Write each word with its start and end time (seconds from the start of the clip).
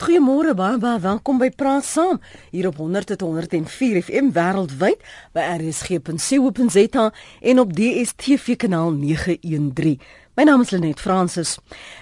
Goeiemôre 0.00 0.54
baie 0.56 0.78
baie 0.80 0.96
welkom 0.96 1.36
by 1.36 1.50
Praat 1.52 1.84
Saam 1.84 2.22
hier 2.54 2.70
op 2.70 2.78
100.104 2.80 3.98
FM 4.06 4.30
wêreldwyd 4.32 5.02
by 5.36 5.44
rsg.co.za 5.58 7.04
en 7.52 7.60
op 7.60 7.74
DStv 7.76 8.56
kanaal 8.64 8.94
913. 8.96 10.00
My 10.40 10.46
naam 10.48 10.64
is 10.64 10.72
Lenet 10.72 11.04
Fransis. 11.04 11.58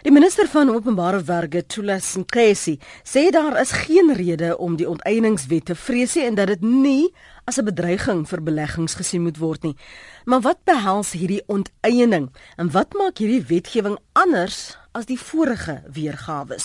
Die 0.06 0.14
minister 0.14 0.46
van 0.46 0.70
Openbare 0.70 1.24
Werke, 1.26 1.64
Thulas 1.66 2.12
Nkesi, 2.22 2.76
sê 3.02 3.32
daar 3.34 3.58
is 3.58 3.74
geen 3.82 4.14
rede 4.14 4.54
om 4.62 4.78
die 4.78 4.86
onteieningswet 4.86 5.66
te 5.66 5.74
vrees 5.74 6.14
en 6.22 6.38
dat 6.38 6.54
dit 6.54 6.62
nie 6.62 7.10
as 7.50 7.58
'n 7.58 7.66
bedreiging 7.66 8.28
vir 8.28 8.42
beleggings 8.42 8.94
gesien 8.94 9.26
moet 9.26 9.42
word 9.42 9.62
nie. 9.62 9.76
Maar 10.24 10.40
wat 10.40 10.62
behels 10.64 11.18
hierdie 11.18 11.42
onteiening 11.46 12.30
en 12.56 12.70
wat 12.70 12.94
maak 12.94 13.18
hierdie 13.18 13.42
wetgewing 13.42 13.98
anders 14.12 14.77
as 14.92 15.06
die 15.06 15.18
vorige 15.18 15.82
weergawe. 15.92 16.56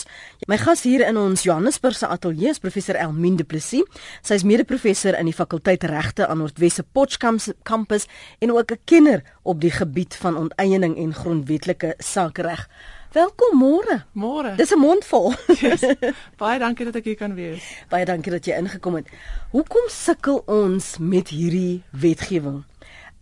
My 0.48 0.58
gas 0.58 0.84
hier 0.84 1.04
in 1.08 1.18
ons 1.18 1.44
Johannesburgse 1.44 2.08
ateljee 2.08 2.50
is 2.50 2.60
professor 2.60 2.96
Elmien 2.96 3.36
Du 3.36 3.44
Plessis. 3.44 3.84
Sy 4.22 4.40
is 4.40 4.46
mede-professor 4.48 5.18
in 5.20 5.30
die 5.30 5.36
fakulteit 5.36 5.84
regte 5.84 6.28
aan 6.28 6.42
Noordwesse 6.44 6.84
Potchefstroom 6.84 7.22
kampus 7.64 8.08
en 8.40 8.52
ook 8.52 8.72
'n 8.72 8.80
kenner 8.86 9.24
op 9.44 9.62
die 9.62 9.72
gebied 9.72 10.16
van 10.16 10.38
onteiening 10.38 10.98
en 10.98 11.14
grondwetlike 11.14 11.94
sakereg. 11.98 12.68
Welkom 13.14 13.60
môre. 13.60 14.06
Môre. 14.14 14.56
Dis 14.56 14.72
'n 14.74 14.80
mond 14.80 15.06
vol. 15.06 15.34
Yes. 15.62 15.86
Baie 16.38 16.60
dankie 16.60 16.86
dat 16.86 16.96
ek 16.96 17.06
hier 17.06 17.16
kan 17.16 17.36
wees. 17.36 17.62
Baie 17.90 18.06
dankie 18.06 18.32
dat 18.32 18.46
jy 18.46 18.58
ingekom 18.58 18.96
het. 18.96 19.08
Hoekom 19.52 19.86
sukkel 19.88 20.42
ons 20.46 20.98
met 20.98 21.30
hierdie 21.30 21.84
wetgewing? 21.92 22.64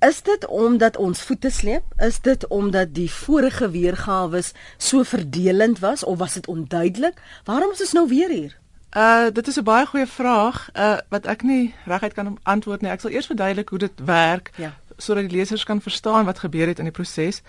Is 0.01 0.21
dit 0.21 0.47
omdat 0.47 0.97
ons 0.97 1.21
voete 1.21 1.49
sleep? 1.49 1.83
Is 1.97 2.19
dit 2.21 2.47
omdat 2.47 2.93
die 2.93 3.11
vorige 3.11 3.69
weergawe 3.69 4.41
so 4.77 5.03
verdelend 5.03 5.79
was 5.79 6.03
of 6.03 6.17
was 6.17 6.33
dit 6.33 6.47
onduidelik? 6.47 7.21
Waarom 7.43 7.71
is 7.71 7.81
ons 7.81 7.91
nou 7.91 8.07
weer 8.07 8.29
hier? 8.29 8.57
Uh 8.97 9.29
dit 9.33 9.47
is 9.47 9.59
'n 9.59 9.63
baie 9.63 9.85
goeie 9.85 10.07
vraag 10.07 10.69
uh 10.73 10.97
wat 11.09 11.25
ek 11.25 11.43
nie 11.43 11.73
reguit 11.85 12.13
kan 12.13 12.37
antwoord 12.43 12.81
nie. 12.81 12.91
Ek 12.91 12.99
sal 12.99 13.11
eers 13.11 13.25
verduidelik 13.25 13.69
hoe 13.69 13.77
dit 13.77 13.91
werk 14.05 14.51
ja. 14.55 14.73
sodat 14.97 15.29
die 15.29 15.37
lesers 15.37 15.63
kan 15.63 15.81
verstaan 15.81 16.25
wat 16.25 16.39
gebeur 16.39 16.67
het 16.67 16.77
in 16.77 16.89
die 16.89 16.93
proses. 16.93 17.41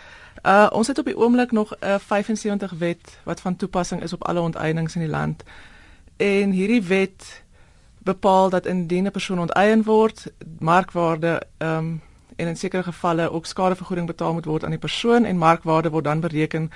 Uh 0.45 0.69
ons 0.73 0.87
het 0.87 0.99
op 0.99 1.05
die 1.05 1.17
oomblik 1.17 1.53
nog 1.53 1.73
'n 1.73 1.87
uh, 1.87 1.99
75 1.99 2.73
wet 2.79 3.19
wat 3.25 3.41
van 3.41 3.57
toepassing 3.57 4.03
is 4.03 4.13
op 4.13 4.25
alle 4.25 4.41
onteieninge 4.41 4.91
in 4.95 5.01
die 5.01 5.11
land. 5.11 5.43
En 6.17 6.51
hierdie 6.51 6.83
wet 6.83 7.43
bepaal 7.99 8.51
dat 8.51 8.67
indien 8.67 9.07
'n 9.07 9.11
persoon 9.11 9.41
onteien 9.41 9.83
word, 9.83 10.27
markwaarde 10.59 11.43
ehm 11.59 11.77
um, 11.77 12.03
en 12.43 12.49
in 12.49 12.57
sekere 12.57 12.83
gevalle 12.83 13.31
ook 13.31 13.47
skadevergoeding 13.47 14.07
betaal 14.07 14.33
moet 14.33 14.45
word 14.45 14.65
aan 14.65 14.75
die 14.75 14.79
persoon 14.79 15.25
en 15.25 15.39
markwaarde 15.39 15.91
word 15.91 16.05
dan 16.05 16.21
bereken 16.21 16.71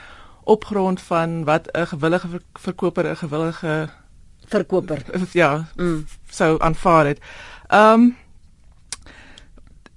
op 0.44 0.64
grond 0.64 1.00
van 1.00 1.44
wat 1.44 1.68
'n 1.72 1.86
gewillige 1.86 2.40
verkoper 2.52 3.10
'n 3.10 3.16
gewillige 3.16 3.88
verkoper 4.46 5.02
ja 5.32 5.66
mm. 5.76 6.06
sou 6.28 6.60
aanvaar 6.60 7.06
het. 7.06 7.20
Ehm 7.66 8.00
um, 8.00 8.16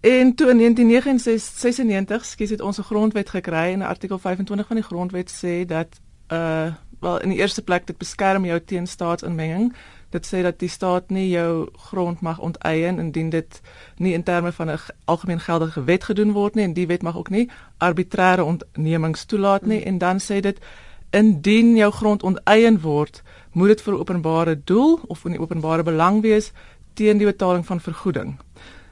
in 0.01 0.35
1996 0.35 2.25
skies 2.25 2.49
het 2.49 2.61
ons 2.61 2.77
'n 2.77 2.83
grondwet 2.83 3.29
gekry 3.29 3.73
en 3.73 3.81
artikel 3.81 4.19
25 4.19 4.67
van 4.67 4.75
die 4.75 4.85
grondwet 4.85 5.31
sê 5.31 5.65
dat 5.65 5.87
uh 6.27 6.73
wel 6.99 7.21
in 7.21 7.29
die 7.29 7.37
eerste 7.37 7.61
plek 7.61 7.87
dit 7.87 7.97
beskerm 7.97 8.45
jou 8.45 8.59
teen 8.65 8.87
staatsinmenging 8.87 9.75
dit 10.09 10.25
sê 10.25 10.41
dat 10.41 10.59
die 10.59 10.69
staat 10.69 11.09
nie 11.09 11.29
jou 11.29 11.69
grond 11.89 12.21
mag 12.21 12.39
onteien 12.39 12.99
indien 12.99 13.29
dit 13.29 13.61
nie 13.97 14.13
in 14.13 14.23
terme 14.23 14.51
van 14.51 14.69
'n 14.69 14.79
algemeen 15.05 15.39
geldige 15.39 15.83
wet 15.83 16.03
gedoen 16.03 16.31
word 16.31 16.55
nie 16.55 16.63
en 16.63 16.73
die 16.73 16.87
wet 16.87 17.01
mag 17.01 17.17
ook 17.17 17.29
nie 17.29 17.49
arbitreëre 17.77 18.43
ontnemings 18.43 19.25
toelaat 19.25 19.65
nie. 19.65 19.83
En 19.83 19.97
dan 19.97 20.19
sê 20.19 20.39
dit 20.39 20.59
indien 21.09 21.75
jou 21.75 21.91
grond 21.91 22.23
onteien 22.23 22.81
word 22.81 23.23
moet 23.51 23.67
dit 23.67 23.81
vir 23.81 23.99
openbare 23.99 24.61
doel 24.63 24.99
of 25.07 25.25
in 25.25 25.31
die 25.31 25.41
openbare 25.41 25.83
belang 25.83 26.21
wees 26.21 26.51
teen 26.93 27.17
die 27.17 27.27
betaling 27.27 27.65
van 27.65 27.79
vergoeding. 27.79 28.37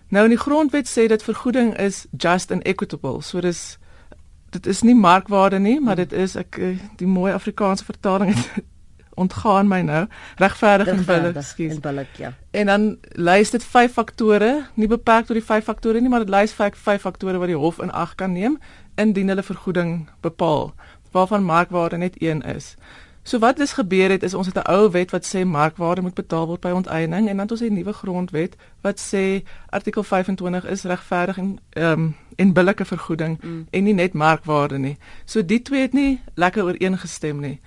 Nou 0.08 0.24
in 0.24 0.30
die 0.30 0.40
grondwet 0.40 0.88
sê 0.88 1.08
dit 1.08 1.24
vergoeding 1.24 1.78
is 1.78 2.06
just 2.18 2.52
and 2.52 2.64
equitable. 2.64 3.22
So 3.22 3.42
dis 3.42 3.78
dit 4.50 4.68
is 4.68 4.82
nie 4.82 4.96
markwaarde 4.96 5.60
nie 5.60 5.80
maar 5.80 5.96
dit 5.96 6.14
is 6.14 6.36
ek 6.36 6.58
eh, 6.58 6.78
die 6.96 7.08
mooi 7.08 7.34
Afrikaanse 7.34 7.86
vertaling 7.86 8.36
ontgaan 9.18 9.68
my 9.68 9.82
nou. 9.82 10.06
Regverdig 10.36 10.88
en 10.88 11.06
billik 11.06 11.36
ekskuus 11.36 11.74
en 11.74 11.82
billik 11.82 12.20
ja. 12.22 12.34
En 12.52 12.66
dan 12.66 12.98
lys 13.10 13.50
dit 13.50 13.64
vyf 13.64 13.94
faktore 13.94 14.52
nie 14.74 14.88
beperk 14.88 15.26
tot 15.26 15.38
die 15.38 15.46
vyf 15.46 15.66
faktore 15.66 16.02
nie 16.02 16.10
maar 16.10 16.26
dit 16.26 16.34
lys 16.34 16.54
vyf 16.54 16.78
vyf 16.86 17.02
faktore 17.02 17.42
wat 17.42 17.52
die 17.52 17.58
hof 17.58 17.82
in 17.82 17.92
ag 17.92 18.16
kan 18.16 18.38
neem 18.38 18.60
indien 18.96 19.28
hulle 19.28 19.44
vergoeding 19.44 20.08
bepaal 20.22 20.74
waarvan 21.12 21.44
markwaarde 21.44 21.98
net 21.98 22.22
een 22.22 22.42
is. 22.42 22.76
So 23.28 23.40
wat 23.40 23.58
dis 23.58 23.74
gebeur 23.74 24.10
het 24.10 24.24
is 24.24 24.34
ons 24.34 24.46
het 24.46 24.56
'n 24.56 24.72
ou 24.72 24.92
wet 24.92 25.12
wat 25.12 25.26
sê 25.36 25.46
markwaarde 25.46 26.02
moet 26.02 26.14
betaal 26.14 26.48
word 26.48 26.62
by 26.62 26.70
onteiening 26.70 27.30
en 27.30 27.38
dan 27.38 27.46
het 27.46 27.52
ons 27.52 27.62
'n 27.62 27.74
nuwe 27.74 27.94
grondwet 27.94 28.56
wat 28.82 29.00
sê 29.00 29.44
artikel 29.70 30.04
25 30.04 30.66
is 30.66 30.84
regverdig 30.84 31.38
en 31.38 31.60
ehm 31.70 31.92
um, 31.92 32.16
en 32.36 32.54
billike 32.54 32.86
vergoeding 32.86 33.42
mm. 33.42 33.68
en 33.70 33.84
nie 33.84 33.94
net 33.94 34.14
markwaarde 34.14 34.78
nie. 34.78 34.98
So 35.26 35.46
die 35.46 35.62
twee 35.62 35.82
het 35.82 35.94
nie 35.94 36.22
lekker 36.34 36.64
ooreengestem 36.64 37.40
nie 37.40 37.60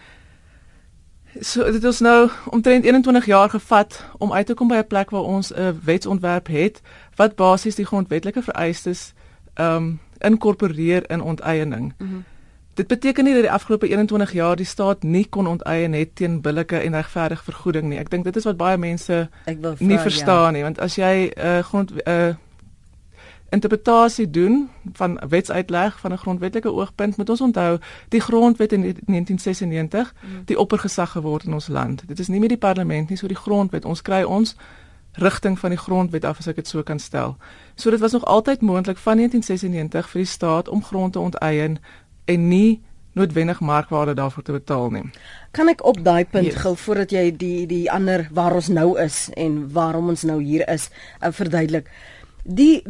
So 1.38 1.72
dit 1.72 1.84
is 1.84 2.00
nou 2.00 2.30
omtrent 2.50 2.84
21 2.84 3.26
jaar 3.26 3.50
gevat 3.50 4.04
om 4.18 4.32
uit 4.32 4.46
te 4.46 4.54
kom 4.54 4.68
by 4.68 4.74
'n 4.74 4.86
plek 4.86 5.10
waar 5.10 5.22
ons 5.22 5.52
'n 5.54 5.80
wetsontwerp 5.84 6.46
het 6.46 6.80
wat 7.14 7.34
basies 7.34 7.74
die 7.74 7.86
grondwetlike 7.86 8.42
vereistes 8.42 9.12
ehm 9.54 9.76
um, 9.76 10.00
inkorporeer 10.18 11.10
in 11.10 11.22
onteiening. 11.22 11.94
Mm 11.98 12.08
-hmm. 12.08 12.24
Dit 12.74 12.86
beteken 12.86 13.24
nie 13.24 13.32
dat 13.32 13.42
die 13.42 13.50
afgelope 13.50 13.88
21 13.88 14.32
jaar 14.32 14.56
die 14.56 14.66
staat 14.66 15.02
nie 15.02 15.26
kon 15.28 15.46
onteien 15.46 15.92
het 15.92 16.14
teen 16.14 16.40
billike 16.40 16.76
en 16.76 16.94
regverdige 16.94 17.44
vergoeding 17.44 17.88
nie. 17.88 17.98
Ek 17.98 18.10
dink 18.10 18.24
dit 18.24 18.36
is 18.36 18.44
wat 18.44 18.56
baie 18.56 18.76
mense 18.76 19.28
vraag, 19.44 19.78
nie 19.78 19.98
verstaan 19.98 20.44
ja. 20.44 20.50
nie, 20.50 20.62
want 20.62 20.80
as 20.80 20.94
jy 20.94 21.32
'n 21.34 21.46
uh, 21.46 21.58
grond 21.58 21.92
'n 21.94 22.10
uh, 22.10 22.34
interpretasie 23.50 24.30
doen 24.30 24.70
van 24.92 25.20
wetsuitleg 25.28 25.98
van 26.00 26.12
'n 26.12 26.18
grondwetlike 26.18 26.72
oogpunt 26.72 27.16
moet 27.16 27.30
ons 27.30 27.40
onthou 27.40 27.78
die 28.08 28.20
grondwet 28.20 28.72
in 28.72 28.80
1996 28.80 30.14
mm. 30.14 30.42
die 30.44 30.58
oppergesag 30.58 31.10
geword 31.10 31.44
in 31.44 31.52
ons 31.52 31.68
land. 31.68 32.02
Dit 32.06 32.18
is 32.18 32.28
nie 32.28 32.40
meer 32.40 32.48
die 32.48 32.58
parlement 32.58 33.08
nie, 33.08 33.18
so 33.18 33.26
die 33.26 33.36
grondwet. 33.36 33.84
Ons 33.84 34.02
kry 34.02 34.22
ons 34.22 34.56
rigting 35.12 35.58
van 35.58 35.70
die 35.70 35.78
grondwet 35.78 36.24
af 36.24 36.38
as 36.38 36.46
ek 36.46 36.56
dit 36.56 36.68
so 36.68 36.82
kan 36.82 36.98
stel. 36.98 37.36
So 37.74 37.90
dit 37.90 38.00
was 38.00 38.12
nog 38.12 38.24
altyd 38.24 38.60
moontlik 38.60 38.98
van 38.98 39.16
1996 39.16 40.10
vir 40.10 40.20
die 40.20 40.30
staat 40.30 40.68
om 40.68 40.84
grond 40.84 41.12
te 41.12 41.18
onteien 41.18 41.78
en 42.24 42.48
nie 42.48 42.80
noodwendig 43.12 43.60
markwaarde 43.60 44.14
daarvoor 44.14 44.42
te 44.42 44.52
betaal 44.52 44.90
nie. 44.90 45.10
Kan 45.50 45.68
ek 45.68 45.82
op 45.84 45.98
daai 46.04 46.24
punt 46.24 46.52
yes. 46.52 46.60
gou 46.62 46.76
voordat 46.76 47.10
jy 47.10 47.24
die 47.36 47.66
die 47.66 47.90
ander 47.90 48.28
waar 48.30 48.54
ons 48.54 48.68
nou 48.68 48.94
is 49.02 49.28
en 49.34 49.64
waarom 49.72 50.08
ons 50.08 50.22
nou 50.22 50.38
hier 50.42 50.62
is, 50.68 50.90
uh, 51.18 51.32
verduidelik 51.34 51.90
die 52.44 52.82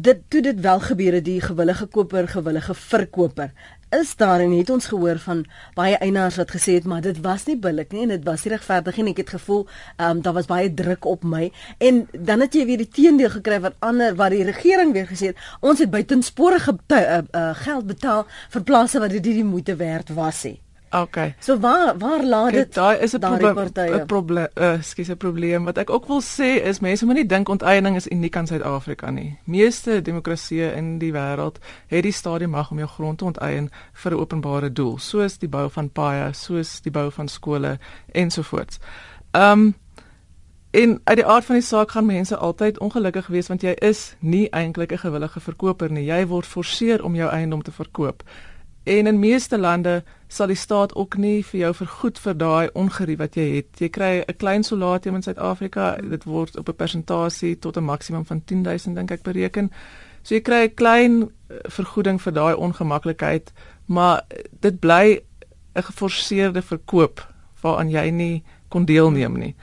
dit 0.00 0.22
toe 0.28 0.42
dit 0.42 0.60
wel 0.60 0.80
gebeure 0.80 1.20
die 1.22 1.40
gewillige 1.40 1.86
koper 1.86 2.28
gewillige 2.28 2.74
verkoper 2.74 3.52
is 3.90 4.16
daar 4.16 4.40
en 4.40 4.52
het 4.54 4.70
ons 4.70 4.86
gehoor 4.86 5.18
van 5.18 5.42
baie 5.74 5.96
eienaars 5.98 6.36
wat 6.38 6.52
gesê 6.54 6.76
het 6.78 6.86
maar 6.86 7.02
dit 7.02 7.18
was 7.24 7.46
nie 7.46 7.56
billik 7.58 7.92
nie 7.92 8.04
en 8.04 8.14
dit 8.14 8.24
was 8.24 8.44
nie 8.44 8.52
regverdig 8.54 8.96
nie. 8.96 9.10
Ek 9.10 9.24
het 9.24 9.34
gevoel 9.34 9.66
ehm 9.96 10.16
um, 10.16 10.22
daar 10.22 10.36
was 10.38 10.46
baie 10.46 10.74
druk 10.74 11.04
op 11.04 11.24
my. 11.24 11.50
En 11.78 12.06
dan 12.12 12.40
het 12.40 12.54
jy 12.54 12.64
weer 12.66 12.84
die 12.84 12.88
teendeel 12.88 13.30
gekry 13.30 13.60
wat 13.60 13.74
ander 13.78 14.14
wat 14.14 14.30
die 14.30 14.44
regering 14.46 14.92
weer 14.92 15.10
gesê 15.10 15.34
het 15.34 15.44
ons 15.60 15.78
het 15.78 15.90
buitensporige 15.90 16.78
uh, 16.86 17.18
uh, 17.18 17.50
geld 17.66 17.86
betaal 17.86 18.26
vir 18.50 18.62
plase 18.62 18.98
wat 18.98 19.10
dit 19.10 19.24
nie 19.24 19.40
die 19.42 19.44
moeite 19.44 19.76
werd 19.76 20.14
was 20.14 20.44
nie 20.44 20.60
Okay. 20.90 21.34
So 21.38 21.58
waar 21.58 21.98
waar 21.98 22.24
laat 22.24 22.52
dit? 22.52 22.74
Daar 22.74 23.00
is 23.00 23.12
'n 23.12 23.18
probleem 23.18 23.58
'n 23.74 24.06
probleem 24.06 24.48
uh, 24.54 24.82
skus 24.82 25.08
'n 25.08 25.16
probleem 25.16 25.64
wat 25.64 25.78
ek 25.78 25.90
ook 25.90 26.06
wil 26.06 26.22
sê 26.22 26.62
is 26.64 26.80
mense 26.80 27.04
moet 27.04 27.14
nie 27.14 27.26
dink 27.26 27.48
onteiening 27.48 27.96
is 27.96 28.08
uniek 28.08 28.36
aan 28.36 28.46
Suid-Afrika 28.46 29.10
nie. 29.10 29.38
Meeste 29.44 30.02
demokratieë 30.02 30.74
in 30.74 30.98
die 30.98 31.12
wêreld 31.12 31.58
het 31.86 32.02
die 32.02 32.12
stadium 32.12 32.50
mag 32.50 32.70
om 32.70 32.78
jou 32.78 32.88
grond 32.88 33.18
te 33.18 33.24
onteien 33.24 33.70
vir 33.92 34.12
'n 34.12 34.18
openbare 34.18 34.72
doel, 34.72 34.98
soos 34.98 35.38
die 35.38 35.48
bou 35.48 35.70
van 35.70 35.90
paaie, 35.90 36.32
soos 36.32 36.80
die 36.80 36.92
bou 36.92 37.10
van 37.10 37.28
skole 37.28 37.78
ensovoorts. 38.12 38.78
Ehm 39.30 39.52
um, 39.52 39.74
in 40.70 41.00
uit 41.04 41.16
die 41.16 41.26
aard 41.26 41.44
van 41.44 41.54
die 41.54 41.64
saak 41.64 41.90
gaan 41.90 42.06
mense 42.06 42.36
altyd 42.36 42.78
ongelukkig 42.78 43.26
wees 43.26 43.48
want 43.48 43.62
jy 43.62 43.74
is 43.78 44.16
nie 44.18 44.48
eintlik 44.50 44.92
'n 44.92 44.98
gewillige 44.98 45.40
verkoper 45.40 45.90
nie. 45.90 46.04
Jy 46.04 46.26
word 46.26 46.44
geforseer 46.44 47.04
om 47.04 47.14
jou 47.14 47.30
eiendom 47.30 47.62
te 47.62 47.72
verkoop. 47.72 48.22
En 48.90 49.06
in 49.06 49.18
meeste 49.18 49.58
lande 49.58 50.02
sal 50.26 50.46
die 50.50 50.56
staat 50.56 50.94
ook 50.94 51.14
nie 51.16 51.44
vir 51.46 51.60
jou 51.60 51.70
vergoed 51.74 52.16
vir 52.18 52.36
daai 52.38 52.70
ongerief 52.74 53.18
wat 53.20 53.36
jy 53.38 53.44
het. 53.52 53.68
Jy 53.78 53.88
kry 53.88 54.24
'n 54.26 54.36
klein 54.36 54.62
solatium 54.66 55.14
in 55.14 55.22
Suid-Afrika, 55.22 55.96
dit 55.96 56.24
word 56.24 56.56
op 56.58 56.68
'n 56.68 56.74
persentasie 56.74 57.58
tot 57.58 57.76
'n 57.76 57.84
maksimum 57.84 58.24
van 58.26 58.42
10000 58.44 58.94
dink 58.94 59.10
ek 59.10 59.22
bereken. 59.22 59.70
So 60.22 60.34
jy 60.34 60.40
kry 60.40 60.62
'n 60.64 60.74
klein 60.74 61.22
eh, 61.22 61.56
vergoeding 61.70 62.22
vir 62.22 62.32
daai 62.32 62.54
ongemaklikheid, 62.54 63.52
maar 63.86 64.22
dit 64.60 64.80
bly 64.80 65.22
'n 65.74 65.82
geforseerde 65.82 66.62
verkoop 66.62 67.28
waaraan 67.62 67.90
jy 67.90 68.10
nie 68.10 68.42
kon 68.68 68.84
deelneem 68.84 69.38
nie. 69.38 69.54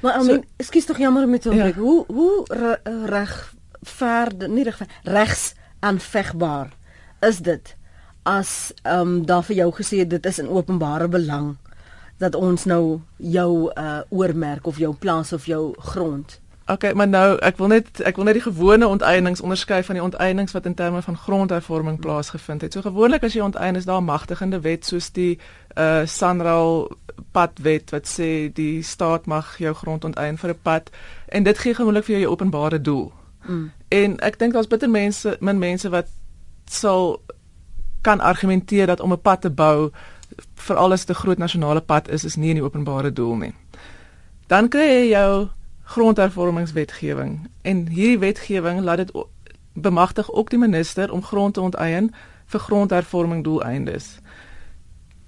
Maar 0.00 0.20
I 0.20 0.24
mean, 0.24 0.42
so, 0.42 0.42
ekskuus 0.56 0.84
tog 0.84 0.98
jammer 0.98 1.28
met 1.28 1.44
hom. 1.44 1.54
Ja. 1.54 1.72
Hoe 1.72 2.04
hoe 2.06 2.44
reg 3.06 3.54
ver 3.82 4.48
nie 4.48 4.64
reg 4.64 4.80
regs 5.02 5.54
aanvegbaar 5.80 6.68
is 7.20 7.38
dit? 7.38 7.78
As 8.22 8.72
ehm 8.82 9.00
um, 9.00 9.26
daar 9.26 9.42
vir 9.42 9.56
jou 9.56 9.72
gesê 9.72 10.06
dit 10.06 10.26
is 10.26 10.38
in 10.38 10.48
openbare 10.48 11.08
belang 11.08 11.56
dat 12.18 12.34
ons 12.34 12.64
nou 12.64 13.00
jou 13.16 13.72
uh 13.74 14.00
oormerk 14.08 14.66
of 14.66 14.78
jou 14.78 14.94
plaas 14.94 15.32
of 15.32 15.46
jou 15.46 15.74
grond. 15.78 16.40
Okay, 16.70 16.92
maar 16.92 17.08
nou 17.08 17.38
ek 17.42 17.56
wil 17.56 17.66
net 17.66 18.00
ek 18.06 18.16
wil 18.16 18.28
net 18.28 18.36
die 18.38 18.44
gewone 18.44 18.86
onteieninge 18.86 19.42
onderskei 19.42 19.80
van 19.82 19.96
die 19.98 20.04
onteieninge 20.04 20.52
wat 20.52 20.66
in 20.68 20.74
terme 20.74 21.02
van 21.02 21.16
grondhervorming 21.16 21.98
plaasgevind 22.00 22.60
het. 22.62 22.72
So 22.72 22.84
gewoonlik 22.84 23.24
as 23.24 23.34
jy 23.34 23.42
onteien 23.42 23.76
is 23.76 23.88
daar 23.88 24.00
'n 24.00 24.04
magtigende 24.04 24.60
wet 24.60 24.86
soos 24.86 25.10
die 25.10 25.38
uh 25.76 26.06
Sanral 26.06 26.90
padwet 27.32 27.90
wat 27.90 28.06
sê 28.06 28.52
die 28.52 28.82
staat 28.82 29.26
mag 29.26 29.58
jou 29.58 29.74
grond 29.74 30.04
onteien 30.04 30.38
vir 30.38 30.50
'n 30.50 30.58
pad 30.62 30.90
en 31.28 31.42
dit 31.42 31.58
gee 31.58 31.74
gewoonlik 31.74 32.04
vir 32.04 32.18
jou 32.18 32.28
'n 32.28 32.32
openbare 32.32 32.80
doel. 32.80 33.12
Mm. 33.46 33.72
En 33.88 34.18
ek 34.18 34.38
dink 34.38 34.52
daar's 34.52 34.66
bitter 34.66 34.90
mense, 34.90 35.36
min 35.40 35.58
mense 35.58 35.88
wat 35.88 36.08
sal 36.64 37.20
kan 38.00 38.20
argumenteer 38.20 38.86
dat 38.86 39.00
om 39.00 39.12
'n 39.12 39.20
pad 39.20 39.40
te 39.40 39.50
bou 39.50 39.90
vir 40.54 40.76
alles 40.76 41.04
te 41.04 41.14
groot 41.14 41.38
nasionale 41.38 41.80
pad 41.80 42.08
is 42.08 42.24
is 42.24 42.36
nie 42.36 42.48
in 42.48 42.54
die 42.54 42.64
openbare 42.64 43.12
doel 43.12 43.36
nie. 43.36 43.54
Dan 44.46 44.68
kry 44.68 44.86
jy 44.86 45.08
jou 45.08 45.48
grondhervormingswetgewing 45.82 47.48
en 47.62 47.86
hierdie 47.88 48.18
wetgewing 48.18 48.80
laat 48.80 48.96
dit 48.96 49.12
bemagtig 49.72 50.32
ook 50.32 50.50
die 50.50 50.58
minister 50.58 51.12
om 51.12 51.22
grond 51.22 51.54
te 51.54 51.60
onteien 51.60 52.14
vir 52.46 52.60
grondhervorming 52.60 53.44
doeleindes. 53.44 54.18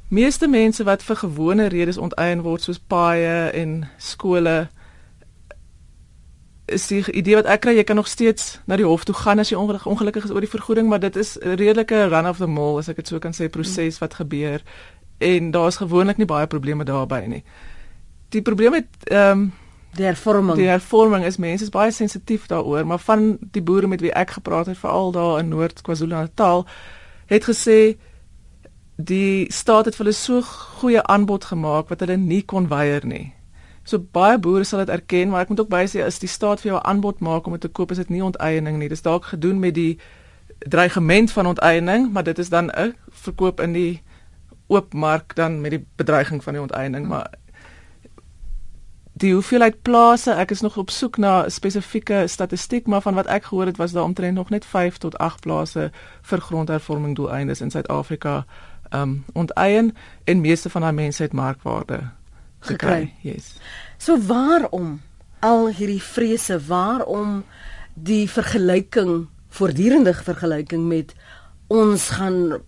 Meeste 0.08 0.48
mense 0.48 0.84
wat 0.84 1.02
vir 1.02 1.16
gewone 1.16 1.66
redes 1.66 1.96
onteien 1.96 2.42
word 2.42 2.62
soos 2.62 2.78
paaie 2.78 3.50
en 3.50 3.88
skole 3.96 4.68
is 6.72 6.86
die 6.90 7.02
idee 7.12 7.36
wat 7.38 7.46
ek 7.46 7.60
kry 7.64 7.76
jy 7.76 7.84
kan 7.84 7.96
nog 7.96 8.08
steeds 8.08 8.58
na 8.66 8.76
die 8.76 8.86
hof 8.86 9.04
toe 9.04 9.14
gaan 9.14 9.38
as 9.42 9.52
jy 9.52 9.58
ongelukkig 9.58 10.24
is 10.24 10.32
oor 10.32 10.44
die 10.44 10.50
vergoeding 10.50 10.88
maar 10.88 11.00
dit 11.00 11.16
is 11.16 11.38
'n 11.38 11.56
redelike 11.60 12.08
run 12.08 12.28
of 12.28 12.38
the 12.38 12.48
mill 12.48 12.78
as 12.78 12.88
ek 12.88 12.96
dit 12.96 13.08
so 13.08 13.18
kan 13.18 13.32
sê 13.32 13.50
proses 13.50 13.98
wat 13.98 14.14
gebeur 14.14 14.62
en 15.18 15.50
daar's 15.50 15.76
gewoonlik 15.76 16.16
nie 16.16 16.26
baie 16.26 16.46
probleme 16.46 16.84
daarbey 16.84 17.26
nie. 17.26 17.42
Die 18.28 18.42
probleem 18.42 18.70
met 18.70 18.86
ehm 19.04 19.30
um, 19.30 19.52
die 19.92 20.04
hervorming. 20.04 20.56
Die 20.56 20.68
hervorming 20.68 21.24
is 21.24 21.36
mense 21.36 21.64
is 21.64 21.70
baie 21.70 21.90
sensitief 21.92 22.46
daaroor, 22.46 22.86
maar 22.86 22.98
van 22.98 23.36
die 23.40 23.62
boere 23.62 23.86
met 23.86 24.00
wie 24.00 24.12
ek 24.12 24.30
gepraat 24.30 24.66
het 24.66 24.78
veral 24.78 25.12
daar 25.12 25.38
in 25.38 25.48
Noord 25.48 25.82
KwaZulu-Natal 25.82 26.66
het 27.26 27.44
gesê 27.44 27.96
die 28.96 29.52
staat 29.52 29.84
het 29.84 29.96
vir 29.96 30.04
hulle 30.04 30.16
so 30.16 30.40
goeie 30.80 31.02
aanbod 31.02 31.44
gemaak 31.44 31.88
wat 31.88 32.00
hulle 32.00 32.16
nie 32.16 32.42
kon 32.42 32.68
weier 32.68 33.06
nie. 33.06 33.34
So 33.84 33.98
baie 33.98 34.38
boere 34.38 34.64
sal 34.64 34.78
dit 34.78 34.88
erken, 34.88 35.28
maar 35.28 35.40
ek 35.42 35.48
moet 35.48 35.60
ook 35.60 35.68
baie 35.72 35.88
sê 35.90 36.04
as 36.06 36.20
die 36.22 36.30
staat 36.30 36.60
vir 36.60 36.72
jou 36.72 36.80
'n 36.80 36.86
aanbod 36.86 37.20
maak 37.20 37.46
om 37.46 37.52
dit 37.52 37.60
te 37.60 37.68
koop, 37.68 37.90
is 37.90 37.96
dit 37.96 38.08
nie 38.08 38.24
onteiening 38.24 38.78
nie. 38.78 38.88
Dit 38.88 38.98
is 38.98 39.02
dalk 39.02 39.24
gedoen 39.24 39.58
met 39.58 39.74
die 39.74 39.98
dreigement 40.58 41.32
van 41.32 41.46
onteiening, 41.46 42.12
maar 42.12 42.22
dit 42.22 42.38
is 42.38 42.48
dan 42.48 42.70
'n 42.70 42.94
verkoop 43.10 43.60
in 43.60 43.72
die 43.72 44.02
oop 44.66 44.94
mark 44.94 45.34
dan 45.34 45.60
met 45.60 45.70
die 45.70 45.86
bedreiging 45.96 46.42
van 46.42 46.52
die 46.52 46.62
onteiening, 46.62 47.06
maar 47.06 47.30
die 49.12 49.32
hoeveelheid 49.32 49.82
plase, 49.82 50.32
ek 50.32 50.50
is 50.50 50.60
nog 50.60 50.76
op 50.76 50.90
soek 50.90 51.16
na 51.16 51.48
spesifieke 51.48 52.24
statistiek, 52.26 52.86
maar 52.86 53.02
van 53.02 53.14
wat 53.14 53.26
ek 53.26 53.44
gehoor 53.44 53.66
het 53.66 53.76
was 53.76 53.92
daar 53.92 54.04
omtrent 54.04 54.34
nog 54.34 54.50
net 54.50 54.64
5 54.64 54.98
tot 54.98 55.18
8 55.18 55.40
plase 55.40 55.90
vir 56.22 56.40
grondhervorming 56.40 57.16
doeleindes 57.16 57.60
in 57.60 57.70
Suid-Afrika 57.70 58.44
um 58.94 59.24
onteien 59.32 59.96
en 60.24 60.40
meeste 60.40 60.70
van 60.70 60.80
daai 60.80 60.92
mense 60.92 61.22
het 61.22 61.32
markwaarde 61.32 62.00
gekry. 62.68 63.12
Yes. 63.26 63.54
So 63.98 64.18
waarom 64.26 65.00
al 65.40 65.68
hierdie 65.74 66.02
vrese? 66.02 66.60
Waarom 66.66 67.42
die 67.94 68.24
vergelyking, 68.30 69.26
voortdurende 69.52 70.14
vergelyking 70.14 70.86
met 70.88 71.14
ons 71.72 72.08
gaan 72.16 72.62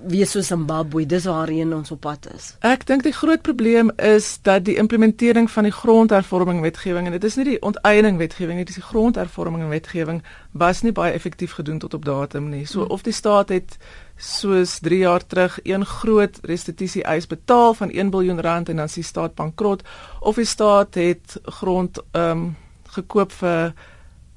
wees 0.00 0.30
so 0.30 0.40
Zimbabwe, 0.40 1.06
dis 1.06 1.24
waarheen 1.24 1.74
ons 1.74 1.90
op 1.90 2.00
pad 2.00 2.26
is. 2.34 2.54
Ek 2.64 2.86
dink 2.88 3.04
die 3.04 3.12
groot 3.12 3.42
probleem 3.44 3.90
is 4.00 4.38
dat 4.46 4.64
die 4.64 4.76
implementering 4.80 5.50
van 5.50 5.68
die 5.68 5.74
grondhervorming 5.74 6.62
wetgewing 6.64 7.08
en 7.08 7.16
dit 7.16 7.24
is 7.24 7.36
nie 7.36 7.46
die 7.52 7.58
onteiening 7.66 8.16
wetgewing 8.20 8.56
nie, 8.56 8.64
dit 8.64 8.76
is 8.76 8.80
die 8.80 8.88
grondhervorming 8.88 9.68
wetgewing 9.68 10.22
was 10.56 10.82
nie 10.86 10.94
baie 10.96 11.12
effektief 11.12 11.58
gedoen 11.58 11.78
tot 11.78 11.94
op 11.94 12.04
datum 12.04 12.48
nie. 12.48 12.64
So 12.66 12.80
hmm. 12.80 12.96
of 12.96 13.04
die 13.04 13.16
staat 13.16 13.52
het 13.52 13.76
soos 14.20 14.78
3 14.84 14.98
jaar 14.98 15.26
terug 15.26 15.58
een 15.62 15.84
groot 15.86 16.38
restituisie 16.42 17.02
eis 17.08 17.26
betaal 17.26 17.74
van 17.74 17.90
1 17.90 18.08
miljard 18.08 18.40
rand 18.44 18.68
en 18.68 18.76
dan 18.76 18.90
is 18.90 18.98
die 19.00 19.04
staat 19.04 19.34
bankrot 19.34 19.82
of 20.20 20.36
die 20.36 20.44
staat 20.44 20.94
het 20.94 21.40
grond 21.44 22.02
ehm 22.10 22.30
um, 22.30 22.56
gekoop 22.90 23.32
vir 23.32 23.72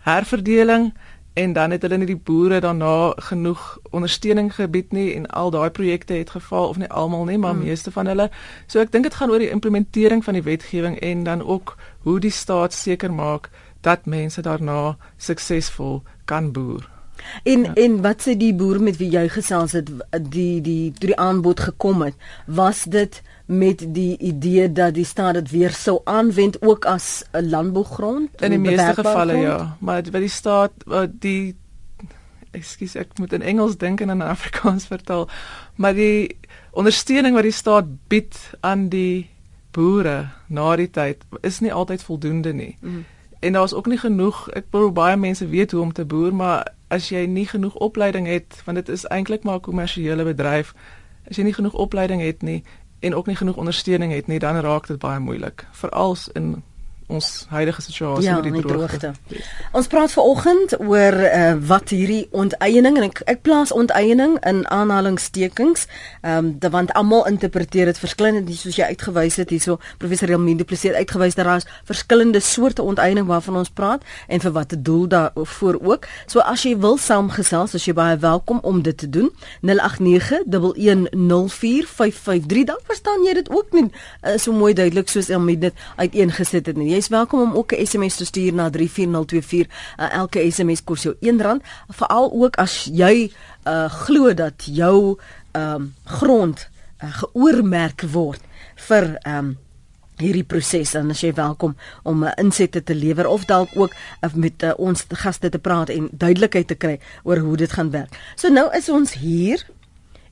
herverdeling 0.06 0.94
en 1.34 1.54
dan 1.54 1.72
het 1.72 1.82
hulle 1.82 1.98
nie 1.98 2.06
die 2.06 2.20
boere 2.30 2.60
daarna 2.60 3.14
genoeg 3.18 3.80
ondersteuning 3.90 4.54
gebied 4.56 4.92
nie 4.92 5.14
en 5.16 5.26
al 5.28 5.50
daai 5.52 5.70
projekte 5.70 6.14
het 6.14 6.30
gefaal 6.30 6.68
of 6.68 6.78
nie 6.78 6.90
almal 6.90 7.26
nie 7.26 7.38
maar 7.38 7.56
hmm. 7.58 7.64
meeste 7.64 7.92
van 7.92 8.06
hulle. 8.06 8.30
So 8.68 8.80
ek 8.80 8.92
dink 8.92 9.10
dit 9.10 9.18
gaan 9.18 9.34
oor 9.34 9.42
die 9.42 9.50
implementering 9.50 10.24
van 10.24 10.38
die 10.38 10.46
wetgewing 10.46 11.00
en 11.00 11.24
dan 11.24 11.42
ook 11.42 11.78
hoe 12.06 12.20
die 12.20 12.32
staat 12.32 12.74
seker 12.74 13.14
maak 13.14 13.50
dat 13.82 14.06
mense 14.06 14.42
daarna 14.42 14.98
suksesvol 15.18 16.04
kan 16.26 16.52
boer. 16.52 16.93
En 17.44 17.64
ja. 17.64 17.74
en 17.74 18.02
wat 18.02 18.26
sê 18.28 18.36
die 18.38 18.54
boer 18.56 18.82
met 18.82 18.98
wie 18.98 19.10
jy 19.14 19.28
gesels 19.30 19.72
het 19.78 19.90
die 20.30 20.62
die 20.62 20.92
toe 20.92 21.12
die 21.14 21.20
aanbod 21.20 21.60
gekom 21.60 22.02
het 22.02 22.16
was 22.46 22.84
dit 22.84 23.22
met 23.46 23.84
die 23.96 24.18
idee 24.18 24.72
dat 24.72 24.94
die 24.94 25.06
staat 25.06 25.34
dit 25.34 25.52
weer 25.52 25.72
sou 25.72 26.00
aanwend 26.04 26.62
ook 26.62 26.86
as 26.86 27.24
'n 27.32 27.50
landbougrond 27.50 28.42
in 28.42 28.50
die 28.50 28.60
meeste 28.60 28.94
gevalle 28.94 29.34
grond? 29.34 29.48
ja 29.48 29.78
maar 29.80 30.04
wat 30.12 30.22
die 30.22 30.30
staat 30.30 30.72
die 31.20 31.56
ekskuus 32.52 32.96
ek 32.96 33.18
moet 33.18 33.34
in 33.34 33.42
Engels 33.42 33.78
dink 33.78 34.02
en 34.02 34.10
in 34.10 34.22
Afrikaans 34.36 34.86
vertaal 34.86 35.30
maar 35.76 35.94
die 35.94 36.38
ondersteuning 36.72 37.36
wat 37.36 37.44
die 37.44 37.52
staat 37.52 37.86
bied 38.08 38.38
aan 38.60 38.90
die 38.90 39.30
boere 39.72 40.30
na 40.48 40.76
die 40.76 40.90
tyd 40.90 41.24
is 41.42 41.60
nie 41.60 41.74
altyd 41.74 42.04
voldoende 42.04 42.54
nie 42.54 42.78
mm. 42.82 43.06
En 43.44 43.54
daar's 43.54 43.74
ook 43.74 43.88
nie 43.92 44.00
genoeg 44.00 44.48
ek 44.56 44.70
bedoel 44.72 44.92
baie 44.96 45.18
mense 45.18 45.48
weet 45.48 45.72
hoe 45.72 45.82
om 45.82 45.94
te 45.94 46.06
boer 46.06 46.36
maar 46.36 46.68
as 46.88 47.10
jy 47.10 47.26
nie 47.26 47.48
genoeg 47.48 47.76
opleiding 47.76 48.28
het 48.28 48.62
want 48.66 48.78
dit 48.80 48.90
is 48.90 49.06
eintlik 49.08 49.44
maar 49.44 49.60
'n 49.60 49.68
kommersiële 49.70 50.24
bedryf 50.24 50.74
as 51.30 51.36
jy 51.36 51.44
nie 51.44 51.58
genoeg 51.60 51.74
opleiding 51.74 52.22
het 52.22 52.42
nie 52.42 52.64
en 53.04 53.16
ook 53.16 53.28
nie 53.28 53.36
genoeg 53.36 53.58
ondersteuning 53.58 54.14
het 54.14 54.28
nie, 54.28 54.40
dan 54.40 54.56
raak 54.56 54.88
dit 54.88 55.00
baie 55.00 55.20
moeilik, 55.20 55.68
veral 55.72 56.18
in 56.34 56.64
ons 57.14 57.46
huidige 57.50 57.82
situasie 57.82 58.30
ja, 58.30 58.36
met 58.40 58.54
die 58.54 58.62
droogte. 58.62 58.98
droogte. 58.98 59.42
Ons 59.72 59.88
praat 59.88 60.12
vanoggend 60.12 60.80
oor 60.80 61.14
uh, 61.14 61.54
wat 61.68 61.90
hierdie 61.94 62.28
onteiening 62.32 62.98
en 63.00 63.04
ek, 63.08 63.22
ek 63.30 63.42
plaas 63.46 63.72
onteiening 63.72 64.38
in 64.50 64.68
aanhalingstekens, 64.68 65.88
ehm 66.22 66.38
um, 66.38 66.72
want 66.74 66.94
almal 66.98 67.28
interpreteer 67.30 67.86
dit 67.92 68.00
verskillend, 68.00 68.50
soos 68.58 68.76
jy 68.80 68.84
uitgewys 68.90 69.36
het 69.38 69.50
hierso 69.54 69.78
professor 70.02 70.30
Elminde 70.34 70.64
Plesseer 70.66 70.96
uitgewys 70.96 71.36
dat 71.38 71.46
daar 71.46 71.62
is 71.62 71.68
verskillende 71.86 72.40
soorte 72.42 72.82
onteiening 72.82 73.28
waarvan 73.30 73.56
ons 73.62 73.70
praat 73.70 74.02
en 74.28 74.40
vir 74.42 74.52
watter 74.56 74.84
doel 74.84 75.08
daarvoor 75.08 75.78
ook. 75.82 76.08
So 76.28 76.40
as 76.40 76.64
jy 76.66 76.78
wil 76.82 76.98
saamgesels, 76.98 77.76
as 77.76 77.86
jy 77.86 77.94
baie 77.94 78.18
welkom 78.18 78.60
om 78.64 78.82
dit 78.82 78.98
te 78.98 79.10
doen. 79.10 79.32
0891104553 79.62 79.76
dan 82.72 82.80
verstaan 82.90 83.24
jy 83.28 83.34
dit 83.34 83.50
ook 83.52 83.72
nie 83.72 83.84
uh, 83.92 84.38
so 84.38 84.52
mooi 84.56 84.74
duidelik 84.74 85.10
soos 85.10 85.30
Elminde 85.30 85.64
dit 85.64 85.74
uiteengesit 85.96 86.66
het 86.66 86.78
nie. 86.78 86.92
Jy 86.94 87.03
is 87.04 87.10
welkom 87.10 87.42
om 87.42 87.54
ook 87.54 87.72
'n 87.72 87.86
SMS 87.86 88.16
te 88.16 88.26
stuur 88.26 88.54
na 88.54 88.70
34024. 88.70 89.68
Uh, 90.00 90.14
elke 90.14 90.52
SMS 90.52 90.84
kos 90.84 91.04
jou 91.04 91.16
R1, 91.20 91.60
veral 91.88 92.32
ook 92.32 92.56
as 92.56 92.90
jy 92.92 93.32
uh, 93.68 93.92
glo 93.92 94.34
dat 94.34 94.54
jou 94.66 95.20
um, 95.52 95.94
grond 96.04 96.70
uh, 97.04 97.14
geoormerk 97.14 98.02
word 98.02 98.40
vir 98.76 99.20
um, 99.28 99.58
hierdie 100.18 100.44
proses 100.44 100.94
en 100.94 101.10
as 101.10 101.22
jy 101.22 101.34
welkom 101.34 101.76
om 102.04 102.24
uh, 102.24 102.32
insette 102.38 102.84
te 102.84 102.96
lewer 102.96 103.28
of 103.28 103.46
dalk 103.46 103.70
ook 103.76 103.92
uh, 104.22 104.34
met 104.34 104.64
uh, 104.64 104.72
ons 104.78 105.06
gaste 105.10 105.50
te 105.50 105.60
praat 105.60 105.90
en 105.90 106.10
duidelikheid 106.12 106.68
te 106.68 106.76
kry 106.76 107.00
oor 107.24 107.38
hoe 107.38 107.58
dit 107.58 107.72
gaan 107.72 107.92
werk. 107.92 108.16
So 108.36 108.48
nou 108.48 108.70
is 108.78 108.90
ons 108.90 109.14
hier 109.14 109.66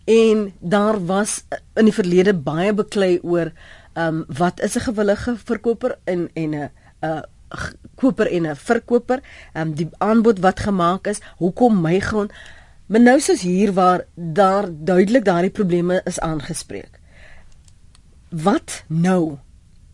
en 0.06 0.54
daar 0.60 1.06
was 1.06 1.44
in 1.76 1.86
die 1.86 1.94
verlede 1.96 2.34
baie 2.34 2.74
beklei 2.74 3.20
oor 3.22 3.52
ehm 3.94 4.08
um, 4.08 4.26
wat 4.28 4.62
is 4.62 4.76
'n 4.76 4.88
gewillige 4.90 5.36
verkoper 5.38 5.98
en 6.04 6.30
en 6.34 6.56
'n 6.56 6.70
'n 7.02 7.24
koper 7.96 8.32
en 8.32 8.48
'n 8.48 8.56
verkoper, 8.56 9.20
ehm 9.54 9.68
um, 9.68 9.74
die 9.74 9.90
aanbod 9.98 10.40
wat 10.40 10.60
gemaak 10.60 11.08
is, 11.08 11.22
hoekom 11.38 11.82
my 11.82 12.00
grond 12.00 12.32
Maar 12.92 13.00
nou 13.00 13.20
soos 13.24 13.42
hier 13.42 13.72
waar 13.74 14.02
daar 14.16 14.66
duidelik 14.70 15.24
daardie 15.26 15.52
probleme 15.52 16.02
is 16.04 16.20
aangespreek. 16.20 17.00
Wat 18.30 18.84
nou? 18.88 19.38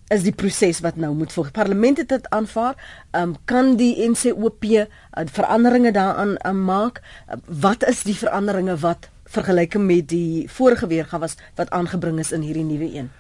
Is 0.08 0.24
die 0.26 0.34
proses 0.34 0.80
wat 0.82 0.96
nou 0.96 1.12
moet 1.14 1.34
volg. 1.34 1.52
Parlement 1.52 1.98
het 1.98 2.10
dit 2.10 2.30
aanvaar. 2.30 2.74
Ehm 3.12 3.24
um, 3.24 3.36
kan 3.46 3.76
die 3.76 4.10
NCOP 4.10 4.64
uh, 4.64 4.88
veranderinge 5.26 5.92
daaraan 5.92 6.34
uh, 6.42 6.52
maak? 6.52 7.02
Uh, 7.30 7.38
wat 7.46 7.86
is 7.86 8.02
die 8.04 8.18
veranderinge 8.18 8.78
wat 8.78 9.10
vergelyking 9.26 9.86
met 9.86 10.10
die 10.10 10.50
vorige 10.50 10.88
weergawe 10.88 11.22
was 11.28 11.38
wat 11.56 11.70
aangebring 11.70 12.20
is 12.20 12.32
in 12.32 12.42
hierdie 12.42 12.66
nuwe 12.66 12.94
een? 12.98 13.12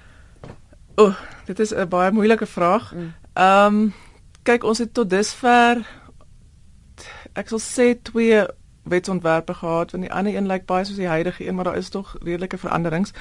O, 0.98 1.04
oh, 1.04 1.16
dit 1.46 1.60
is 1.60 1.74
'n 1.74 1.88
baie 1.88 2.12
moeilike 2.12 2.46
vraag. 2.46 2.94
Mm. 2.94 3.14
Ehm 3.34 3.74
um, 3.74 3.94
kyk, 4.44 4.64
ons 4.64 4.78
het 4.78 4.94
tot 4.94 5.10
dusver 5.10 5.86
ek 7.34 7.52
sal 7.52 7.62
sê 7.62 8.02
twee 8.02 8.46
wetsontwerpe 8.88 9.54
gehad, 9.54 9.92
want 9.92 10.04
die 10.04 10.14
ander 10.14 10.36
een 10.36 10.48
lyk 10.48 10.66
baie 10.66 10.86
soos 10.86 10.98
die 10.98 11.08
huidige 11.08 11.48
een, 11.48 11.56
maar 11.56 11.64
daar 11.64 11.78
is 11.78 11.90
tog 11.90 12.16
redelike 12.24 12.58
veranderings. 12.58 13.12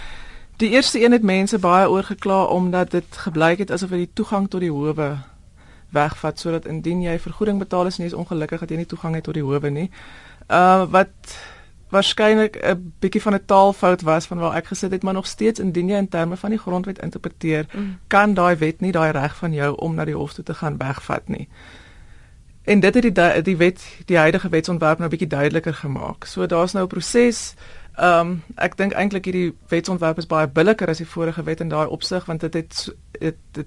Die 0.56 0.70
eerste 0.70 1.04
een 1.04 1.12
het 1.12 1.22
mense 1.22 1.58
baie 1.58 1.90
oorgekla 1.90 2.44
omdat 2.44 2.90
dit 2.90 3.16
gebleik 3.16 3.58
het 3.58 3.70
asof 3.70 3.88
dit 3.88 3.98
die 3.98 4.12
toegang 4.12 4.48
tot 4.48 4.60
die 4.60 4.72
howe 4.72 5.16
wegvat 5.92 6.40
sodat 6.40 6.66
indien 6.66 7.02
jy 7.02 7.18
vergoeding 7.18 7.58
betaal 7.58 7.86
is 7.86 7.98
nie 7.98 8.06
is 8.06 8.16
ongelukkig 8.16 8.60
dat 8.60 8.70
jy 8.70 8.76
nie 8.76 8.86
toegang 8.86 9.14
het 9.14 9.24
tot 9.24 9.34
die 9.34 9.44
howe 9.44 9.70
nie. 9.70 9.90
Uh 10.48 10.86
wat 10.90 11.36
waarskynlik 11.88 12.56
'n 12.56 12.92
bietjie 12.98 13.22
van 13.22 13.34
'n 13.34 13.44
taalfout 13.46 14.02
was 14.02 14.26
van 14.26 14.38
waar 14.38 14.56
ek 14.56 14.66
gesit 14.66 14.90
het, 14.90 15.02
maar 15.02 15.14
nog 15.14 15.26
steeds 15.26 15.60
indien 15.60 15.88
jy 15.88 15.96
in 15.96 16.08
terme 16.08 16.36
van 16.36 16.50
die 16.50 16.58
grondwet 16.58 16.98
interpreteer, 16.98 17.66
mm. 17.72 17.98
kan 18.06 18.34
daai 18.34 18.56
wet 18.56 18.80
nie 18.80 18.92
daai 18.92 19.10
reg 19.12 19.36
van 19.36 19.52
jou 19.52 19.76
om 19.76 19.94
na 19.94 20.04
die 20.04 20.14
hof 20.14 20.32
toe 20.32 20.44
te 20.44 20.54
gaan 20.54 20.76
wegvat 20.76 21.28
nie. 21.28 21.48
En 22.64 22.80
dit 22.80 22.94
het 22.94 23.14
die 23.14 23.42
die 23.42 23.56
wet 23.56 23.84
die 24.04 24.16
huidige 24.16 24.48
wetsontwerp 24.48 24.98
nou 24.98 25.10
bietjie 25.10 25.28
duideliker 25.28 25.74
gemaak. 25.74 26.24
So 26.24 26.46
daar's 26.46 26.72
nou 26.72 26.84
'n 26.84 26.88
proses. 26.88 27.54
Ehm 27.94 28.20
um, 28.20 28.42
ek 28.54 28.76
dink 28.76 28.92
eintlik 28.92 29.24
hierdie 29.24 29.54
wetsontwerp 29.68 30.18
is 30.18 30.26
baie 30.26 30.48
billiker 30.48 30.88
as 30.88 30.98
die 30.98 31.08
vorige 31.08 31.42
wet 31.42 31.60
in 31.60 31.68
daai 31.68 31.86
opsig 31.86 32.24
want 32.24 32.40
dit 32.40 32.54
het 32.54 32.94
dit 33.20 33.36
dit 33.52 33.66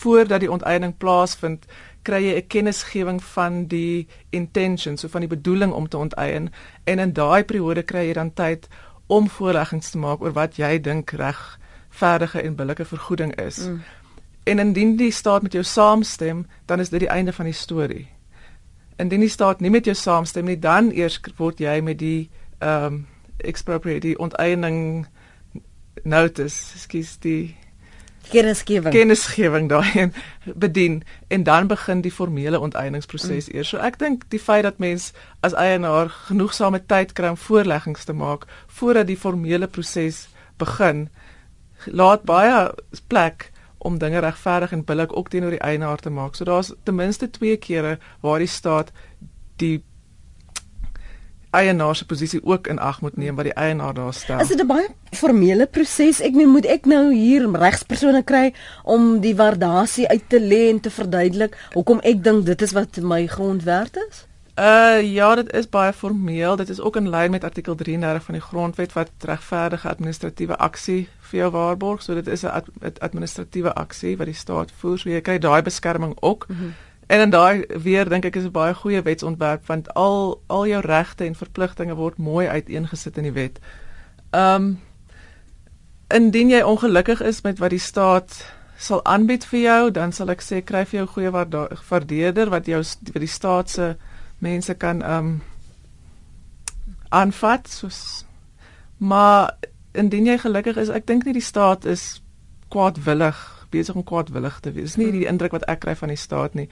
voordat 0.00 0.40
die 0.40 0.50
onteiening 0.50 0.96
plaasvind, 0.96 1.64
kry 2.02 2.22
jy 2.24 2.36
'n 2.36 2.46
kennisgewing 2.46 3.22
van 3.22 3.66
die 3.66 4.06
intention, 4.30 4.96
so 4.96 5.08
van 5.08 5.20
die 5.20 5.28
bedoeling 5.36 5.72
om 5.72 5.88
te 5.88 5.98
onteien 5.98 6.52
en 6.84 6.98
in 6.98 7.12
daai 7.12 7.44
periode 7.44 7.82
kry 7.82 8.06
jy 8.06 8.12
dan 8.12 8.32
tyd 8.34 8.68
om 9.06 9.28
voorleggings 9.28 9.90
te 9.90 9.98
maak 9.98 10.20
oor 10.20 10.32
wat 10.32 10.56
jy 10.56 10.80
dink 10.80 11.10
regverdige 11.10 12.42
en 12.42 12.54
billike 12.54 12.84
vergoeding 12.84 13.34
is. 13.34 13.58
Mm. 13.58 13.82
En 14.44 14.58
indien 14.58 14.96
die 14.96 15.10
staat 15.10 15.42
met 15.42 15.52
jou 15.52 15.64
saamstem, 15.64 16.46
dan 16.66 16.80
is 16.80 16.88
dit 16.88 17.00
die 17.00 17.08
einde 17.08 17.32
van 17.32 17.44
die 17.44 17.54
storie 17.54 18.08
indien 19.00 19.24
die 19.24 19.32
staat 19.32 19.60
nie 19.60 19.70
met 19.72 19.88
jou 19.88 19.96
saamstem 19.96 20.48
nie, 20.50 20.58
dan 20.60 20.90
eers 20.92 21.18
word 21.38 21.60
jy 21.62 21.80
met 21.84 22.00
die 22.00 22.28
ehm 22.60 22.84
um, 22.84 23.00
expropriate 23.40 24.04
die 24.04 24.18
onteiening 24.20 25.06
notice, 26.04 26.76
skus 26.76 27.14
die 27.24 27.56
kennisgewing. 28.30 28.94
Kennisgewing 28.94 29.68
daarin 29.68 30.12
bedien 30.64 31.02
en 31.28 31.42
dan 31.42 31.66
begin 31.70 32.00
die 32.00 32.12
formele 32.12 32.60
onteieningsproses 32.60 33.48
mm. 33.48 33.56
eers. 33.56 33.72
So 33.72 33.82
ek 33.82 33.98
dink 33.98 34.26
die 34.32 34.40
feit 34.40 34.64
dat 34.66 34.78
mens 34.82 35.10
as 35.46 35.56
eienaar 35.58 36.12
genoegsame 36.30 36.82
tyd 36.86 37.14
kry 37.18 37.32
om 37.34 37.40
voorleggings 37.40 38.04
te 38.08 38.16
maak 38.16 38.46
voordat 38.80 39.10
die 39.10 39.18
formele 39.18 39.66
proses 39.66 40.28
begin, 40.60 41.08
laat 41.86 42.26
baie 42.28 42.70
plek 43.08 43.50
om 43.80 43.98
dinge 43.98 44.20
regverdig 44.20 44.72
en 44.76 44.84
billik 44.84 45.16
ook 45.16 45.30
teenoor 45.32 45.56
die 45.56 45.64
eienaar 45.64 45.98
te 45.98 46.10
maak. 46.12 46.34
So 46.36 46.44
daar's 46.44 46.74
ten 46.84 46.94
minste 46.94 47.30
twee 47.30 47.56
kere 47.56 47.98
waar 48.20 48.38
die 48.38 48.50
staat 48.50 48.92
die 49.56 49.80
eienaar 51.50 51.96
se 51.96 52.06
posisie 52.06 52.40
ook 52.44 52.66
in 52.66 52.78
ag 52.78 53.00
moet 53.00 53.16
neem 53.16 53.34
wat 53.34 53.44
die 53.44 53.54
eienaar 53.54 53.94
daar 53.94 54.14
stel. 54.14 54.40
Is 54.40 54.48
dit 54.48 54.60
'n 54.60 54.66
baie 54.66 54.88
formele 55.10 55.66
proses? 55.66 56.20
Ek 56.20 56.34
meen 56.34 56.48
moet 56.48 56.66
ek 56.66 56.86
nou 56.86 57.14
hier 57.14 57.50
regspersone 57.50 58.22
kry 58.22 58.54
om 58.84 59.20
die 59.20 59.36
waardasie 59.36 60.08
uit 60.08 60.28
te 60.28 60.40
lê 60.40 60.70
en 60.70 60.80
te 60.80 60.90
verduidelik 60.90 61.56
hoekom 61.72 62.00
ek 62.02 62.24
dink 62.24 62.46
dit 62.46 62.62
is 62.62 62.72
wat 62.72 62.96
my 62.96 63.26
grond 63.26 63.62
werd 63.62 63.96
is? 64.08 64.26
Uh 64.60 65.00
ja, 65.02 65.34
dit 65.34 65.52
is 65.52 65.68
baie 65.68 65.92
formeel. 65.92 66.56
Dit 66.56 66.68
is 66.68 66.80
ook 66.80 66.96
in 66.96 67.08
lyn 67.08 67.30
met 67.30 67.44
artikel 67.44 67.74
33 67.74 68.22
van 68.22 68.34
die 68.34 68.42
grondwet 68.42 68.92
wat 68.92 69.10
regverdige 69.18 69.88
administratiewe 69.88 70.56
aksie 70.56 71.08
vir 71.20 71.38
jou 71.38 71.50
waarborg. 71.50 72.02
So 72.02 72.14
dit 72.14 72.26
is 72.26 72.42
'n 72.42 72.46
ad 72.80 73.00
administratiewe 73.00 73.72
aksie 73.72 74.16
wat 74.16 74.26
die 74.26 74.34
staat 74.34 74.72
voer. 74.78 74.98
So 74.98 75.08
jy 75.08 75.20
kry 75.20 75.38
daai 75.38 75.62
beskerming 75.62 76.16
ook. 76.20 76.46
Mm 76.48 76.56
-hmm. 76.56 76.74
En 77.10 77.20
en 77.20 77.30
daai 77.30 77.64
weer 77.82 78.08
dink 78.08 78.24
ek 78.24 78.36
is 78.38 78.44
'n 78.46 78.54
baie 78.54 78.74
goeie 78.74 79.02
wetsontwerp 79.02 79.66
want 79.66 79.94
al 79.94 80.42
al 80.46 80.66
jou 80.66 80.80
regte 80.80 81.24
en 81.24 81.34
verpligtinge 81.34 81.94
word 81.94 82.18
mooi 82.18 82.46
uiteengesit 82.46 83.16
in 83.16 83.22
die 83.22 83.32
wet. 83.32 83.58
Um 84.30 84.80
indien 86.08 86.50
jy 86.50 86.62
ongelukkig 86.62 87.20
is 87.22 87.42
met 87.42 87.58
wat 87.58 87.70
die 87.70 87.82
staat 87.82 88.46
sal 88.76 89.04
aanbied 89.04 89.44
vir 89.44 89.60
jou, 89.60 89.90
dan 89.90 90.12
sal 90.12 90.30
ek 90.30 90.40
sê 90.40 90.62
kry 90.64 90.84
vir 90.86 90.98
jou 90.98 91.06
goeie 91.06 91.30
waardeerder 91.90 92.48
wat 92.50 92.66
jou 92.66 92.82
wat 93.12 93.22
die 93.26 93.34
staat 93.38 93.70
se 93.70 93.96
mense 94.38 94.74
kan 94.74 95.02
ehm 95.02 95.18
um, 95.26 95.42
aanvat 97.08 97.68
soos 97.68 98.24
maar 98.96 99.56
indien 99.92 100.26
jy 100.26 100.38
gelukkig 100.38 100.76
is 100.76 100.88
ek 100.88 101.06
dink 101.06 101.24
nie 101.24 101.34
die 101.34 101.42
staat 101.42 101.84
is 101.84 102.22
kwaadwillig 102.68 103.66
besig 103.70 103.94
om 103.94 104.04
kwaadwillig 104.04 104.60
te 104.60 104.72
wees 104.72 104.96
nie 104.96 105.10
die 105.12 105.26
indruk 105.26 105.52
wat 105.58 105.66
ek 105.68 105.80
kry 105.80 105.94
van 105.98 106.14
die 106.14 106.20
staat 106.20 106.54
nie 106.54 106.68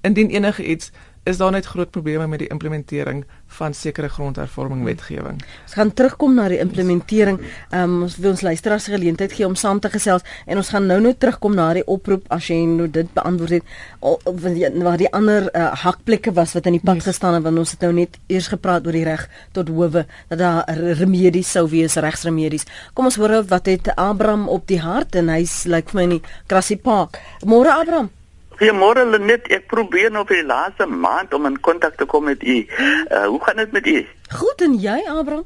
indien 0.00 0.30
enige 0.30 0.64
iets 0.64 0.90
is 1.28 1.36
daar 1.36 1.52
net 1.52 1.66
groot 1.66 1.90
probleme 1.90 2.26
met 2.26 2.38
die 2.38 2.48
implementering 2.48 3.24
van 3.58 3.74
sekere 3.74 4.08
grondhervorming 4.08 4.84
wetgewing. 4.84 5.42
Ons 5.66 5.76
gaan 5.76 5.92
terugkom 5.92 6.34
na 6.34 6.48
die 6.48 6.60
implementering. 6.62 7.40
Ehm 7.70 7.82
um, 7.82 8.02
ons 8.06 8.16
wil 8.16 8.30
ons 8.30 8.44
luisteraars 8.46 8.88
geleentheid 8.92 9.32
gee 9.32 9.46
om 9.46 9.54
saam 9.54 9.80
te 9.80 9.90
gesels 9.92 10.24
en 10.46 10.56
ons 10.56 10.70
gaan 10.72 10.86
nou-nou 10.86 11.14
terugkom 11.18 11.54
na 11.54 11.68
die 11.76 11.84
oproep 11.86 12.24
as 12.34 12.48
jy 12.48 12.58
nou 12.70 12.88
dit 12.90 13.12
beantwoord 13.14 13.58
het 13.58 14.82
waar 14.84 15.00
die 15.00 15.12
ander 15.12 15.48
uh, 15.52 15.70
hakplekke 15.84 16.32
was 16.32 16.54
wat 16.56 16.66
in 16.66 16.78
die 16.78 16.84
pad 16.84 17.02
gestaan 17.04 17.34
het 17.38 17.44
want 17.44 17.58
ons 17.58 17.74
het 17.76 17.84
nou 17.84 17.92
net 18.00 18.18
eers 18.26 18.48
gepraat 18.48 18.86
oor 18.86 18.96
die 18.96 19.04
reg 19.04 19.28
tot 19.52 19.68
howe 19.68 20.06
dat 20.28 20.38
daar 20.38 20.64
remedies 21.00 21.50
sou 21.52 21.68
wees 21.68 21.96
regsremedies. 21.96 22.66
Kom 22.94 23.10
ons 23.10 23.16
hoor 23.20 23.42
wat 23.48 23.66
het 23.66 23.92
Abraham 23.96 24.48
op 24.48 24.66
die 24.68 24.80
hart 24.80 25.14
en 25.14 25.28
hy's 25.28 25.64
lyk 25.64 25.74
like 25.74 25.90
vir 25.92 25.98
my 26.00 26.06
in 26.08 26.16
die 26.18 26.22
Krassie 26.46 26.80
Park. 26.80 27.20
Môre 27.44 27.74
Abraham. 27.74 28.17
Goeiemôre 28.58 29.04
Lenet, 29.06 29.46
ek 29.54 29.68
probeer 29.70 30.10
nou 30.10 30.24
vir 30.26 30.40
die 30.40 30.48
laaste 30.48 30.86
maand 30.90 31.34
om 31.36 31.44
in 31.46 31.60
kontak 31.62 31.94
te 31.94 32.06
kom 32.10 32.24
met 32.26 32.42
u. 32.42 32.56
Uh, 32.66 33.26
hoe 33.30 33.38
gaan 33.44 33.60
dit 33.62 33.76
met 33.76 33.86
u? 33.86 34.00
Goed 34.34 34.64
en 34.66 34.74
jy, 34.82 34.96
Abraham? 35.06 35.44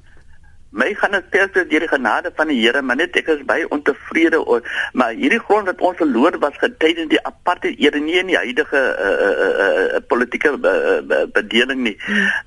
My 0.72 0.94
gaan 0.96 1.12
dit 1.16 1.24
steeds 1.28 1.68
deur 1.68 1.84
die 1.84 1.88
genade 1.88 2.32
van 2.36 2.48
die 2.48 2.60
Here, 2.62 2.82
maar 2.82 2.96
net 2.96 3.16
ek 3.20 3.28
is 3.28 3.44
baie 3.48 3.68
ontevrede 3.68 4.40
oor 4.40 4.62
maar 4.92 5.12
hierdie 5.16 5.40
grond 5.40 5.66
wat 5.66 5.80
ons 5.80 5.96
verloor 5.96 6.38
was 6.38 6.56
getydens 6.60 7.10
die 7.12 7.20
apartheid 7.26 7.80
era 7.80 8.00
nie 8.00 8.18
in 8.20 8.30
die 8.30 8.36
huidige 8.36 8.80
uh, 8.80 9.12
uh, 9.26 9.84
uh, 9.96 10.00
politieke 10.08 10.52
uh, 10.56 11.22
bedeling 11.32 11.82
nie. 11.86 11.94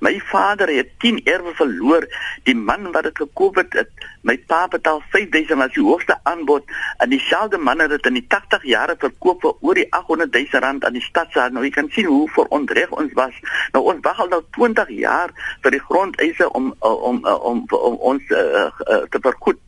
My 0.00 0.16
vader 0.30 0.70
het 0.72 0.94
10 1.02 1.22
erwe 1.24 1.54
verloor. 1.58 2.06
Die 2.46 2.54
man 2.56 2.90
wat 2.92 3.08
dit 3.08 3.18
gekoop 3.18 3.58
het, 3.60 3.74
het 3.78 4.06
my 4.26 4.36
pa 4.50 4.64
betaal 4.70 5.02
5000 5.12 5.62
as 5.62 5.74
die 5.74 5.84
hoogste 5.86 6.16
aanbod 6.26 6.66
en 7.02 7.10
dieselfde 7.10 7.58
man 7.62 7.82
het 7.82 7.92
dit 7.94 8.08
in 8.10 8.18
die 8.18 8.24
80 8.28 8.64
jare 8.66 8.96
verkoop 8.98 9.42
vir 9.44 9.54
oor 9.60 9.78
die 9.78 9.86
800 9.90 10.32
000 10.34 10.64
rand 10.64 10.84
aan 10.84 10.98
die 10.98 11.04
stadsaal. 11.04 11.54
Nou 11.54 11.64
jy 11.66 11.72
kan 11.74 11.90
sien 11.94 12.10
hoe 12.10 12.26
vir 12.34 12.50
onreg 12.54 12.94
ons 12.94 13.14
was. 13.18 13.36
Nou 13.74 13.84
ons 13.92 14.02
wag 14.06 14.22
al 14.22 14.32
nou 14.34 14.42
20 14.58 14.90
jaar 14.98 15.34
vir 15.62 15.76
die 15.76 15.82
grondeise 15.82 16.50
om 16.52 16.72
om 16.80 16.96
om, 17.06 17.22
om, 17.26 17.64
om, 17.70 17.98
om 18.10 18.15
ons 18.16 18.34
uh, 18.34 18.66
uh, 18.66 19.00
te 19.12 19.22
vergoed. 19.22 19.62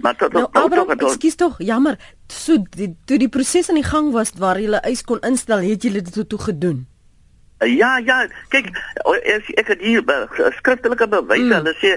Maar 0.00 0.16
tot 0.16 0.32
nou, 0.32 0.46
tot 0.52 0.72
tot 0.72 0.92
tot 0.98 1.10
Ekskuus 1.10 1.36
tog, 1.36 1.58
jammer. 1.58 1.98
So 2.32 2.56
die 2.76 2.94
toe 3.04 3.18
die 3.20 3.28
proses 3.28 3.68
aan 3.68 3.80
die 3.80 3.86
gang 3.86 4.12
was 4.16 4.32
waar 4.40 4.60
jy 4.60 4.70
hulle 4.70 4.80
eis 4.88 5.04
kon 5.04 5.20
instel, 5.26 5.60
het 5.64 5.84
jy 5.84 5.92
dit 5.98 6.12
toe, 6.14 6.24
toe 6.26 6.40
gedoen? 6.48 6.86
Ja, 7.60 7.98
ja, 7.98 8.22
kyk, 8.48 8.70
ek 9.04 9.48
ek 9.60 9.72
het 9.74 9.82
hier 9.84 10.00
skriftelike 10.56 11.04
bewyse. 11.12 11.44
Mm. 11.44 11.58
Hulle 11.58 11.74
sê 11.76 11.90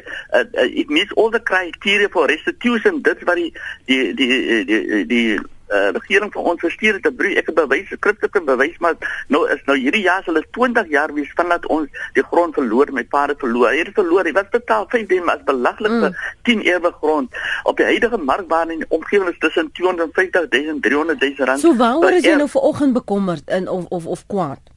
it 0.67 0.89
meets 0.91 1.15
all 1.15 1.31
the 1.31 1.39
criteria 1.39 2.09
for 2.11 2.27
restitution. 2.27 2.99
Dit 3.01 3.23
wat 3.23 3.39
die 3.39 3.53
die 3.87 4.11
die 4.13 4.27
die 4.43 4.65
die, 4.67 5.05
die 5.07 5.39
uh, 5.73 5.89
regering 5.97 6.31
vir 6.33 6.49
ons 6.51 6.59
verstuur 6.65 6.93
het 6.99 7.07
'n 7.07 7.15
brief 7.15 7.37
ek 7.37 7.49
het 7.51 7.55
bewys 7.55 7.89
skriftelike 7.89 8.41
bewys 8.41 8.77
maar 8.79 8.95
nou 9.27 9.43
is 9.49 9.61
nou 9.65 9.77
hierdie 9.77 10.03
jaar 10.03 10.23
sal 10.23 10.39
dit 10.39 10.47
20 10.51 10.89
jaar 10.89 11.13
wees 11.13 11.31
vandat 11.35 11.65
ons 11.65 11.89
die 12.13 12.23
grond 12.23 12.53
verloor 12.53 12.91
my 12.91 13.03
pa 13.03 13.25
het 13.27 13.39
verloor. 13.39 13.69
Hy 13.69 13.77
het 13.77 13.93
verloor 13.93 14.25
hy 14.25 14.31
was 14.31 14.49
betaal 14.51 14.85
5 14.89 15.07
dem 15.07 15.29
as 15.29 15.43
belaglik 15.45 15.91
vir 15.91 16.09
mm. 16.09 16.15
10 16.43 16.61
ewe 16.61 16.91
grond. 17.01 17.29
Op 17.63 17.77
die 17.77 17.85
huidige 17.85 18.17
markbaan 18.17 18.71
in 18.71 18.83
die 18.83 18.89
omgewing 18.89 19.29
is 19.29 19.39
tussen 19.39 19.71
250 19.71 20.49
000 20.49 20.79
300 20.81 21.19
000 21.19 21.47
rand 21.47 21.59
so 21.59 21.75
waaroor 21.75 22.19
is 22.19 22.27
jy 22.27 22.35
nou 22.35 22.49
vanoggend 22.49 22.93
bekommerd 22.93 23.49
in 23.49 23.67
of 23.67 23.85
of 23.89 24.05
of 24.05 24.25
kwaad 24.27 24.72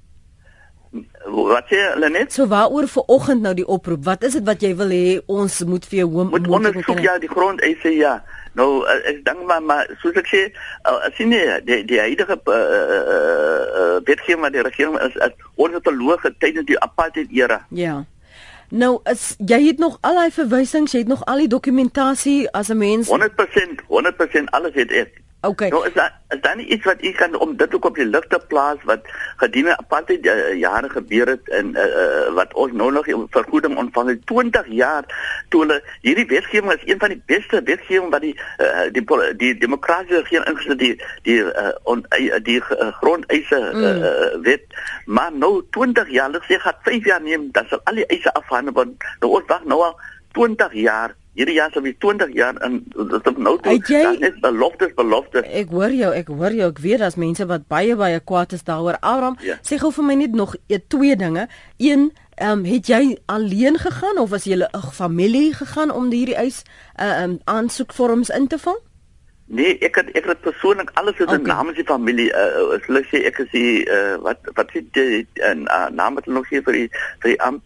Wat 1.26 1.66
sê 1.68 1.80
hulle 1.92 2.08
net? 2.10 2.32
So 2.32 2.46
waaroor 2.46 2.86
ver 2.88 3.02
oggend 3.06 3.42
nou 3.42 3.54
die 3.54 3.66
oproep? 3.66 4.04
Wat 4.04 4.22
is 4.24 4.36
dit 4.38 4.44
wat 4.46 4.62
jy 4.62 4.72
wil 4.78 4.92
hê 4.94 5.18
ons 5.26 5.60
moet 5.66 5.86
vir 5.90 5.98
jou 6.04 6.08
hoom 6.14 6.30
moet 6.34 6.48
ondersoek 6.48 7.02
ja 7.04 7.18
die 7.18 7.30
grond 7.30 7.62
eise 7.66 7.92
ja. 7.96 8.16
Nou 8.56 8.68
uh, 8.86 8.98
ek 9.10 9.24
dink 9.26 9.42
maar 9.48 9.62
maar 9.62 9.90
soos 10.00 10.16
ek 10.16 10.30
sê 10.30 10.42
uh, 10.88 11.10
sien 11.18 11.34
jy 11.34 11.58
die 11.66 11.82
die 11.90 12.00
huidige 12.00 12.38
uh, 12.38 12.56
uh, 12.56 13.96
wetgewing 14.06 14.44
wat 14.46 14.54
die 14.54 14.64
regering 14.64 14.96
is, 15.08 15.18
is 15.26 15.50
onverloge 15.60 16.32
tydens 16.38 16.68
die 16.70 16.78
apartheid 16.80 17.34
era. 17.34 17.60
Ja. 17.74 18.04
Nou 18.70 18.96
as 19.04 19.34
jy 19.38 19.60
het 19.66 19.82
nog 19.82 19.98
al 20.06 20.22
daai 20.22 20.32
verwysings, 20.34 20.94
jy 20.94 21.04
het 21.04 21.12
nog 21.12 21.26
al 21.26 21.44
die 21.44 21.52
dokumentasie 21.52 22.46
as 22.50 22.70
'n 22.70 22.78
mens 22.78 23.10
100% 23.10 23.84
100% 23.90 24.50
alles 24.56 24.74
het 24.74 24.90
ek. 24.90 25.22
Okay. 25.46 25.68
Nou 25.68 25.86
is 25.86 25.92
daar 25.92 26.12
is 26.28 26.40
daar 26.40 26.56
nie 26.56 26.66
iets 26.66 26.84
wat 26.84 27.02
u 27.02 27.10
kan 27.12 27.34
om 27.38 27.56
dit 27.56 27.74
ook 27.74 27.84
op 27.84 27.94
die 27.94 28.06
lig 28.06 28.26
te 28.26 28.40
plaas 28.48 28.78
wat 28.84 29.00
gedurende 29.36 29.76
apartheid 29.78 30.26
uh, 30.26 30.54
jare 30.58 30.88
gebeur 30.88 31.26
het 31.26 31.48
en 31.48 31.66
uh, 31.74 32.34
wat 32.34 32.54
ons 32.54 32.72
nou 32.72 32.92
nog 32.92 33.06
vergoeding 33.30 33.76
ontvang 33.76 34.08
het 34.08 34.26
20 34.26 34.66
jaar 34.66 35.04
toe 35.48 35.60
hulle 35.60 35.82
hierdie 36.00 36.26
wetgewing 36.26 36.72
is 36.72 36.84
een 36.84 36.98
van 36.98 37.08
die 37.08 37.22
beste 37.26 37.62
wetgewing 37.62 38.10
wat 38.10 38.20
die 38.20 38.34
uh, 38.58 38.86
die 38.92 39.04
die 39.36 39.58
demokratiese 39.58 40.20
regering 40.20 40.48
ingesit 40.50 40.78
die 40.78 40.94
die 41.22 41.38
uh, 41.44 41.70
on, 41.82 42.06
uh, 42.18 42.40
die 42.42 42.58
uh, 42.58 42.90
grondeise 43.00 43.60
uh, 43.60 43.74
mm. 43.74 44.42
wet 44.42 44.66
maar 45.04 45.32
nou 45.32 45.62
20 45.70 46.10
jaar 46.10 46.30
lig 46.30 46.50
sê 46.50 46.58
gaan 46.58 46.82
5 46.82 47.04
jaar 47.04 47.22
neem 47.22 47.48
dan 47.52 47.70
sal 47.70 47.80
al 47.84 48.02
die 48.02 48.08
eise 48.10 48.34
afhandel 48.34 48.74
word 48.74 49.08
nou 49.20 49.30
ons 49.38 49.46
wag 49.52 49.64
nou 49.64 49.82
al 49.90 49.94
20 50.32 50.74
jaar 50.82 51.14
Hierdie 51.36 51.58
jaar 51.58 51.72
sal 51.72 51.84
weer 51.84 51.96
20 52.00 52.34
jaar 52.34 52.58
in 52.64 52.78
dit 52.96 53.26
is 53.30 53.36
nou 53.36 53.54
toe. 53.60 53.78
Dit 53.78 54.20
is 54.24 54.38
beloftes, 54.40 54.94
beloftes. 54.96 55.48
Ek 55.52 55.72
hoor 55.74 55.92
jou, 55.92 56.12
ek 56.16 56.30
hoor 56.32 56.54
jou. 56.56 56.70
Ek 56.72 56.78
weet 56.80 57.02
daar's 57.04 57.18
mense 57.20 57.46
wat 57.46 57.66
baie 57.68 57.96
baie 57.96 58.20
kwaad 58.20 58.56
is 58.56 58.64
daaroor. 58.64 58.96
Abraham, 59.00 59.36
ja. 59.44 59.58
sê 59.60 59.76
gou 59.80 59.92
vir 59.92 60.08
my 60.08 60.16
net 60.22 60.32
nog 60.36 60.56
e, 60.66 60.80
twee 60.88 61.16
dinge. 61.16 61.48
Een 61.76 62.10
Ehm 62.36 62.58
um, 62.58 62.64
het 62.68 62.86
jy 62.86 63.16
alleen 63.32 63.78
gegaan 63.80 64.18
of 64.18 64.28
was 64.30 64.44
jy 64.44 64.56
'n 64.56 64.90
familie 64.92 65.54
gegaan 65.54 65.90
om 65.90 66.10
hierdie 66.10 66.36
eis 66.36 66.62
uh 67.00 67.22
um 67.22 67.38
aansoekvorms 67.44 68.28
in 68.28 68.46
te 68.46 68.58
vul? 68.58 68.76
Nee, 69.46 69.78
ek 69.78 69.94
het 69.94 70.10
ek 70.10 70.24
het 70.24 70.40
persoonlik 70.40 70.90
alles 70.92 71.18
in 71.18 71.28
okay. 71.28 71.38
naam 71.38 71.64
van 71.64 71.74
die 71.74 71.84
familie 71.84 72.32
uh 72.32 72.76
hulle 72.86 73.02
sê 73.08 73.24
ek 73.24 73.38
is 73.38 73.50
die 73.50 73.88
uh 73.88 74.16
wat 74.20 74.38
wat 74.54 74.74
is 74.74 74.84
die 74.92 75.26
uh, 75.34 75.88
naam 75.88 76.14
wat 76.14 76.26
nog 76.26 76.48
hier 76.48 76.62
vir 76.62 76.72
die 76.72 76.88
vir 77.22 77.30
die 77.30 77.40
amp 77.40 77.62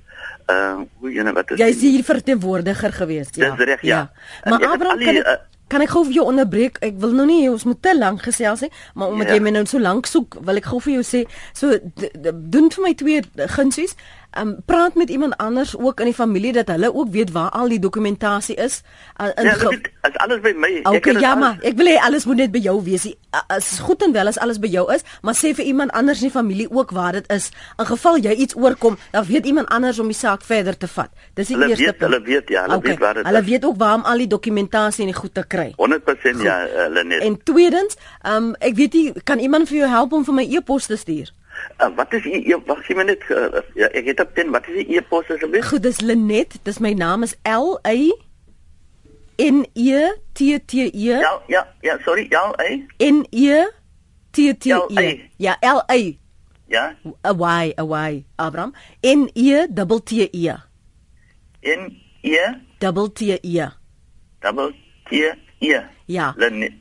uh 0.50 0.80
hoe 1.00 1.22
nou 1.22 1.34
wat 1.36 1.54
is 1.54 1.62
Jy 1.62 1.68
is 1.74 1.80
hier 1.80 2.04
verteenwoordiger 2.04 2.92
geweest, 2.92 3.36
ja. 3.36 3.54
Dis 3.54 3.66
reg, 3.66 3.82
ja. 3.82 4.02
ja. 4.44 4.50
Maar 4.50 4.66
Abraham 4.72 4.98
kan 4.98 5.16
ek, 5.22 5.26
uh, 5.26 5.38
Kan 5.70 5.84
ek 5.84 5.92
gou 5.92 6.02
vir 6.08 6.16
jou 6.16 6.24
onderbreek? 6.26 6.80
Ek 6.82 6.96
wil 6.98 7.12
nou 7.14 7.28
nie 7.28 7.44
ons 7.46 7.62
moet 7.68 7.78
te 7.82 7.92
lank 7.94 8.24
gesels 8.26 8.64
nie, 8.64 8.70
maar 8.98 9.12
omdat 9.14 9.30
ja. 9.30 9.36
jy 9.36 9.44
my 9.46 9.52
nou 9.54 9.62
so 9.70 9.78
lank 9.78 10.08
soek, 10.10 10.34
wil 10.46 10.58
ek 10.58 10.66
gou 10.66 10.80
vir 10.82 10.96
jou 10.96 11.04
sê, 11.06 11.20
so 11.54 11.76
doen 12.50 12.66
vir 12.74 12.82
my 12.82 12.90
twee 12.98 13.22
gunsies 13.54 13.94
um, 14.38 14.56
praat 14.66 14.94
met 14.94 15.10
iemand 15.10 15.36
anders 15.36 15.76
ook 15.78 16.00
in 16.00 16.10
die 16.10 16.14
familie 16.14 16.52
dat 16.52 16.68
hulle 16.68 16.94
ook 16.94 17.08
weet 17.10 17.30
waar 17.30 17.50
al 17.50 17.68
die 17.68 17.78
dokumentasie 17.78 18.54
is. 18.56 18.82
Uh, 19.20 19.26
ja, 19.44 19.56
dit 19.56 19.90
is 20.02 20.16
alles 20.16 20.40
by 20.40 20.52
my. 20.56 20.80
Okay, 20.82 21.14
ek 21.14 21.20
ja, 21.20 21.34
maar 21.34 21.58
ek 21.66 21.76
wil 21.78 21.90
hê 21.90 21.96
alles 22.00 22.26
moet 22.28 22.44
net 22.44 22.52
by 22.52 22.62
jou 22.62 22.76
wees. 22.84 23.08
As 23.46 23.78
goed 23.78 24.02
en 24.02 24.12
wel 24.12 24.30
as 24.30 24.38
alles 24.38 24.60
by 24.62 24.70
jou 24.70 24.86
is, 24.94 25.04
maar 25.22 25.36
sê 25.38 25.52
vir 25.56 25.64
iemand 25.64 25.94
anders 25.96 26.22
in 26.22 26.30
die 26.30 26.34
familie 26.34 26.68
ook 26.70 26.94
waar 26.96 27.18
dit 27.18 27.26
is. 27.32 27.50
In 27.78 27.88
geval 27.88 28.20
jy 28.22 28.36
iets 28.46 28.56
oorkom, 28.56 28.98
dan 29.10 29.26
weet 29.26 29.46
iemand 29.46 29.68
anders 29.68 29.98
om 29.98 30.10
die 30.10 30.18
saak 30.18 30.42
verder 30.46 30.76
te 30.76 30.88
vat. 30.90 31.10
Dis 31.34 31.52
die 31.52 31.56
hulle 31.56 31.72
eerste 31.72 31.90
weet, 31.90 31.98
punt. 31.98 32.12
Hulle 32.12 32.24
weet 32.26 32.54
ja, 32.54 32.64
hulle 32.66 32.78
okay. 32.80 32.90
weet 32.90 33.04
waar 33.04 33.14
dit 33.14 33.24
is. 33.24 33.30
Hulle 33.30 33.44
weet 33.50 33.64
ook 33.64 33.76
waar 33.82 33.98
om 34.00 34.06
al 34.12 34.24
die 34.24 34.30
dokumentasie 34.30 35.06
en 35.06 35.12
die 35.12 35.18
goed 35.18 35.34
te 35.34 35.46
kry. 35.46 35.70
100% 35.76 36.06
goed. 36.06 36.46
ja, 36.46 36.60
hulle 36.86 37.04
net. 37.04 37.26
En 37.26 37.38
tweedens, 37.42 37.98
um, 38.26 38.54
ek 38.58 38.78
weet 38.78 38.98
nie 38.98 39.06
kan 39.24 39.38
iemand 39.38 39.68
vir 39.68 39.84
jou 39.84 39.90
help 39.90 40.12
om 40.16 40.24
vir 40.24 40.40
my 40.42 40.48
e-pos 40.58 40.90
te 40.90 40.96
stuur? 40.96 41.34
Uh, 41.80 41.88
wat 41.96 42.12
is 42.12 42.24
u 42.24 42.56
wag 42.66 42.84
sien 42.84 43.00
net 43.06 43.22
uh, 43.28 43.62
ja, 43.74 43.88
ek 43.96 44.10
het 44.12 44.20
op 44.20 44.34
pen 44.34 44.50
wat 44.50 44.68
is 44.68 44.82
u 44.82 44.96
e-pos 44.96 45.30
asseblief? 45.30 45.68
Goed, 45.68 45.82
dis 45.82 46.00
Lenet, 46.00 46.58
dis 46.62 46.78
my 46.78 46.92
naam 46.92 47.22
is 47.22 47.36
L 47.48 47.78
A 47.86 47.96
N 49.40 49.64
E 49.74 50.10
T 50.34 50.58
T 50.66 50.72
E. 50.92 51.18
Ja, 51.20 51.42
ja, 51.48 51.66
ja, 51.82 51.98
sorry, 52.04 52.28
L 52.30 52.52
A 52.60 52.68
N 52.98 53.24
E 53.30 53.64
T 54.32 54.52
T 54.54 54.74
E. 54.88 55.30
Ja, 55.36 55.56
L 55.60 55.82
A. 55.88 56.00
Ja. 56.68 56.94
A 57.24 57.32
Y, 57.32 57.72
a 57.76 57.84
Y, 57.84 58.24
Abraham. 58.36 58.74
N 59.02 59.30
E 59.34 59.66
double 59.66 60.00
T 60.00 60.28
E. 60.32 60.52
N 61.62 61.96
E 62.22 62.38
double 62.78 63.08
T 63.08 63.38
E. 63.42 63.68
Double 64.40 64.72
T 65.08 65.49
E. 65.60 65.66
Ja. 65.66 65.90
Ja. 66.06 66.34
Lanet. 66.36 66.72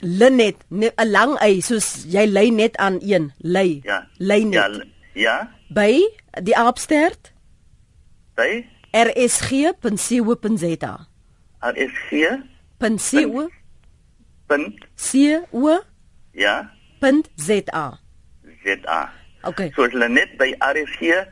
Lanet, 0.00 0.56
'n 0.70 0.92
lang 1.10 1.36
y 1.42 1.60
soos 1.60 2.04
jy 2.06 2.26
lê 2.26 2.50
net 2.52 2.76
aan 2.76 2.98
een, 3.02 3.32
lê. 3.42 3.80
Ja. 3.82 4.06
Lê 4.18 4.44
net. 4.44 4.54
Ja. 4.54 4.68
Ja. 5.12 5.50
By 5.68 6.00
die 6.42 6.56
Aapstert. 6.56 7.32
By 8.36 8.64
rsg.co.za. 8.92 9.76
rsg. 11.60 12.12
.co. 12.78 13.48
Co. 15.50 15.80
Ja. 16.32 16.70
.za. 17.36 17.98
za. 18.64 19.10
Okay. 19.42 19.72
So 19.74 19.84
is 19.84 19.92
Lanet 19.92 20.38
by 20.38 20.54
rsg.co.za. 20.60 21.24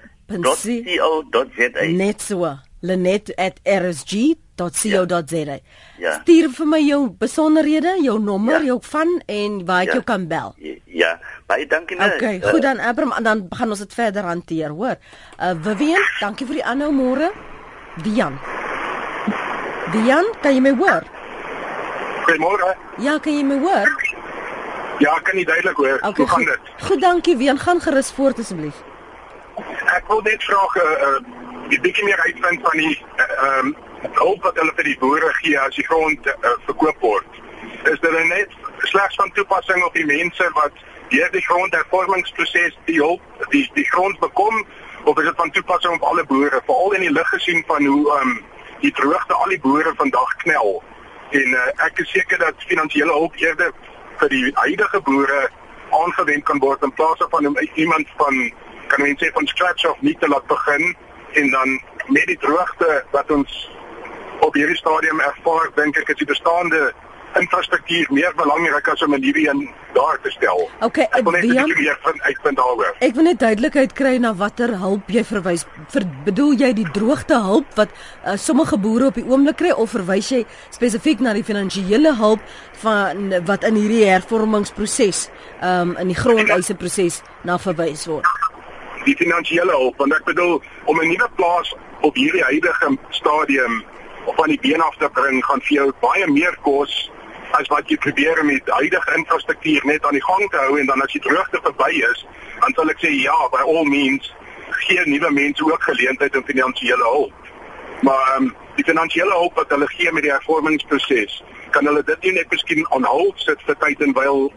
Net 1.87 2.21
so. 2.21 2.59
Lanet@rsg 2.81 4.37
.co.za. 4.59 5.37
Ja. 5.37 5.59
ja. 5.99 6.13
Stuur 6.21 6.49
vir 6.51 6.67
my 6.67 6.81
jou 6.83 7.01
besonderhede, 7.19 7.95
jou 8.03 8.19
nommer, 8.19 8.61
ja. 8.61 8.73
jou 8.73 8.79
van 8.83 9.21
en 9.27 9.61
waar 9.67 9.85
ek 9.87 9.93
ja. 9.93 9.99
jou 9.99 10.05
kan 10.05 10.27
bel. 10.27 10.55
Ja, 10.85 11.13
baie 11.47 11.67
dankie 11.67 11.99
net. 11.99 12.17
Okay, 12.17 12.41
uh, 12.41 12.49
goed 12.51 12.63
dan 12.63 12.81
Abram, 12.83 13.15
dan 13.23 13.47
gaan 13.55 13.71
ons 13.71 13.85
dit 13.85 13.95
verder 13.95 14.27
hanteer, 14.27 14.75
hoor. 14.75 14.99
Uh 15.39 15.55
Vivian, 15.63 16.03
dankie 16.21 16.47
vir 16.49 16.61
die 16.61 16.67
aanhou 16.67 16.91
môre. 16.93 17.31
Dian. 18.03 18.39
Dian, 19.95 20.27
kan 20.43 20.55
jy 20.55 20.61
my 20.61 20.75
hoor? 20.79 21.07
Goeiemôre. 22.27 22.75
Ja, 23.01 23.19
kan 23.23 23.33
jy 23.33 23.47
my 23.47 23.59
hoor? 23.63 23.95
Ja, 24.99 25.15
kan 25.23 25.39
jy 25.39 25.47
duidelik 25.47 25.79
hoor. 25.79 25.99
Okay, 26.03 26.25
Hoe 26.25 26.29
gaan 26.29 26.45
dit? 26.45 26.73
Goed, 26.89 27.01
dankie. 27.01 27.37
Wie 27.39 27.57
gaan 27.57 27.81
gerus 27.81 28.11
voort 28.13 28.39
asseblief? 28.43 28.83
Ek 29.95 30.11
wil 30.11 30.21
net 30.23 30.43
vra 30.45 30.59
'n 30.59 30.83
uh, 30.83 31.07
uh, 31.07 31.48
bietjie 31.77 32.05
meer 32.05 32.21
uitvind 32.25 32.65
van 32.65 32.81
die 32.81 32.95
ehm 33.17 33.67
um, 33.67 33.77
hulp 34.15 34.43
wat 34.47 34.59
hulle 34.61 34.73
vir 34.77 34.87
die 34.87 34.99
boere 34.99 35.31
gee 35.43 35.59
as 35.61 35.75
die 35.75 35.85
grond 35.85 36.27
uh, 36.27 36.53
verkoop 36.67 37.01
word. 37.03 37.41
Is 37.91 37.99
dit 38.01 38.15
net 38.29 38.55
slegs 38.87 39.19
van 39.19 39.33
toepassing 39.35 39.83
op 39.85 39.95
die 39.95 40.07
mense 40.07 40.51
wat 40.55 40.73
deur 41.09 41.31
die 41.33 41.43
grondhervormingsproses 41.47 42.77
die 42.85 43.01
hulp 43.01 43.49
die 43.55 43.65
die 43.75 43.87
grond 43.91 44.19
bekom 44.21 44.65
of 45.05 45.19
is 45.19 45.25
dit 45.25 45.41
van 45.41 45.51
toepassing 45.51 45.95
op 45.95 46.07
alle 46.11 46.25
boere 46.25 46.61
veral 46.67 46.95
in 46.99 47.07
die 47.07 47.13
lig 47.13 47.29
gesien 47.35 47.63
van 47.67 47.87
hoe 47.87 48.21
um 48.21 48.39
die 48.81 48.93
droogte 48.93 49.35
al 49.35 49.55
die 49.55 49.61
boere 49.61 49.93
vandag 49.97 50.35
knel 50.45 50.83
en 51.31 51.55
uh, 51.61 51.65
ek 51.87 51.99
is 52.05 52.13
seker 52.15 52.39
dat 52.45 52.69
finansiële 52.71 53.13
hulp 53.13 53.37
eerder 53.43 53.73
vir 54.21 54.33
die 54.35 54.45
huidige 54.61 55.01
boere 55.09 55.41
aangewend 56.03 56.45
kan 56.45 56.61
word 56.65 56.83
in 56.87 56.95
plaas 57.01 57.25
van 57.35 57.47
om 57.47 57.59
iemand 57.75 58.09
van 58.21 58.41
kan 58.89 59.05
mens 59.05 59.21
sê 59.23 59.33
van 59.33 59.47
scratch 59.47 59.89
af 59.89 60.01
nie 60.01 60.17
te 60.21 60.29
laat 60.29 60.47
begin 60.47 60.95
en 61.33 61.51
dan 61.51 61.81
met 62.09 62.27
die 62.27 62.39
droogte 62.39 63.05
wat 63.11 63.31
ons 63.31 63.71
op 64.41 64.55
hierdie 64.55 64.77
stadium 64.77 65.21
ervaar 65.21 65.71
dink 65.75 65.99
ek 65.99 66.09
is 66.15 66.23
die 66.23 66.33
bestaande 66.33 66.93
infrastruktuur 67.37 68.09
meer 68.15 68.33
belangrik 68.37 68.89
as 68.89 69.03
om 69.03 69.15
'n 69.15 69.21
nuwe 69.21 69.49
een 69.49 69.69
daar 69.95 70.19
te 70.23 70.31
stel. 70.31 70.71
Okay, 70.81 71.07
ek 71.11 71.23
wil 71.23 71.33
net 71.33 71.77
meer 71.77 71.99
van 72.03 72.23
uitvind 72.23 72.57
daaroor. 72.57 72.95
Ek 72.99 73.15
wil 73.15 73.25
net 73.25 73.39
duidelikheid 73.39 73.93
kry 73.93 74.17
na 74.17 74.35
watter 74.35 74.79
hulp 74.79 75.11
jy 75.11 75.25
verwys. 75.25 75.65
Ver, 75.89 76.03
bedoel 76.25 76.53
jy 76.53 76.73
die 76.73 76.91
droogte 76.93 77.35
hulp 77.35 77.67
wat 77.75 77.89
uh, 78.25 78.37
sommige 78.37 78.79
boere 78.79 79.07
op 79.07 79.15
die 79.15 79.25
oomblik 79.25 79.57
kry 79.57 79.71
of 79.71 79.91
verwys 79.91 80.29
jy 80.29 80.47
spesifiek 80.71 81.21
na 81.21 81.33
die 81.33 81.45
finansiële 81.45 82.15
hulp 82.17 82.41
van 82.73 83.45
wat 83.45 83.65
in 83.65 83.75
hierdie 83.75 84.05
hervormingsproses 84.05 85.29
um 85.63 85.97
in 85.97 86.07
die 86.09 86.17
grondeise 86.19 86.75
proses 86.75 87.23
na 87.43 87.59
verwys 87.59 88.07
word? 88.07 88.48
Die 89.09 89.17
finansiële 89.17 89.73
hulp, 89.73 89.97
want 89.97 90.13
ek 90.13 90.27
bedoel 90.29 90.59
om 90.85 90.99
'n 91.01 91.09
nuwe 91.09 91.29
plaas 91.37 91.75
op 92.01 92.15
hierdie 92.15 92.43
huidige 92.45 92.97
stadium 93.11 93.85
van 94.37 94.49
die 94.49 94.61
been 94.61 94.81
af 94.81 94.97
te 94.97 95.09
bring 95.13 95.45
gaan 95.45 95.61
vir 95.61 95.77
jou 95.77 95.93
baie 96.01 96.27
meer 96.31 96.57
kos 96.63 97.11
as 97.57 97.69
wat 97.73 97.89
jy 97.89 97.97
probeer 97.97 98.45
met 98.45 98.65
die 98.65 98.75
huidige 98.75 99.15
infrastruktuur 99.17 99.87
net 99.89 100.05
aan 100.05 100.19
die 100.19 100.25
gang 100.25 100.51
te 100.51 100.57
hou 100.57 100.79
en 100.79 100.87
dan 100.87 101.03
as 101.03 101.13
die 101.13 101.23
droogte 101.25 101.61
verby 101.63 102.03
is, 102.11 102.27
dan 102.61 102.75
sal 102.77 102.93
ek 102.93 103.01
sê 103.01 103.13
ja, 103.23 103.37
by 103.55 103.63
all 103.65 103.89
means 103.89 104.33
gee 104.85 105.05
nuwe 105.07 105.31
mense 105.33 105.65
ook 105.65 105.83
geleentheid 105.83 106.37
om 106.37 106.45
finansiële 106.45 107.09
hulp. 107.15 107.49
Maar 108.03 108.37
um, 108.37 108.53
die 108.77 108.85
finansiële 108.85 109.33
hulp 109.33 109.55
wat 109.55 109.73
hulle 109.75 109.89
gee 109.95 110.13
met 110.13 110.23
die 110.23 110.33
hervormingsproses, 110.33 111.43
kan 111.71 111.89
hulle 111.89 112.05
dit 112.05 112.29
nie 112.29 112.37
net 112.39 112.53
miskien 112.53 112.87
aanhou 112.97 113.33
sit 113.37 113.65
vir 113.67 113.81
tyd 113.81 114.05
en 114.05 114.15
wyl 114.21 114.53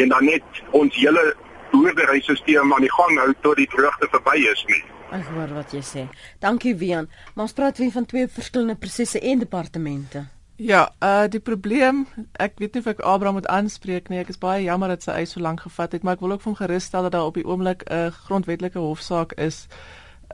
en 0.00 0.08
dan 0.08 0.24
net 0.24 0.64
ons 0.70 0.96
hele 0.96 1.24
boerderysisteem 1.72 2.72
aan 2.74 2.86
die 2.86 2.92
gang 2.92 3.18
hou 3.18 3.34
tot 3.40 3.56
die 3.56 3.68
droogte 3.70 4.08
verby 4.10 4.36
is 4.52 4.64
nie. 4.68 4.82
Ek 5.10 5.26
hoor 5.34 5.54
wat 5.54 5.72
jy 5.74 5.80
sê. 5.82 6.02
Dankie 6.38 6.76
Wian. 6.78 7.08
Maar 7.34 7.48
ons 7.48 7.56
praat 7.56 7.78
weer 7.78 7.90
van 7.90 8.06
twee 8.06 8.28
verskillende 8.28 8.76
prosesse 8.78 9.20
en 9.20 9.38
departemente. 9.42 10.26
Ja, 10.60 10.90
uh 11.00 11.24
die 11.28 11.40
probleem, 11.40 12.04
ek 12.36 12.58
weet 12.60 12.74
nie 12.74 12.82
of 12.82 12.88
ek 12.92 12.98
Abraham 13.00 13.38
moet 13.38 13.48
aanspreek 13.48 14.10
nie. 14.12 14.18
Ek 14.20 14.28
is 14.28 14.38
baie 14.38 14.62
jammer 14.62 14.92
dat 14.92 15.02
sy 15.02 15.14
eis 15.22 15.32
so 15.32 15.40
lank 15.40 15.64
gevat 15.64 15.96
het, 15.96 16.04
maar 16.04 16.18
ek 16.18 16.24
wil 16.24 16.34
ook 16.34 16.42
vir 16.44 16.50
hom 16.52 16.58
gerus 16.58 16.90
stel 16.90 17.08
dat 17.08 17.16
daar 17.16 17.30
op 17.30 17.38
die 17.40 17.46
oomblik 17.48 17.86
'n 17.88 17.94
uh, 17.96 18.12
grondwetlike 18.26 18.78
hofsaak 18.78 19.32
is 19.40 19.66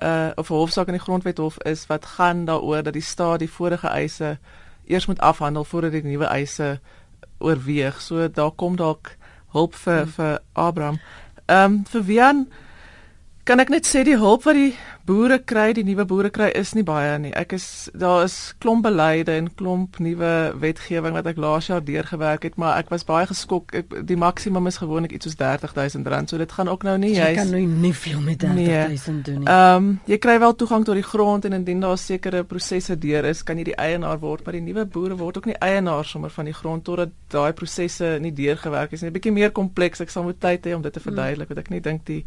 uh 0.03 0.31
of 0.37 0.51
'n 0.51 0.55
hofsaak 0.55 0.91
in 0.91 0.99
die 0.99 1.07
grondwethof 1.07 1.59
is 1.65 1.87
wat 1.87 2.07
gaan 2.07 2.45
daaroor 2.45 2.83
dat 2.83 2.93
die 2.93 3.03
staat 3.03 3.39
die 3.39 3.51
vorige 3.51 3.89
eise 3.89 4.39
eers 4.87 5.07
moet 5.07 5.21
afhandel 5.21 5.65
voordat 5.65 5.93
die 5.93 6.03
nuwe 6.03 6.27
eise 6.27 6.81
oorweeg. 7.39 8.01
So 8.01 8.31
daar 8.31 8.51
kom 8.51 8.77
dalk 8.77 9.17
hulp 9.53 9.75
vir 9.75 10.03
hmm. 10.03 10.11
vir 10.11 10.41
Abraham. 10.53 10.99
Ehm 11.49 11.65
um, 11.65 11.85
vir 11.93 12.07
Wian 12.07 12.47
Kan 13.47 13.63
ek 13.63 13.71
net 13.71 13.87
sê 13.87 14.03
die 14.03 14.19
hulp 14.19 14.43
wat 14.49 14.57
die 14.59 14.73
boere 15.07 15.39
kry, 15.39 15.71
die 15.77 15.85
nuwe 15.87 16.05
boere 16.09 16.31
kry 16.35 16.49
is 16.59 16.73
nie 16.75 16.85
baie 16.87 17.15
nie. 17.23 17.33
Ek 17.39 17.55
is 17.57 17.89
daar 17.95 18.25
is 18.25 18.55
klomp 18.63 18.85
beleide 18.87 19.37
en 19.39 19.49
klomp 19.55 20.01
nuwe 20.03 20.33
wetgewing 20.63 21.15
wat 21.17 21.29
ek 21.31 21.39
laas 21.41 21.71
jaar 21.71 21.85
deurgewerk 21.85 22.47
het, 22.49 22.59
maar 22.61 22.81
ek 22.81 22.91
was 22.91 23.07
baie 23.07 23.27
geskok. 23.31 23.75
Ek, 23.79 23.95
die 24.09 24.19
maksimum 24.19 24.67
is 24.71 24.81
gewoonlik 24.83 25.15
iets 25.17 25.29
soos 25.29 25.39
R30000. 25.39 26.33
So 26.33 26.41
dit 26.43 26.53
gaan 26.59 26.71
ook 26.73 26.87
nou 26.87 26.97
nie 27.03 27.15
jy 27.15 27.31
kan 27.39 27.53
nou 27.55 27.63
nie 27.63 27.93
veel 27.95 28.21
met 28.25 28.43
R30000 28.43 28.57
nee. 28.59 29.23
doen 29.29 29.41
nie. 29.45 29.51
Ehm 29.51 29.77
um, 29.77 29.93
jy 30.11 30.19
kry 30.23 30.39
wel 30.43 30.57
toegang 30.59 30.85
tot 30.87 30.99
die 30.99 31.07
grond 31.07 31.47
en 31.47 31.57
indien 31.61 31.81
daar 31.81 31.99
sekere 31.99 32.43
prosesse 32.45 32.99
deur 32.99 33.31
is, 33.31 33.45
kan 33.47 33.59
jy 33.59 33.71
die 33.71 33.79
eienaar 33.79 34.19
word, 34.23 34.45
maar 34.45 34.59
die 34.59 34.65
nuwe 34.65 34.87
boere 34.91 35.17
word 35.19 35.39
ook 35.41 35.51
nie 35.51 35.59
eienaars 35.63 36.11
sommer 36.17 36.35
van 36.35 36.51
die 36.51 36.57
grond 36.57 36.85
totdat 36.85 37.15
daai 37.33 37.53
prosesse 37.57 38.17
nie 38.21 38.35
deurgewerk 38.35 38.93
is 38.93 39.03
nie. 39.03 39.11
'n 39.11 39.17
Bietjie 39.17 39.33
meer 39.33 39.51
kompleks. 39.51 40.01
Ek 40.01 40.11
sal 40.11 40.27
moet 40.27 40.41
tyd 40.41 40.67
hê 40.67 40.75
om 40.75 40.83
dit 40.83 40.93
te 40.93 41.01
verduidelik, 41.01 41.49
want 41.49 41.61
ek 41.61 41.71
nie 41.71 41.81
dink 41.81 42.07
die 42.07 42.25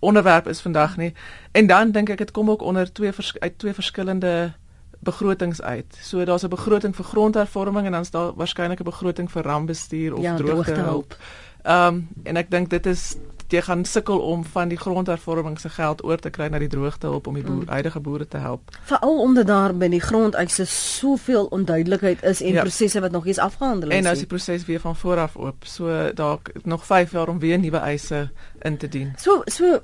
onderwerp 0.00 0.48
is 0.48 0.60
vandag 0.60 0.96
nie. 0.96 1.12
En 1.52 1.66
dan 1.66 1.90
dink 1.90 2.08
ek 2.08 2.18
dit 2.18 2.30
kom 2.30 2.50
ook 2.50 2.62
onder 2.62 2.92
twee 2.92 3.12
vers 3.12 3.38
uit 3.38 3.58
twee 3.58 3.74
verskillende 3.74 4.52
begrotings 5.00 5.62
uit. 5.62 5.98
So 6.02 6.24
daar's 6.24 6.42
'n 6.42 6.48
begroting 6.48 6.96
vir 6.96 7.04
grondhervorming 7.04 7.86
en 7.86 7.92
dan's 7.92 8.10
daar 8.10 8.32
waarskynlik 8.34 8.80
'n 8.80 8.84
begroting 8.84 9.30
vir 9.30 9.42
rampbestuur 9.42 10.14
of 10.14 10.22
ja, 10.22 10.36
droogtehulp. 10.36 11.16
Ehm 11.62 11.94
um, 11.94 12.08
en 12.22 12.36
ek 12.36 12.50
dink 12.50 12.70
dit 12.70 12.86
is 12.86 13.16
jy 13.52 13.62
gaan 13.62 13.84
sukkel 13.84 14.18
om 14.18 14.44
van 14.44 14.68
die 14.68 14.78
grondhervorming 14.78 15.60
se 15.60 15.68
geld 15.68 16.04
oor 16.04 16.18
te 16.18 16.30
kry 16.30 16.46
na 16.46 16.58
die 16.58 16.68
droogtehulp 16.68 17.26
om 17.26 17.34
die 17.34 17.42
boer, 17.42 17.62
mm. 17.62 17.68
huidige 17.68 18.00
boere 18.00 18.28
te 18.28 18.36
help. 18.36 18.76
Veral 18.82 19.20
omdat 19.20 19.46
daar 19.46 19.74
by 19.76 19.88
die 19.88 20.00
grondeise 20.00 20.64
soveel 20.66 21.44
onduidelikheid 21.44 22.22
is 22.22 22.42
en 22.42 22.52
ja. 22.52 22.60
prosesse 22.60 23.00
wat 23.00 23.10
nog 23.10 23.26
eens 23.26 23.38
afgehandel 23.38 23.90
is. 23.90 23.96
En 23.96 24.02
nou 24.02 24.14
is 24.14 24.18
die 24.18 24.28
proses 24.28 24.64
weer 24.64 24.80
van 24.80 24.96
voor 24.96 25.18
af 25.18 25.36
oop. 25.36 25.64
So 25.64 26.12
dalk 26.14 26.50
nog 26.62 26.86
5 26.86 27.12
jaar 27.12 27.28
om 27.28 27.38
weer 27.38 27.58
nuwe 27.58 27.76
eise 27.76 28.30
in 28.60 28.76
te 28.76 28.88
dien. 28.88 29.12
So 29.16 29.42
so 29.44 29.82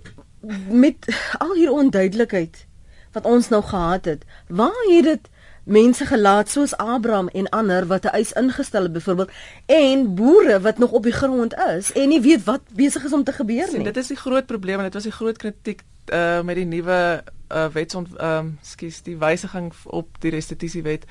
met 0.68 1.06
al 1.38 1.54
hier 1.54 1.70
onduidelikheid 1.70 2.66
wat 3.12 3.24
ons 3.24 3.48
nou 3.48 3.62
gehad 3.62 4.04
het, 4.04 4.24
waar 4.48 4.84
het 4.88 5.04
dit 5.04 5.28
mense 5.66 6.06
gelaat 6.06 6.50
soos 6.50 6.76
Abraham 6.76 7.28
en 7.28 7.48
ander 7.48 7.86
wat 7.86 8.04
'n 8.04 8.14
eis 8.14 8.32
ingestel 8.32 8.82
het 8.82 8.92
byvoorbeeld 8.92 9.30
en 9.66 10.14
boere 10.14 10.60
wat 10.60 10.78
nog 10.78 10.90
op 10.90 11.02
die 11.02 11.12
grond 11.12 11.54
is 11.54 11.92
en 11.92 12.08
nie 12.08 12.20
weet 12.20 12.44
wat 12.44 12.60
besig 12.74 13.04
is 13.04 13.12
om 13.12 13.24
te 13.24 13.32
gebeur 13.32 13.66
nie. 13.66 13.76
En 13.76 13.82
dit 13.84 13.96
is 13.96 14.06
die 14.06 14.16
groot 14.16 14.46
probleem 14.46 14.78
en 14.78 14.84
dit 14.84 14.94
was 14.94 15.02
die 15.02 15.12
groot 15.12 15.36
kritiek 15.36 15.82
uh 16.12 16.40
met 16.42 16.54
die 16.54 16.64
nuwe 16.64 17.22
uh 17.48 17.66
wetsont 17.72 18.08
ehm 18.16 18.38
um, 18.38 18.58
skus 18.62 19.02
die 19.02 19.16
wysiging 19.16 19.72
op 19.84 20.08
die 20.20 20.30
restitusiewet 20.30 21.04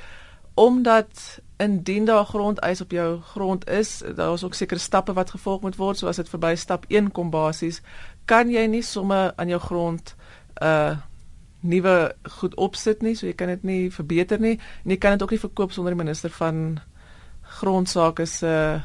omdat 0.56 1.40
indien 1.58 2.06
daar 2.06 2.26
grondeis 2.26 2.82
op 2.82 2.92
jou 2.92 3.22
grond 3.22 3.70
is, 3.70 4.04
daar 4.16 4.34
is 4.34 4.44
ook 4.44 4.54
sekere 4.54 4.80
stappe 4.80 5.14
wat 5.14 5.30
gevolg 5.36 5.62
moet 5.62 5.76
word, 5.76 5.98
soos 5.98 6.20
dit 6.20 6.30
verby 6.30 6.56
stap 6.56 6.86
1 6.88 7.12
kom 7.12 7.30
basies, 7.30 7.82
kan 8.26 8.50
jy 8.52 8.66
nie 8.68 8.84
sommer 8.84 9.34
aan 9.36 9.52
jou 9.52 9.60
grond 9.60 10.16
uh 10.62 10.96
nuwe 11.66 12.14
goed 12.30 12.54
opsit 12.62 13.02
nie, 13.02 13.16
so 13.18 13.26
jy 13.26 13.34
kan 13.34 13.50
dit 13.50 13.64
nie 13.66 13.90
verbeter 13.90 14.38
nie 14.38 14.60
en 14.84 14.92
jy 14.92 14.98
kan 15.02 15.16
dit 15.16 15.24
ook 15.26 15.32
nie 15.34 15.42
verkoop 15.42 15.72
sonder 15.74 15.96
die 15.96 15.98
minister 16.04 16.30
van 16.30 16.60
grondsake 17.58 18.28
se 18.30 18.52
uh, 18.52 18.84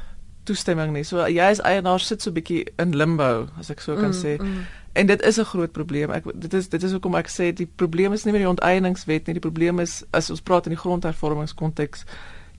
toestemming 0.48 0.94
nie. 0.94 1.04
So 1.06 1.22
jy 1.28 1.44
as 1.52 1.62
eienaar 1.66 2.02
sit 2.02 2.22
so 2.22 2.30
'n 2.30 2.38
bietjie 2.38 2.64
in 2.78 2.96
limbo, 2.96 3.48
as 3.58 3.70
ek 3.70 3.80
so 3.80 3.94
kan 3.94 4.10
mm, 4.10 4.20
sê. 4.22 4.38
Mm. 4.40 4.64
En 4.92 5.06
dit 5.06 5.22
is 5.22 5.36
'n 5.38 5.44
groot 5.44 5.72
probleem. 5.72 6.10
Ek 6.10 6.24
dit 6.34 6.54
is 6.54 6.68
dit 6.68 6.82
is 6.82 6.90
hoekom 6.90 7.14
ek 7.14 7.28
sê 7.28 7.52
die 7.52 7.70
probleem 7.76 8.12
is 8.12 8.24
nie 8.24 8.32
met 8.32 8.42
die 8.42 8.50
onteieningswet 8.50 9.26
nie. 9.26 9.34
Die 9.34 9.50
probleem 9.50 9.78
is 9.78 10.04
as 10.10 10.30
ons 10.30 10.40
praat 10.40 10.66
in 10.66 10.72
die 10.72 10.80
grondhervormingskonteks 10.80 12.04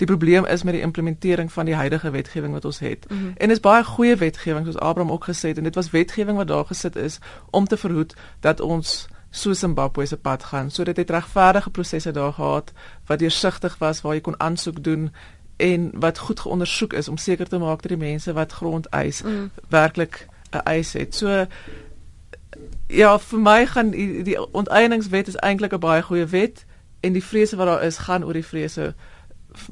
Die 0.01 0.09
probleem 0.09 0.45
is 0.45 0.63
met 0.63 0.73
die 0.73 0.81
implementering 0.81 1.51
van 1.51 1.65
die 1.65 1.75
huidige 1.75 2.09
wetgewing 2.09 2.53
wat 2.53 2.65
ons 2.65 2.79
het. 2.79 3.09
Mm 3.09 3.17
-hmm. 3.17 3.33
En 3.37 3.47
dis 3.47 3.59
baie 3.59 3.83
goeie 3.83 4.15
wetgewing 4.15 4.65
soos 4.65 4.77
Abraham 4.77 5.11
ook 5.11 5.23
gesê 5.23 5.47
het 5.47 5.57
en 5.57 5.63
dit 5.63 5.75
was 5.75 5.89
wetgewing 5.89 6.37
wat 6.37 6.47
daar 6.47 6.65
gesit 6.65 6.95
is 6.95 7.19
om 7.49 7.67
te 7.67 7.77
verhoed 7.77 8.13
dat 8.39 8.59
ons 8.59 9.07
so 9.29 9.53
Zimbabwe 9.53 10.05
se 10.05 10.17
pad 10.17 10.43
gaan. 10.43 10.71
So 10.71 10.83
dit 10.83 10.97
het 10.97 11.09
regverdige 11.09 11.69
prosesse 11.69 12.11
daar 12.11 12.33
gehad 12.33 12.71
wat 13.05 13.19
deursigtig 13.19 13.77
was 13.77 14.01
waar 14.01 14.13
jy 14.13 14.21
kon 14.21 14.39
aansoek 14.39 14.83
doen 14.83 15.13
en 15.55 15.91
wat 15.93 16.17
goed 16.17 16.39
geondersoek 16.39 16.93
is 16.93 17.07
om 17.07 17.17
seker 17.17 17.47
te 17.47 17.57
maak 17.57 17.81
dat 17.81 17.91
die 17.91 18.07
mense 18.09 18.33
wat 18.33 18.51
grond 18.51 18.85
eis 18.85 19.21
mm. 19.21 19.51
werklik 19.69 20.27
'n 20.51 20.57
eis 20.63 20.93
het. 20.93 21.15
So 21.15 21.45
ja, 22.91 23.19
vir 23.19 23.39
my 23.39 23.65
gaan 23.65 23.89
die, 23.91 24.23
die 24.23 24.37
onteieningswet 24.51 25.27
is 25.27 25.35
eintlik 25.35 25.73
'n 25.73 25.79
baie 25.79 26.01
goeie 26.03 26.25
wet 26.25 26.65
en 26.99 27.13
die 27.13 27.23
vrese 27.23 27.55
wat 27.55 27.67
daar 27.67 27.83
is 27.83 27.97
gaan 27.97 28.23
oor 28.23 28.33
die 28.33 28.45
vrese 28.45 28.93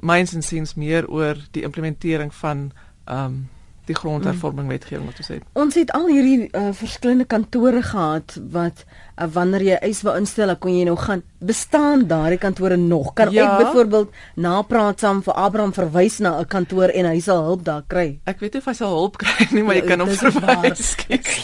myns 0.01 0.34
en 0.34 0.43
sins 0.43 0.73
meer 0.73 1.08
oor 1.08 1.38
die 1.51 1.63
implementering 1.63 2.34
van 2.34 2.71
ehm 3.05 3.25
um, 3.25 3.49
die 3.89 3.97
grondhervorming 3.97 4.67
mm. 4.67 4.73
wetgewing 4.75 5.08
wat 5.10 5.21
ons 5.23 5.32
het. 5.34 5.45
Ons 5.58 5.78
het 5.80 5.91
al 5.97 6.08
hierdie 6.12 6.47
uh, 6.47 6.69
verskillende 6.78 7.25
kantore 7.30 7.82
gehad 7.86 8.36
wat 8.54 8.84
uh, 8.86 9.25
wanneer 9.34 9.65
jy 9.65 9.78
eis 9.89 10.02
wou 10.06 10.13
instel, 10.19 10.54
kon 10.62 10.75
jy 10.75 10.86
nou 10.88 10.95
gaan 10.99 11.23
bestaan 11.39 12.06
daardie 12.10 12.39
kantore 12.41 12.78
nog. 12.78 13.13
Kan 13.17 13.32
ja. 13.34 13.47
ek 13.47 13.63
byvoorbeeld 13.63 14.13
napraat 14.45 15.02
saam 15.02 15.23
vir 15.25 15.39
Abraham 15.39 15.73
verwys 15.73 16.19
na 16.23 16.36
'n 16.39 16.49
kantoor 16.52 16.93
en 16.93 17.10
hy 17.10 17.19
sal 17.23 17.43
hulp 17.47 17.63
daar 17.65 17.84
kry. 17.88 18.19
Ek 18.30 18.43
weet 18.43 18.54
nie 18.54 18.62
of 18.62 18.69
hy 18.69 18.75
sal 18.78 18.93
hulp 18.93 19.17
kry 19.23 19.47
nie, 19.56 19.63
maar 19.63 19.80
jy 19.80 19.88
kan 19.88 20.06
hom 20.06 20.13
verwys. 20.13 20.93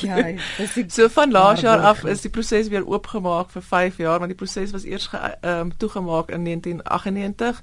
ja, 0.05 0.21
dis 0.58 0.77
so 0.93 1.10
van 1.10 1.31
laas 1.31 1.65
jaar 1.65 1.81
af 1.81 2.05
is 2.05 2.21
die 2.21 2.34
proses 2.34 2.69
weer 2.69 2.86
oopgemaak 2.86 3.49
vir 3.55 3.62
5 3.62 3.97
jaar, 3.97 4.19
want 4.19 4.29
die 4.29 4.38
proses 4.38 4.71
was 4.75 4.86
eers 4.86 5.10
ehm 5.15 5.65
um, 5.65 5.73
toegemaak 5.77 6.29
in 6.29 6.43
1998 6.45 7.62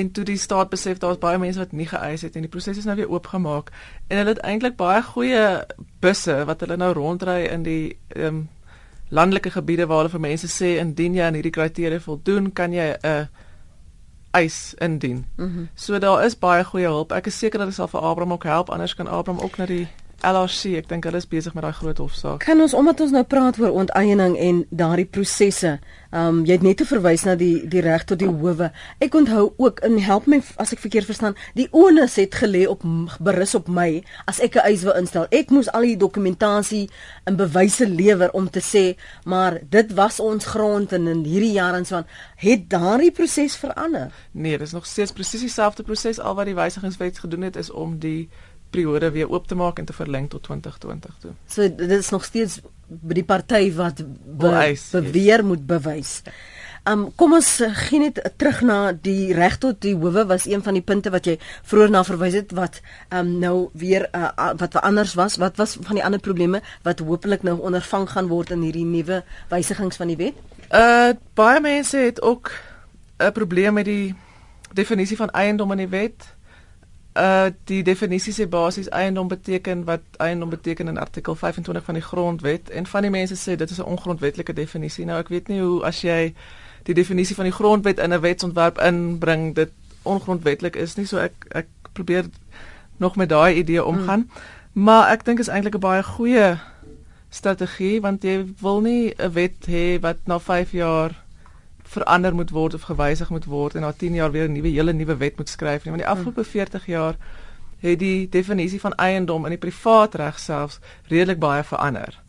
en 0.00 0.10
toe 0.12 0.24
die 0.28 0.38
staat 0.40 0.70
besef 0.72 1.00
daar's 1.02 1.20
baie 1.22 1.38
mense 1.38 1.60
wat 1.62 1.72
nie 1.72 1.88
geëis 1.88 2.26
het 2.26 2.36
en 2.36 2.44
die 2.46 2.52
proses 2.52 2.78
is 2.80 2.88
nou 2.88 2.96
weer 2.98 3.10
oopgemaak 3.12 3.72
en 4.08 4.20
hulle 4.20 4.34
het 4.34 4.44
eintlik 4.44 4.76
baie 4.76 5.02
goeie 5.02 5.46
busse 6.04 6.36
wat 6.50 6.60
hulle 6.64 6.76
nou 6.76 6.92
rondry 6.96 7.40
in 7.46 7.66
die 7.66 7.96
ehm 8.14 8.26
um, 8.26 8.44
landelike 9.08 9.50
gebiede 9.54 9.86
waar 9.86 10.00
hulle 10.02 10.10
vir 10.10 10.20
mense 10.20 10.48
sê 10.50 10.76
indien 10.82 11.14
jy 11.14 11.22
aan 11.22 11.36
hierdie 11.38 11.54
kriteria 11.54 12.00
voldoen 12.02 12.48
kan 12.52 12.72
jy 12.74 12.88
'n 12.94 13.06
uh, 13.06 13.26
eis 14.36 14.74
indien. 14.78 15.26
Mm 15.36 15.52
-hmm. 15.52 15.68
So 15.74 15.98
daar 15.98 16.24
is 16.24 16.38
baie 16.38 16.64
goeie 16.64 16.86
hulp. 16.86 17.12
Ek 17.12 17.26
is 17.26 17.38
seker 17.38 17.58
dat 17.58 17.68
dit 17.68 17.76
sal 17.76 17.88
vir 17.88 18.00
Abraham 18.00 18.32
ook 18.32 18.44
help 18.44 18.70
anders 18.70 18.94
kan 18.94 19.06
Abraham 19.06 19.44
ook 19.44 19.56
na 19.56 19.66
die 19.66 19.88
LRC, 20.24 20.78
ek 20.80 20.88
dink 20.88 21.04
hulle 21.04 21.20
is 21.20 21.28
besig 21.28 21.54
met 21.54 21.64
daai 21.66 21.76
groot 21.76 21.98
hofsaak. 22.00 22.40
Kan 22.46 22.60
ons 22.64 22.74
omdat 22.76 23.00
ons 23.04 23.12
nou 23.12 23.22
praat 23.28 23.58
oor 23.60 23.74
onteiening 23.82 24.36
en 24.40 24.62
daardie 24.70 25.04
prosesse, 25.04 25.76
ehm 26.10 26.38
um, 26.38 26.38
jy 26.48 26.56
het 26.56 26.64
net 26.64 26.80
verwys 26.88 27.26
na 27.26 27.34
die 27.36 27.66
die 27.68 27.82
reg 27.84 28.06
tot 28.08 28.22
die 28.22 28.28
howe. 28.30 28.70
Ek 29.04 29.14
onthou 29.14 29.50
ook 29.60 29.82
in 29.84 29.98
help 30.00 30.26
my 30.30 30.40
as 30.62 30.72
ek 30.72 30.80
verkeerd 30.80 31.08
verstaan, 31.10 31.36
die 31.58 31.68
onus 31.76 32.16
het 32.16 32.38
gelê 32.40 32.64
op 32.70 32.86
berus 33.20 33.54
op 33.58 33.68
my 33.68 34.02
as 34.24 34.40
ek 34.40 34.56
'n 34.56 34.64
eis 34.70 34.86
wou 34.88 34.96
instel. 34.96 35.26
Ek 35.30 35.50
moes 35.50 35.68
al 35.72 35.82
die 35.82 35.96
dokumentasie 35.96 36.88
en 37.26 37.36
bewyse 37.36 37.88
lewer 37.88 38.30
om 38.32 38.48
te 38.50 38.60
sê, 38.60 38.96
maar 39.24 39.60
dit 39.68 39.92
was 39.92 40.20
ons 40.20 40.44
grond 40.44 40.92
en 40.92 41.06
in 41.06 41.24
hierdie 41.24 41.52
jare 41.52 41.76
en 41.76 41.84
so 41.84 41.96
aan, 41.96 42.06
het 42.36 42.70
daardie 42.70 43.12
proses 43.12 43.56
verander. 43.56 44.12
Nee, 44.32 44.58
dit 44.58 44.66
is 44.66 44.72
nog 44.72 44.86
steeds 44.86 45.12
presies 45.12 45.40
dieselfde 45.40 45.82
proses 45.82 46.20
al 46.20 46.34
wat 46.34 46.46
die 46.46 46.54
wysigingswet 46.54 47.18
gedoen 47.18 47.42
het 47.42 47.56
is 47.56 47.70
om 47.70 47.98
die 47.98 48.28
periode 48.76 49.10
weer 49.14 49.30
oop 49.32 49.48
te 49.48 49.56
maak 49.58 49.80
en 49.80 49.88
te 49.88 49.96
verleng 49.96 50.28
tot 50.32 50.44
2020 50.48 51.20
toe. 51.24 51.32
So 51.48 51.68
dit 51.68 51.96
is 51.96 52.12
nog 52.12 52.24
steeds 52.24 52.60
by 52.86 53.16
die 53.18 53.26
party 53.26 53.72
wat 53.74 54.02
be, 54.04 54.52
eis, 54.52 54.90
beweer 54.94 55.40
yes. 55.40 55.48
moet 55.48 55.64
bewys. 55.66 56.12
Um 56.86 57.08
kom 57.18 57.34
ons 57.34 57.48
uh, 57.64 57.72
gee 57.74 57.98
net 57.98 58.20
terug 58.38 58.60
na 58.66 58.92
die 58.92 59.32
reg 59.34 59.56
tot 59.62 59.80
die 59.82 59.96
howe 59.98 60.22
was 60.30 60.46
een 60.46 60.62
van 60.62 60.76
die 60.78 60.84
punte 60.86 61.10
wat 61.10 61.26
jy 61.26 61.34
vroeër 61.66 61.90
na 61.90 62.04
verwys 62.06 62.36
het 62.38 62.54
wat 62.54 62.78
um 63.10 63.32
nou 63.42 63.56
weer 63.74 64.06
uh, 64.14 64.52
wat 64.60 64.78
anders 64.84 65.16
was. 65.18 65.38
Wat 65.42 65.58
was 65.58 65.74
van 65.80 65.98
die 65.98 66.04
ander 66.06 66.22
probleme 66.22 66.62
wat 66.86 67.02
hopelik 67.02 67.42
nou 67.46 67.58
ondervang 67.58 68.06
gaan 68.12 68.30
word 68.30 68.54
in 68.54 68.62
hierdie 68.68 68.86
nuwe 68.86 69.24
wysigings 69.50 69.98
van 69.98 70.14
die 70.14 70.20
wet? 70.20 70.38
Uh 70.70 71.16
baie 71.34 71.60
mense 71.60 71.98
het 71.98 72.22
ook 72.22 72.54
'n 73.18 73.32
probleem 73.32 73.74
met 73.74 73.90
die 73.90 74.14
definisie 74.72 75.16
van 75.16 75.30
eiendom 75.30 75.72
in 75.72 75.86
die 75.86 75.90
wet 75.90 76.35
uh 77.16 77.48
die 77.64 77.82
definisie 77.82 78.32
sê 78.32 78.46
basies 78.48 78.88
eiendom 78.88 79.28
beteken 79.28 79.84
wat 79.84 80.00
eiendom 80.16 80.50
beteken 80.50 80.88
in 80.88 80.98
artikel 80.98 81.34
25 81.34 81.84
van 81.84 81.94
die 81.94 82.02
grondwet 82.02 82.70
en 82.70 82.86
van 82.86 83.02
die 83.02 83.10
mense 83.10 83.34
sê 83.34 83.56
dit 83.56 83.70
is 83.70 83.78
'n 83.78 83.90
ongrondwetlike 83.94 84.52
definisie. 84.52 85.04
Nou 85.04 85.18
ek 85.18 85.28
weet 85.28 85.48
nie 85.48 85.60
hoe 85.60 85.84
as 85.84 86.00
jy 86.00 86.34
die 86.82 86.94
definisie 86.94 87.36
van 87.36 87.44
die 87.44 87.52
grondwet 87.52 87.98
in 87.98 88.12
'n 88.12 88.20
wetsontwerp 88.20 88.78
inbring 88.78 89.54
dit 89.54 89.70
ongrondwetlik 90.02 90.76
is 90.76 90.96
nie. 90.96 91.06
So 91.06 91.18
ek 91.18 91.32
ek 91.50 91.66
probeer 91.92 92.24
nog 92.96 93.16
met 93.16 93.28
daai 93.28 93.54
idee 93.54 93.84
omgaan. 93.84 94.28
Hmm. 94.30 94.84
Maar 94.84 95.08
ek 95.08 95.24
dink 95.24 95.38
is 95.38 95.48
eintlik 95.48 95.74
'n 95.74 95.80
baie 95.80 96.02
goeie 96.02 96.58
strategie 97.28 98.00
want 98.00 98.22
jy 98.22 98.44
wil 98.60 98.80
nie 98.80 99.14
'n 99.18 99.32
wet 99.32 99.66
hê 99.66 100.00
wat 100.00 100.16
na 100.24 100.38
5 100.38 100.70
jaar 100.70 101.25
verander 101.86 102.34
moet 102.34 102.50
word 102.50 102.74
of 102.74 102.82
gewysig 102.82 103.30
moet 103.30 103.44
word 103.44 103.74
en 103.74 103.80
na 103.80 103.92
10 103.92 104.14
jaar 104.14 104.30
weer 104.30 104.48
'n 104.48 104.52
nuwe 104.52 104.68
hele 104.68 104.92
nuwe 104.92 105.16
wet 105.16 105.36
moet 105.36 105.48
skryf 105.48 105.84
nie 105.84 105.92
want 105.94 106.02
die 106.02 106.12
afgelope 106.12 106.44
40 106.44 106.84
hmm. 106.84 106.94
jaar 106.94 107.16
het 107.78 107.98
die 107.98 108.28
definisie 108.28 108.80
van 108.80 108.94
eiendom 108.94 109.44
in 109.44 109.50
die 109.50 109.58
privaat 109.58 110.14
reg 110.14 110.38
selfs 110.38 110.78
redelik 111.08 111.38
baie 111.38 111.64
verander. 111.64 112.22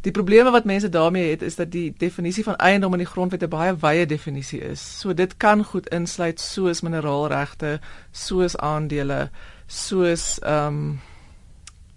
Die 0.00 0.12
probleme 0.12 0.50
wat 0.50 0.64
mense 0.64 0.88
daarmee 0.88 1.30
het 1.30 1.42
is 1.42 1.56
dat 1.56 1.70
die 1.70 1.94
definisie 1.98 2.44
van 2.44 2.56
eiendom 2.56 2.92
in 2.92 2.98
die 2.98 3.12
grondwet 3.12 3.42
'n 3.42 3.48
baie 3.48 3.76
wye 3.76 4.06
definisie 4.06 4.60
is. 4.60 5.00
So 5.00 5.14
dit 5.14 5.36
kan 5.36 5.64
goed 5.64 5.88
insluit 5.88 6.40
soos 6.40 6.80
mineraalregte, 6.80 7.80
soos 8.10 8.56
aandele, 8.56 9.30
soos 9.66 10.38
ehm 10.38 10.66
um, 10.66 11.00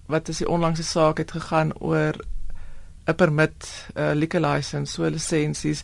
wat 0.06 0.28
is 0.28 0.38
die 0.38 0.50
onlangse 0.50 0.84
saak 0.84 1.18
het 1.18 1.32
gegaan 1.32 1.78
oor 1.80 2.14
'n 3.06 3.16
permit, 3.16 3.86
'n 3.96 4.00
uh, 4.00 4.12
liquor 4.14 4.40
license, 4.40 4.94
so 4.94 5.10
lisensies 5.10 5.84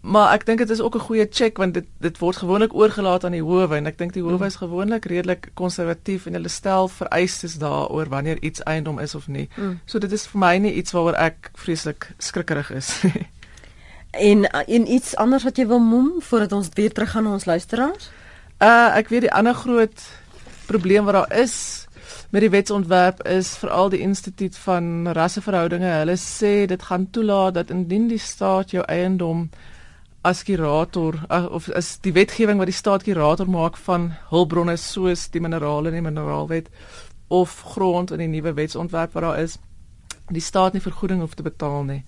Maar 0.00 0.32
ek 0.32 0.44
dink 0.46 0.58
dit 0.58 0.70
is 0.70 0.80
ook 0.80 0.94
'n 0.94 1.06
goeie 1.08 1.26
check 1.30 1.56
want 1.56 1.74
dit 1.74 1.86
dit 1.98 2.18
word 2.18 2.36
gewoonlik 2.36 2.74
oorgelaat 2.74 3.24
aan 3.24 3.32
die 3.32 3.42
howe 3.42 3.76
en 3.76 3.86
ek 3.86 3.98
dink 3.98 4.12
die 4.12 4.22
howe 4.22 4.46
is 4.46 4.54
mm. 4.54 4.58
gewoonlik 4.58 5.04
redelik 5.04 5.50
konservatief 5.54 6.26
en 6.26 6.32
hulle 6.32 6.48
stel 6.48 6.88
vereistes 6.88 7.58
daaroor 7.58 8.08
wanneer 8.08 8.42
iets 8.42 8.62
eiendom 8.62 8.98
is 8.98 9.14
of 9.14 9.28
nie. 9.28 9.48
Mm. 9.56 9.80
So 9.84 9.98
dit 9.98 10.12
is 10.12 10.26
vir 10.26 10.38
my 10.38 10.56
nie 10.56 10.72
iets 10.72 10.92
waaroor 10.92 11.14
ek 11.14 11.50
vreeslik 11.54 12.14
skrikkerig 12.18 12.70
is. 12.70 13.02
en 14.30 14.44
in 14.66 14.82
uh, 14.82 14.94
iets 14.94 15.16
anders 15.16 15.44
wat 15.44 15.56
jy 15.56 15.66
wil 15.66 15.82
noem 15.82 16.22
voordat 16.22 16.52
ons 16.52 16.68
weer 16.74 16.92
terug 16.92 17.10
gaan 17.10 17.24
na 17.24 17.32
ons 17.32 17.44
luisteraars? 17.44 18.10
Uh 18.58 18.96
ek 18.96 19.08
weet 19.08 19.20
die 19.20 19.32
ander 19.32 19.54
groot 19.54 20.00
probleem 20.66 21.04
wat 21.04 21.14
daar 21.14 21.38
is 21.38 21.86
met 22.30 22.40
die 22.40 22.50
wetsontwerp 22.50 23.22
is 23.26 23.56
veral 23.56 23.88
die 23.88 24.00
instituut 24.04 24.56
van 24.56 25.08
rasseverhoudinge. 25.16 25.90
Hulle 26.02 26.16
sê 26.16 26.66
dit 26.66 26.82
gaan 26.82 27.10
toelaat 27.10 27.54
dat 27.54 27.70
indien 27.70 28.08
die 28.08 28.18
staat 28.18 28.70
jou 28.70 28.84
eiendom 28.84 29.48
as 30.22 30.42
kurator 30.42 31.14
of 31.50 31.68
is 31.68 31.98
die 32.02 32.12
wetgewing 32.12 32.58
wat 32.58 32.66
die 32.70 32.76
staat 32.76 33.04
kurator 33.06 33.48
maak 33.50 33.76
van 33.86 34.10
hulpbronne 34.30 34.76
soos 34.76 35.28
die 35.30 35.40
minerale 35.40 35.92
in 35.92 36.00
die 36.00 36.04
mineraalwet 36.10 36.68
of 37.28 37.60
grond 37.74 38.10
in 38.10 38.18
die 38.18 38.32
nuwe 38.32 38.54
wetsontwerp 38.56 39.12
wat 39.12 39.22
daar 39.22 39.38
is 39.38 39.58
die 40.28 40.42
staat 40.44 40.72
nie 40.72 40.82
vergoeding 40.82 41.20
hoef 41.20 41.34
te 41.34 41.42
betaal 41.42 41.84
nie. 41.88 42.02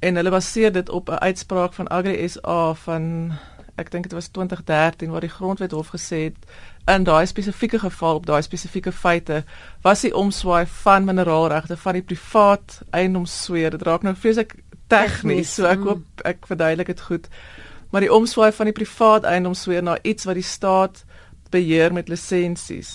En 0.00 0.16
hulle 0.16 0.30
baseer 0.32 0.72
dit 0.72 0.88
op 0.88 1.10
'n 1.10 1.20
uitspraak 1.20 1.72
van 1.72 1.88
Agri 1.88 2.28
SA 2.28 2.74
van 2.74 3.32
ek 3.76 3.90
dink 3.90 4.08
dit 4.08 4.12
was 4.12 4.28
2013 4.28 5.10
waar 5.10 5.20
die 5.20 5.32
grondwet 5.32 5.70
hof 5.70 5.88
gesê 5.88 6.18
het 6.28 6.36
in 6.94 7.04
daai 7.04 7.26
spesifieke 7.26 7.78
geval 7.78 8.14
op 8.14 8.26
daai 8.26 8.42
spesifieke 8.42 8.92
feite 8.92 9.44
was 9.82 10.00
die 10.00 10.14
omswaai 10.16 10.66
van 10.66 11.04
mineraalregte 11.04 11.76
van 11.76 11.92
die 11.92 12.02
privaat 12.02 12.80
eiendomssfeer 12.90 13.70
dit 13.70 13.82
raak 13.82 14.02
nou 14.02 14.14
vreeslik 14.16 14.54
tegnies 14.92 15.54
so 15.56 15.68
ek 15.70 15.82
mm. 15.82 15.90
hoop 15.90 16.24
ek 16.32 16.48
verduidelik 16.50 16.92
dit 16.92 17.04
goed 17.10 17.28
maar 17.90 18.04
die 18.04 18.12
omswaai 18.14 18.50
van 18.54 18.70
die 18.70 18.76
privaat 18.76 19.28
eiendomssfeer 19.28 19.86
na 19.86 19.98
iets 20.02 20.28
wat 20.28 20.38
die 20.38 20.46
staat 20.46 21.04
beheer 21.50 21.94
met 21.94 22.12
lisensies 22.12 22.92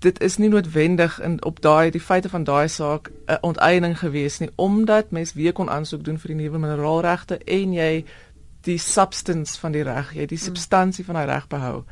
dit 0.00 0.20
is 0.24 0.38
nie 0.40 0.48
noodwendig 0.48 1.18
in 1.20 1.36
op 1.44 1.60
daai 1.60 1.90
die 1.92 2.00
feite 2.00 2.28
van 2.32 2.44
daai 2.48 2.68
saak 2.68 3.10
'n 3.26 3.42
onteiening 3.50 3.98
gewees 3.98 4.38
nie 4.40 4.50
omdat 4.56 5.10
mens 5.10 5.32
weer 5.32 5.52
kon 5.52 5.70
aansoek 5.70 6.04
doen 6.04 6.18
vir 6.18 6.34
die 6.34 6.42
nuwe 6.42 6.58
mineraalregte 6.58 7.38
en 7.38 7.72
jy 7.72 8.04
die 8.60 8.78
substance 8.78 9.58
van 9.60 9.72
die 9.72 9.82
reg, 9.82 10.12
jy 10.14 10.26
die 10.26 10.38
mm. 10.38 10.44
substansie 10.44 11.04
van 11.04 11.14
daai 11.14 11.26
reg 11.26 11.46
behou. 11.48 11.84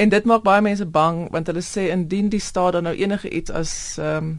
En 0.00 0.08
dit 0.08 0.24
maak 0.24 0.44
baie 0.46 0.62
mense 0.64 0.86
bang 0.86 1.26
want 1.32 1.50
hulle 1.50 1.64
sê 1.64 1.90
indien 1.92 2.30
die 2.32 2.40
staat 2.40 2.72
dan 2.72 2.88
nou 2.88 2.94
enige 2.96 3.28
iets 3.30 3.50
as 3.50 3.74
ehm 3.98 4.16
um, 4.16 4.38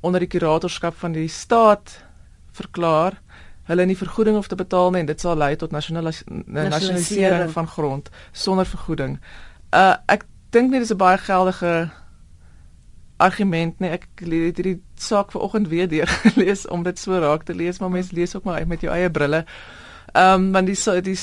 onder 0.00 0.20
die 0.20 0.28
kuratorskap 0.28 0.94
van 0.94 1.12
die 1.12 1.28
staat 1.28 1.96
verklaar 2.56 3.20
hulle 3.66 3.86
nie 3.86 3.98
vergoeding 3.98 4.36
hoef 4.38 4.48
te 4.50 4.58
betaal 4.58 4.92
nie 4.94 5.02
en 5.02 5.10
dit 5.10 5.20
sal 5.20 5.38
lei 5.38 5.54
tot 5.58 5.74
nasionalisering 5.74 7.50
van 7.52 7.68
grond 7.68 8.10
sonder 8.32 8.66
vergoeding. 8.66 9.18
Uh 9.74 9.94
ek 10.06 10.26
dink 10.54 10.70
nie 10.70 10.80
dis 10.80 10.92
'n 10.94 11.02
baie 11.02 11.18
geldige 11.18 11.90
argument 13.16 13.80
nie. 13.80 13.90
Ek 13.90 14.06
het 14.20 14.56
hierdie 14.60 14.80
saak 14.94 15.32
vanoggend 15.32 15.68
weer 15.68 15.88
deur 15.88 16.08
gelees 16.28 16.66
om 16.68 16.82
dit 16.82 16.98
so 16.98 17.18
raak 17.18 17.42
te 17.42 17.54
lees, 17.54 17.78
maar 17.78 17.90
mense 17.90 18.14
lees 18.14 18.36
ook 18.36 18.44
maar 18.44 18.66
met 18.66 18.80
jou 18.80 18.92
eie 18.92 19.10
brille. 19.10 19.44
Ehm 20.12 20.34
um, 20.34 20.52
want 20.52 20.66
die 20.66 21.02
die 21.02 21.18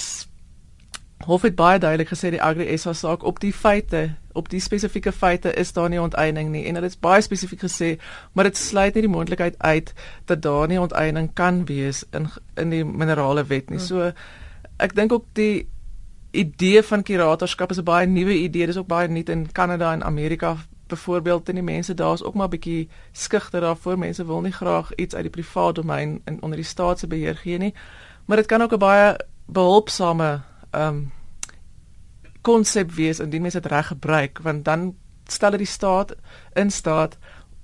Hof 1.24 1.42
het 1.42 1.56
baie 1.56 1.80
duidelik 1.80 2.10
gesê 2.12 2.34
die 2.34 2.42
Agri 2.42 2.78
SA 2.78 2.94
saak 2.94 3.24
op 3.24 3.40
die 3.40 3.54
feite, 3.54 4.10
op 4.34 4.50
die 4.50 4.60
spesifieke 4.60 5.12
feite 5.12 5.54
is 5.54 5.74
daar 5.74 5.90
nie 5.90 6.02
onteiening 6.02 6.50
nie 6.50 6.66
en 6.66 6.76
hulle 6.76 6.90
het 6.90 7.00
baie 7.00 7.22
spesifiek 7.22 7.62
gesê, 7.64 7.98
maar 8.34 8.44
dit 8.50 8.58
sluit 8.58 8.94
nie 8.94 9.06
die 9.06 9.12
moontlikheid 9.12 9.56
uit 9.58 9.94
dat 10.26 10.42
daar 10.42 10.68
nie 10.68 10.80
onteiening 10.82 11.30
kan 11.34 11.66
wees 11.66 12.04
in 12.12 12.30
in 12.56 12.70
die 12.70 12.84
minerale 12.86 13.46
wet 13.46 13.70
nie. 13.70 13.80
So 13.80 14.12
ek 14.78 14.96
dink 14.96 15.12
ook 15.12 15.26
die 15.34 15.68
idee 16.34 16.84
van 16.84 17.04
kuratorskap 17.04 17.72
is 17.72 17.80
'n 17.80 17.84
baie 17.84 18.08
nuwe 18.08 18.34
idee. 18.34 18.66
Dis 18.66 18.78
ook 18.78 18.88
baie 18.88 19.08
nuut 19.08 19.30
in 19.30 19.52
Kanada 19.52 19.94
en 19.94 20.04
Amerika 20.04 20.58
byvoorbeeld 20.88 21.50
en 21.50 21.56
die 21.56 21.64
mense 21.64 21.94
daar 21.94 22.14
is 22.14 22.24
ook 22.24 22.34
maar 22.34 22.50
bietjie 22.50 22.90
skugter 23.12 23.62
daarvoor. 23.62 23.98
Mense 23.98 24.26
wil 24.26 24.42
nie 24.42 24.52
graag 24.52 24.96
iets 24.96 25.16
uit 25.16 25.24
die 25.24 25.32
privaat 25.32 25.76
domein 25.76 26.22
in 26.26 26.42
onder 26.42 26.58
die 26.58 26.66
staat 26.66 27.00
se 27.00 27.08
beheer 27.08 27.36
gee 27.36 27.58
nie. 27.58 27.74
Maar 28.26 28.38
dit 28.38 28.46
kan 28.46 28.62
ook 28.62 28.74
'n 28.74 28.78
baie 28.78 29.18
behulpsame 29.46 30.42
ehm 30.72 30.88
um, 30.88 31.12
konsep 32.44 32.92
wees 32.92 33.20
indien 33.24 33.42
mens 33.42 33.58
dit 33.58 33.72
reg 33.72 33.88
gebruik 33.88 34.40
want 34.44 34.66
dan 34.68 34.92
stel 35.32 35.56
dit 35.56 35.64
die 35.64 35.74
staat 35.74 36.16
in 36.60 36.72
staat 36.72 37.18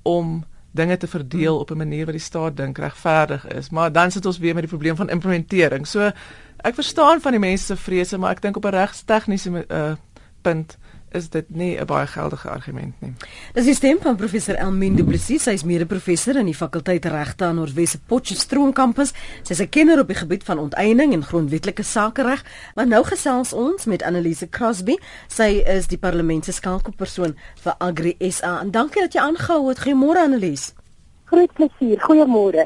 om 0.08 0.40
dinge 0.72 0.98
te 0.98 1.08
verdeel 1.08 1.60
op 1.60 1.72
'n 1.72 1.78
manier 1.78 2.06
wat 2.06 2.16
die 2.16 2.24
staat 2.24 2.58
dink 2.58 2.78
regverdig 2.78 3.48
is. 3.48 3.70
Maar 3.70 3.92
dan 3.92 4.12
sit 4.12 4.26
ons 4.26 4.38
weer 4.38 4.54
met 4.54 4.64
die 4.64 4.72
probleem 4.72 4.96
van 4.96 5.10
implementering. 5.10 5.88
So 5.88 6.12
ek 6.58 6.76
verstaan 6.76 7.22
van 7.22 7.32
die 7.32 7.40
mense 7.40 7.66
se 7.66 7.76
vrese 7.76 8.18
maar 8.18 8.32
ek 8.32 8.42
dink 8.42 8.58
op 8.58 8.66
'n 8.66 8.70
regstegniese 8.70 9.66
uh, 9.68 9.94
punt 10.42 10.78
is 11.12 11.30
dit 11.30 11.46
nie 11.50 11.78
'n 11.80 11.86
baie 11.86 12.08
geldige 12.08 12.50
argument 12.50 12.94
nie. 13.02 13.14
Dis 13.54 13.66
die 13.66 13.74
stem 13.74 13.98
van 14.02 14.16
professor 14.16 14.56
Elmien 14.56 14.96
Du 14.96 15.04
Plessis, 15.04 15.44
sy 15.44 15.52
is 15.52 15.64
mede-professor 15.64 16.36
in 16.36 16.46
die 16.46 16.56
fakulteit 16.56 17.06
regte 17.06 17.46
aan 17.46 17.56
Noordwes 17.56 17.98
Potchefstroom 18.06 18.74
kampus. 18.74 19.14
Sy 19.44 19.52
is 19.52 19.60
'n 19.60 19.70
kenner 19.70 20.00
op 20.00 20.08
die 20.08 20.16
gebied 20.16 20.44
van 20.44 20.58
onteiening 20.58 21.14
en 21.14 21.24
grondwetlike 21.24 21.84
sakereg, 21.84 22.44
maar 22.76 22.88
nou 22.88 23.04
gesels 23.04 23.54
ons 23.54 23.86
met 23.86 24.04
Annelise 24.04 24.50
Crosby. 24.50 24.98
Sy 25.28 25.64
is 25.66 25.88
die 25.88 25.98
parlement 25.98 26.46
se 26.46 26.52
skakelpersoon 26.52 27.36
vir 27.62 27.76
Agri 27.78 28.16
SA. 28.20 28.60
En 28.60 28.72
dankie 28.72 29.02
dat 29.02 29.14
jy 29.14 29.20
aangehou 29.20 29.68
het. 29.70 29.80
Goeiemôre 29.80 30.20
Annelise. 30.20 30.79
Groot 31.30 31.52
plesier. 31.54 32.00
Goeiemôre. 32.02 32.66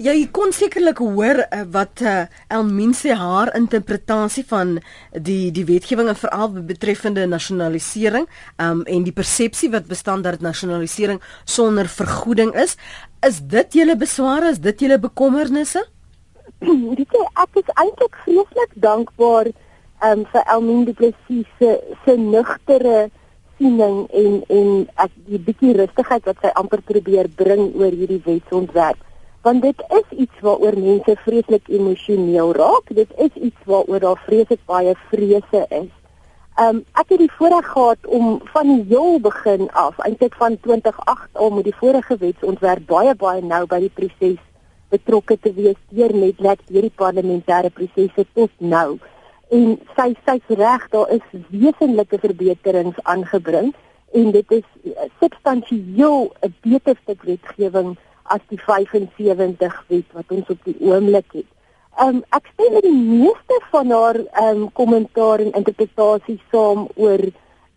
Ja, 0.00 0.14
jy 0.14 0.24
kon 0.32 0.52
sekerlik 0.56 1.02
hoor 1.02 1.42
uh, 1.44 1.64
wat 1.74 2.00
uh, 2.00 2.22
Elmien 2.48 2.94
sê 2.96 3.12
haar 3.18 3.50
interpretasie 3.58 4.44
van 4.48 4.78
die 5.12 5.50
die 5.52 5.66
wetgewing 5.68 6.08
en 6.08 6.16
veral 6.16 6.54
betreffende 6.70 7.26
nasionalisering 7.28 8.24
um, 8.56 8.80
en 8.88 9.04
die 9.04 9.12
persepsie 9.12 9.68
wat 9.74 9.90
bestaan 9.90 10.24
dat 10.24 10.40
nasionalisering 10.40 11.20
sonder 11.44 11.90
vergoeding 11.92 12.54
is. 12.56 12.78
Is 13.26 13.42
dit 13.44 13.80
julle 13.82 13.98
besware? 14.00 14.54
Is 14.54 14.62
dit 14.64 14.86
julle 14.86 14.98
bekommernisse? 15.02 15.84
Dit 16.98 17.12
is 17.14 17.26
ek 17.38 17.60
is 17.60 17.72
eintlik 17.76 18.16
vreeslik 18.24 18.72
dankbaar 18.82 19.52
um, 20.06 20.24
vir 20.32 20.48
Elmien 20.48 20.86
die 20.88 20.96
Plessis 20.96 21.46
se 21.60 21.76
se 22.06 22.16
nugtere 22.16 23.10
siening 23.58 24.06
en 24.22 24.40
en 24.48 24.72
ek 25.04 25.12
die 25.26 25.42
bietjie 25.50 25.74
rustigheid 25.76 26.24
wat 26.30 26.40
sy 26.42 26.54
amper 26.62 26.82
probeer 26.92 27.28
bring 27.42 27.68
oor 27.74 27.92
hierdie 27.92 28.22
wetsontwerp 28.24 29.04
want 29.42 29.62
dit 29.62 29.84
is 30.00 30.18
iets 30.24 30.40
waaroor 30.44 30.76
mense 30.76 31.14
vreeslik 31.24 31.68
emosioneel 31.68 32.52
raak. 32.58 32.90
Dit 33.00 33.12
is 33.16 33.32
iets 33.48 33.60
waaroor 33.70 34.00
daar 34.00 34.20
vreeslik 34.26 34.60
baie 34.66 34.94
vrese 35.10 35.62
is. 35.68 35.92
Um 36.58 36.82
ek 37.00 37.14
het 37.14 37.22
die 37.22 37.30
voorreg 37.38 37.68
gehad 37.72 38.06
om 38.18 38.40
van 38.52 38.72
die 38.72 38.84
heel 38.90 39.20
begin 39.22 39.68
af, 39.70 39.98
eintlik 39.98 40.34
van 40.34 40.58
2008 40.60 41.28
al 41.32 41.50
met 41.54 41.64
die 41.64 41.76
vorige 41.80 42.16
wetsontwerp 42.18 42.86
baie 42.86 43.14
baie 43.14 43.42
nou 43.42 43.62
by 43.70 43.78
die 43.86 43.94
proses 44.00 44.40
betrokke 44.90 45.36
te 45.38 45.52
wees 45.54 45.78
deur 45.94 46.14
net 46.16 46.40
net 46.40 46.64
hierdie 46.66 46.94
parlementêre 47.04 47.70
prosesse 47.70 48.26
tot 48.34 48.50
nou. 48.58 48.98
En 49.48 49.78
sy 49.96 50.12
sy's 50.26 50.56
reg, 50.60 50.88
daar 50.92 51.10
is 51.10 51.24
wesenlike 51.48 52.18
verbeterings 52.20 52.98
aangebring 53.02 53.72
en 54.12 54.30
dit 54.32 54.52
is 54.52 54.66
substansieel 55.20 56.32
'n 56.44 56.54
beter 56.60 56.96
stuk 57.02 57.22
wetgewing 57.22 57.96
as 58.22 58.40
die 58.48 58.60
75 58.60 59.84
wet 59.88 60.08
wat 60.12 60.28
ons 60.28 60.48
op 60.48 60.60
die 60.64 60.76
oomblik 60.80 61.32
het. 61.32 61.48
Um 62.04 62.22
ek 62.36 62.46
stem 62.52 62.72
met 62.72 62.84
die 62.84 62.94
meeste 62.94 63.60
van 63.70 63.90
haar 63.90 64.18
um 64.42 64.72
kommentaar 64.72 65.40
en 65.40 65.52
interpretasie 65.52 66.40
saam 66.52 66.88
oor 66.94 67.24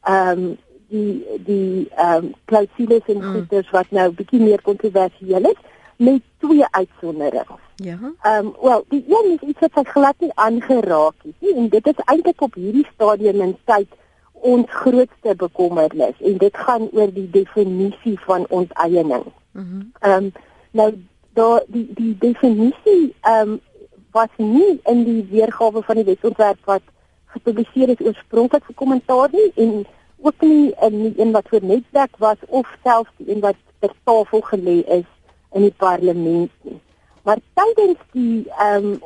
um 0.08 0.58
die 0.92 1.24
die 1.48 1.88
um 1.98 2.34
klausules 2.46 3.08
en 3.08 3.22
hmm. 3.22 3.34
goeders 3.34 3.70
wat 3.70 3.92
nou 3.92 4.12
bietjie 4.12 4.42
meer 4.44 4.62
kontroversieel 4.62 5.52
is 5.54 5.60
met 6.02 6.22
twee 6.38 6.66
uitsonderings. 6.70 7.62
Ja. 7.76 7.98
Um 8.40 8.56
wel, 8.62 8.86
die 8.90 9.06
een 9.08 9.32
is 9.40 9.48
iets 9.48 9.60
wat 9.60 9.86
ek 9.86 9.88
glad 9.88 10.16
nie 10.20 10.32
aangeraak 10.34 11.14
het 11.24 11.36
nie 11.40 11.56
en 11.56 11.70
dit 11.70 11.88
is 11.88 12.04
eintlik 12.06 12.42
op 12.42 12.58
hierdie 12.58 12.88
stadium 12.94 13.42
in 13.42 13.58
tyd 13.70 13.90
ons 14.34 14.70
grootste 14.70 15.36
bekommernis 15.38 16.18
en 16.20 16.38
dit 16.42 16.58
gaan 16.58 16.88
oor 16.92 17.14
die 17.14 17.30
definisie 17.30 18.18
van 18.26 18.46
onteiening. 18.50 19.26
Mhm. 19.52 19.82
Ehm 20.00 20.24
um, 20.24 20.32
nou 20.72 20.90
daar 21.34 21.64
die 21.68 21.88
die 21.94 22.16
definisie 22.18 23.14
ehm 23.22 23.50
um, 23.50 23.60
was 24.12 24.34
nie 24.38 24.80
in 24.84 25.04
die 25.04 25.24
weergawe 25.30 25.84
van 25.84 25.96
die 25.96 26.10
wetsontwerp 26.10 26.66
wat 26.66 26.84
gepubliseer 27.26 27.90
is 27.94 28.06
oorspronklik 28.06 28.66
vir 28.68 28.76
kommentaar 28.76 29.30
nie 29.32 29.52
en 29.56 29.86
ook 30.22 30.42
nie 30.42 30.74
in 30.90 30.98
die 31.06 31.14
een 31.18 31.32
wat 31.32 31.48
vir 31.54 31.64
netwerk 31.64 32.18
was 32.18 32.38
of 32.48 32.78
selfs 32.84 33.14
die 33.18 33.32
een 33.32 33.40
wat 33.46 33.56
ter 33.80 33.94
tafel 34.04 34.42
gelê 34.50 34.82
is 35.00 35.08
in 35.52 35.62
die 35.62 35.76
parlement 35.78 36.52
nie. 36.62 36.80
Maar 37.24 37.38
tydens 37.54 37.98
die 38.12 38.50
ehm 38.58 38.86
um, 38.86 39.00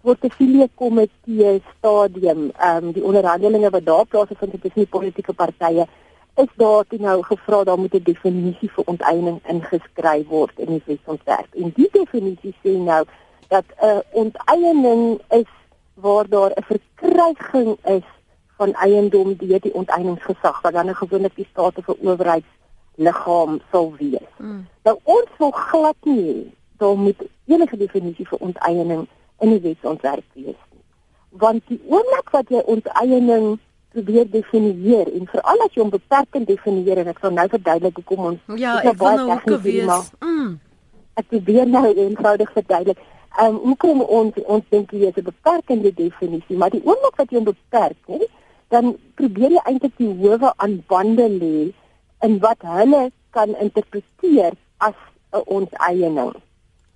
portefeulje 0.00 0.68
komitee 0.74 1.62
stadium 1.76 2.50
ehm 2.56 2.84
um, 2.84 2.92
die 2.92 3.04
onderhandelinge 3.04 3.70
wat 3.70 3.84
daar 3.84 4.06
plaasgevind 4.06 4.52
het 4.52 4.60
tussen 4.60 4.84
die 4.84 4.94
politieke 4.98 5.32
partye 5.32 5.86
is 6.36 6.50
daar 6.56 6.84
toe 6.88 6.98
nou 6.98 7.22
gevra 7.22 7.64
daar 7.64 7.78
moet 7.78 7.94
'n 7.94 8.02
definisie 8.02 8.70
vir 8.70 8.84
onteiening 8.86 9.40
ingeskryf 9.46 10.26
word 10.28 10.58
in 10.58 10.66
die 10.66 10.82
wetsontwerp. 10.84 11.54
En 11.54 11.72
die 11.74 11.88
definisie 11.92 12.54
sê 12.62 12.70
nou 12.70 13.04
dat 13.48 13.64
'n 13.80 13.86
uh, 13.86 13.98
onteiening 14.10 15.20
is 15.28 15.50
waar 15.94 16.28
daar 16.28 16.52
'n 16.54 16.62
verkryging 16.62 17.76
is 17.84 18.08
van 18.56 18.72
eiendom 18.72 19.36
deur 19.36 19.60
die 19.60 19.74
onteieningsgesag 19.74 20.60
wat 20.60 20.72
dan 20.72 20.88
'n 20.88 20.94
gewone 20.94 21.30
staat 21.50 21.78
of 21.78 21.88
'n 21.88 22.16
owerheidsliggaam 22.96 23.60
sal 23.70 23.94
wees. 23.98 24.28
Mm. 24.38 24.66
Nou 24.84 24.98
ons 25.04 25.28
wil 25.38 25.50
glad 25.50 25.96
nie 26.02 26.52
daar 26.78 26.96
moet 26.96 27.22
enige 27.46 27.76
definisie 27.76 28.26
vir 28.26 28.38
onteiening 28.38 29.06
in 29.40 29.50
die 29.50 29.60
wetsontwerp 29.60 30.24
wees 30.34 30.56
nie. 30.72 30.82
Want 31.30 31.62
die 31.68 31.80
oomblik 31.88 32.30
wat 32.30 32.48
jy 32.48 32.62
onteiening 32.66 33.58
probeer 33.94 34.30
definieer 34.30 35.06
en 35.14 35.26
veral 35.30 35.64
as 35.64 35.74
jy 35.74 35.82
hom 35.82 35.90
beperkend 35.90 36.46
definieer 36.46 36.98
en 36.98 37.08
ek 37.08 37.18
sal 37.22 37.30
nou 37.30 37.46
verduidelik 37.48 37.96
hoekom 37.96 38.30
ons 38.32 38.58
Ja, 38.58 38.80
ek 38.82 38.98
wil 38.98 39.16
nou 39.16 39.30
ook 39.30 39.60
weet. 39.62 40.14
Mm. 40.20 40.58
Ek 41.14 41.28
probeer 41.30 41.66
nou 41.66 41.86
eenvoudig 41.92 42.50
verduidelik. 42.52 42.98
Ehm 43.34 43.54
um, 43.54 43.60
hoekom 43.70 44.02
ons 44.02 44.34
ons 44.46 44.64
dink 44.70 44.90
jy 44.92 45.10
is 45.10 45.16
'n 45.18 45.26
beperkende 45.26 45.94
definisie, 45.94 46.56
maar 46.56 46.70
die 46.70 46.82
oomblik 46.84 47.16
wat 47.16 47.30
jy 47.30 47.38
hom 47.38 47.50
beperk, 47.50 47.98
hè, 48.06 48.26
dan 48.68 48.96
probeer 49.14 49.50
jy 49.50 49.62
eintlik 49.64 49.96
die 49.98 50.10
howe 50.10 50.52
aan 50.56 50.82
bande 50.86 51.28
lê 51.28 51.72
in 52.26 52.38
wat 52.44 52.64
hulle 52.76 53.02
kan 53.36 53.56
interpreteer 53.66 54.52
as 54.78 54.98
'n 55.32 55.42
onteiening. 55.58 56.32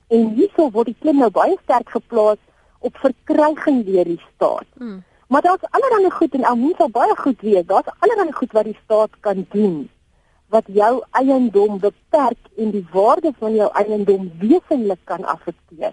En 0.09 0.33
hierso 0.39 0.71
word 0.71 0.87
die 0.87 1.01
klem 1.01 1.19
nou 1.19 1.31
baie 1.31 1.57
sterk 1.63 1.91
geplaas 1.91 2.41
op 2.79 2.97
verkryging 2.97 3.85
deur 3.85 4.05
die 4.05 4.23
staat. 4.35 4.69
Hmm. 4.79 5.05
Maar 5.29 5.43
daar's 5.43 5.71
allerlei 5.71 6.11
goed 6.11 6.35
en 6.35 6.45
almal 6.45 6.75
sal 6.77 6.91
baie 6.91 7.17
goed 7.17 7.41
weet. 7.41 7.69
Daar's 7.69 7.93
allerlei 7.99 8.33
goed 8.33 8.53
wat 8.53 8.65
die 8.65 8.79
staat 8.85 9.11
kan 9.21 9.47
doen 9.51 9.89
wat 10.49 10.65
jou 10.73 10.93
eiendom 11.11 11.79
beperk 11.79 12.39
en 12.57 12.71
die 12.73 12.85
waarde 12.93 13.33
van 13.39 13.55
jou 13.55 13.69
eiendom 13.77 14.31
wesentlik 14.41 15.01
kan 15.05 15.25
affekteer. 15.25 15.93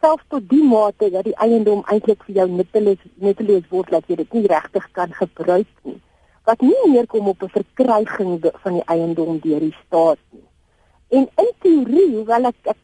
Selfs 0.00 0.26
tot 0.28 0.48
die 0.48 0.64
mate 0.64 1.08
dat 1.10 1.24
die 1.24 1.36
eiendom 1.40 1.80
eintlik 1.88 2.24
vir 2.26 2.42
jou 2.42 2.48
nutteloos 2.50 3.06
nutteloos 3.24 3.70
word 3.70 3.94
dat 3.96 4.10
jy 4.10 4.18
dit 4.20 4.36
nie 4.36 4.46
regtig 4.52 4.90
kan 4.92 5.14
gebruik 5.20 5.70
nie. 5.88 5.96
Wat 6.44 6.60
nie 6.60 6.88
meer 6.92 7.06
kom 7.06 7.28
op 7.28 7.42
'n 7.42 7.48
verkryging 7.48 8.50
van 8.62 8.72
die 8.72 8.86
eiendom 8.86 9.38
deur 9.38 9.60
die 9.60 9.76
staat 9.86 10.18
nie. 10.30 10.48
En 11.08 11.28
in 11.36 11.52
teorie, 11.58 12.10
hoewel 12.16 12.44
ek 12.44 12.56
ek, 12.62 12.80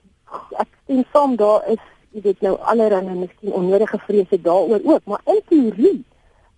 ek 0.59 0.69
sien 0.87 1.05
soms 1.13 1.37
daar 1.37 1.69
is 1.69 1.83
jy 2.11 2.21
weet 2.21 2.41
nou 2.41 2.57
allerlei 2.59 3.15
miskien 3.15 3.53
onnodige 3.53 3.99
vrese 3.99 4.41
daaroor 4.41 4.81
ook, 4.85 5.05
maar 5.05 5.21
in 5.25 5.41
teorie 5.49 6.05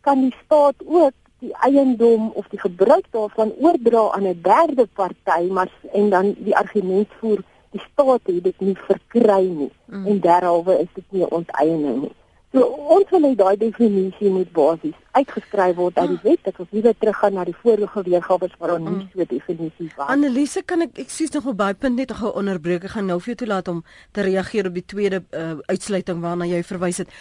kan 0.00 0.20
die 0.20 0.34
staat 0.44 0.74
ook 0.84 1.12
die 1.38 1.52
eiendom 1.66 2.30
of 2.38 2.48
die 2.48 2.60
gebruik 2.60 3.06
daarvan 3.10 3.52
oordra 3.58 4.10
aan 4.16 4.26
'n 4.26 4.40
derde 4.42 4.86
party, 4.86 5.42
maar 5.50 5.70
en 5.92 6.10
dan 6.10 6.34
die 6.38 6.56
argument 6.56 7.08
voer 7.20 7.42
die 7.70 7.82
staat 7.92 8.20
het 8.24 8.44
dit 8.44 8.60
nie 8.60 8.76
verkry 8.76 9.44
nie 9.48 9.72
mm. 9.86 10.06
en 10.06 10.20
derhalwe 10.20 10.78
is 10.78 10.90
dit 10.94 11.04
nie 11.08 11.28
onteiening 11.28 12.00
nie. 12.00 12.14
So 12.52 12.66
ons 12.92 13.08
wil 13.10 13.24
hê 13.24 13.32
daai 13.36 13.56
definisie 13.56 14.30
moet 14.30 14.50
basies 14.52 14.96
uitgeskryf 15.16 15.76
word 15.76 15.96
uit 15.96 16.10
die 16.10 16.18
ah. 16.18 16.24
wet 16.26 16.42
dat 16.44 16.58
ons 16.60 16.68
weer 16.72 16.94
teruggaan 17.00 17.34
na 17.36 17.44
die 17.48 17.56
vorige 17.56 18.02
weergawe 18.04 18.48
waar 18.58 18.74
ons 18.76 18.90
nie 18.90 19.08
so 19.12 19.26
definisie 19.28 19.88
was. 19.96 20.10
Annelise, 20.12 20.62
kan 20.68 20.84
ek 20.84 21.00
ek 21.04 21.12
sies 21.12 21.32
nog 21.32 21.48
op 21.52 21.56
baie 21.60 21.76
punt 21.76 21.96
net 21.96 22.12
gou 22.20 22.32
onderbreek. 22.36 22.84
Ek 22.88 22.96
gaan 22.96 23.08
nou 23.08 23.18
vir 23.20 23.32
jou 23.32 23.40
toelaat 23.44 23.72
om 23.72 23.82
te 24.12 24.24
reageer 24.28 24.68
op 24.68 24.76
die 24.76 24.84
tweede 24.94 25.22
uh, 25.32 25.54
uitsluiting 25.72 26.20
waarna 26.24 26.48
jy 26.50 26.62
verwys 26.68 27.00
het. 27.04 27.12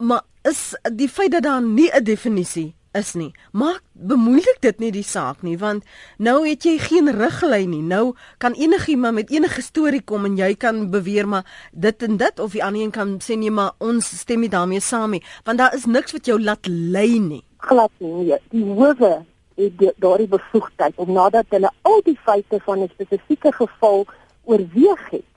Maar 0.00 0.24
is 0.48 0.70
die 0.96 1.08
feit 1.12 1.36
dat 1.36 1.44
daar 1.44 1.60
nie 1.60 1.90
'n 1.92 2.04
definisie 2.04 2.70
is 2.92 3.12
nie. 3.14 3.30
Maak 3.52 3.82
bemoeilik 3.92 4.58
dit 4.60 4.78
nie 4.82 4.90
die 4.94 5.06
saak 5.06 5.42
nie 5.46 5.56
want 5.58 5.84
nou 6.18 6.42
het 6.46 6.64
jy 6.66 6.76
geen 6.82 7.10
riglyn 7.14 7.70
nie. 7.70 7.82
Nou 7.82 8.14
kan 8.38 8.56
enigiemand 8.58 9.14
met 9.14 9.30
enige 9.30 9.62
storie 9.62 10.02
kom 10.02 10.26
en 10.26 10.36
jy 10.38 10.54
kan 10.54 10.88
beweer 10.90 11.28
maar 11.28 11.46
dit 11.72 12.02
en 12.02 12.16
dit 12.16 12.40
of 12.40 12.52
die 12.56 12.64
ander 12.64 12.82
een 12.82 12.94
kan 12.94 13.18
sê 13.22 13.38
nee 13.38 13.50
maar 13.50 13.72
ons 13.78 14.10
stem 14.22 14.40
nie 14.40 14.52
daarmee 14.52 14.80
saam 14.80 15.10
nie 15.16 15.22
want 15.44 15.58
daar 15.58 15.74
is 15.74 15.86
niks 15.86 16.12
wat 16.12 16.26
jou 16.26 16.40
laat 16.40 16.66
lei 16.66 17.18
nie. 17.18 17.44
Glad 17.58 17.92
nie. 17.98 18.12
Nee. 18.12 18.40
Die 18.50 18.64
howe 18.64 19.24
het 19.60 19.92
daardie 20.00 20.28
bevoegdheid 20.28 20.96
om 20.96 21.12
nadat 21.12 21.46
hulle 21.48 21.70
al 21.82 22.00
die 22.04 22.18
feite 22.24 22.60
van 22.64 22.82
'n 22.82 22.90
spesifieke 22.94 23.52
geval 23.52 24.06
oorweeg 24.44 25.10
het 25.10 25.28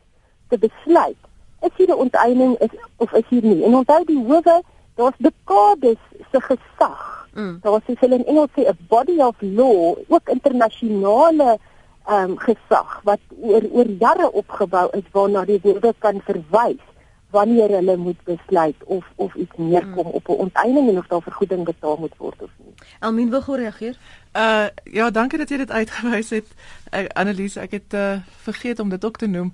te 0.50 0.58
besluit 0.58 1.20
is 1.62 1.72
hier 1.78 1.88
'n 1.88 2.04
onteiening 2.06 2.58
is 2.60 2.70
of 2.98 3.12
is 3.12 3.28
hier 3.30 3.44
nie. 3.44 3.64
En 3.64 3.76
onthou 3.76 4.06
die 4.06 4.24
howe, 4.28 4.64
daar's 4.96 5.18
dekades 5.18 6.02
se 6.32 6.42
gesag 6.42 7.23
Mm. 7.34 7.58
Daar 7.62 7.72
was 7.72 8.00
hulle 8.00 8.16
in 8.16 8.26
Engels 8.26 8.50
sê 8.56 8.62
'n 8.68 8.78
body 8.88 9.18
of 9.18 9.36
law, 9.40 9.98
ook 10.08 10.30
internasionale 10.30 11.58
ehm 12.06 12.32
um, 12.32 12.38
gesag 12.38 13.02
wat 13.04 13.20
oor 13.42 13.64
oor 13.72 13.90
jare 14.00 14.32
opgebou 14.32 14.90
is 14.92 15.08
waarna 15.12 15.46
die 15.46 15.60
woorde 15.64 15.94
kan 16.00 16.22
verwys 16.26 16.84
wanneer 17.30 17.70
hulle 17.70 17.98
moet 17.98 18.24
besluit 18.24 18.76
of 18.84 19.06
of 19.16 19.36
iets 19.36 19.56
neerkom 19.56 20.08
mm. 20.08 20.18
op 20.20 20.28
'n 20.28 20.42
onteiening 20.46 20.90
en 20.90 20.98
of 20.98 21.08
daar 21.08 21.22
vergoeding 21.22 21.64
betaal 21.64 21.98
moet 22.00 22.18
word 22.18 22.42
of 22.42 22.50
nie. 22.58 22.74
Elmien 23.00 23.30
wil 23.30 23.42
gou 23.42 23.58
reageer. 23.58 23.98
Uh 24.34 24.66
ja, 24.84 25.10
dankie 25.12 25.38
dat 25.38 25.50
jy 25.50 25.58
dit 25.58 25.72
uitgewys 25.72 26.30
het. 26.30 26.48
Uh, 26.94 27.06
Annelies, 27.08 27.56
ek 27.56 27.72
het 27.72 27.94
uh, 27.94 28.18
vergeet 28.26 28.80
om 28.80 28.90
dit 28.90 29.06
ook 29.06 29.18
te 29.18 29.28
noem. 29.28 29.54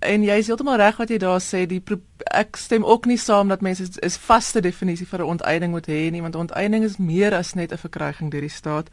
En 0.00 0.22
jy 0.24 0.36
is 0.40 0.46
heeltemal 0.48 0.78
reg 0.80 0.96
wat 0.96 1.10
jy 1.12 1.18
daar 1.20 1.42
sê, 1.44 1.66
die 1.68 1.82
ek 2.32 2.56
stem 2.56 2.84
ook 2.88 3.04
nie 3.06 3.18
saam 3.20 3.48
dat 3.52 3.60
mense 3.60 3.82
is, 3.84 3.98
is 3.98 4.16
vaste 4.16 4.60
definisie 4.64 5.06
vir 5.06 5.20
'n 5.20 5.32
onteiening 5.36 5.72
moet 5.72 5.86
hê 5.86 6.10
nie, 6.10 6.22
want 6.22 6.34
onteiening 6.34 6.84
is 6.84 6.96
meer 6.96 7.34
as 7.34 7.54
net 7.54 7.72
'n 7.72 7.76
verkryging 7.76 8.30
deur 8.30 8.40
die 8.40 8.48
staat. 8.48 8.88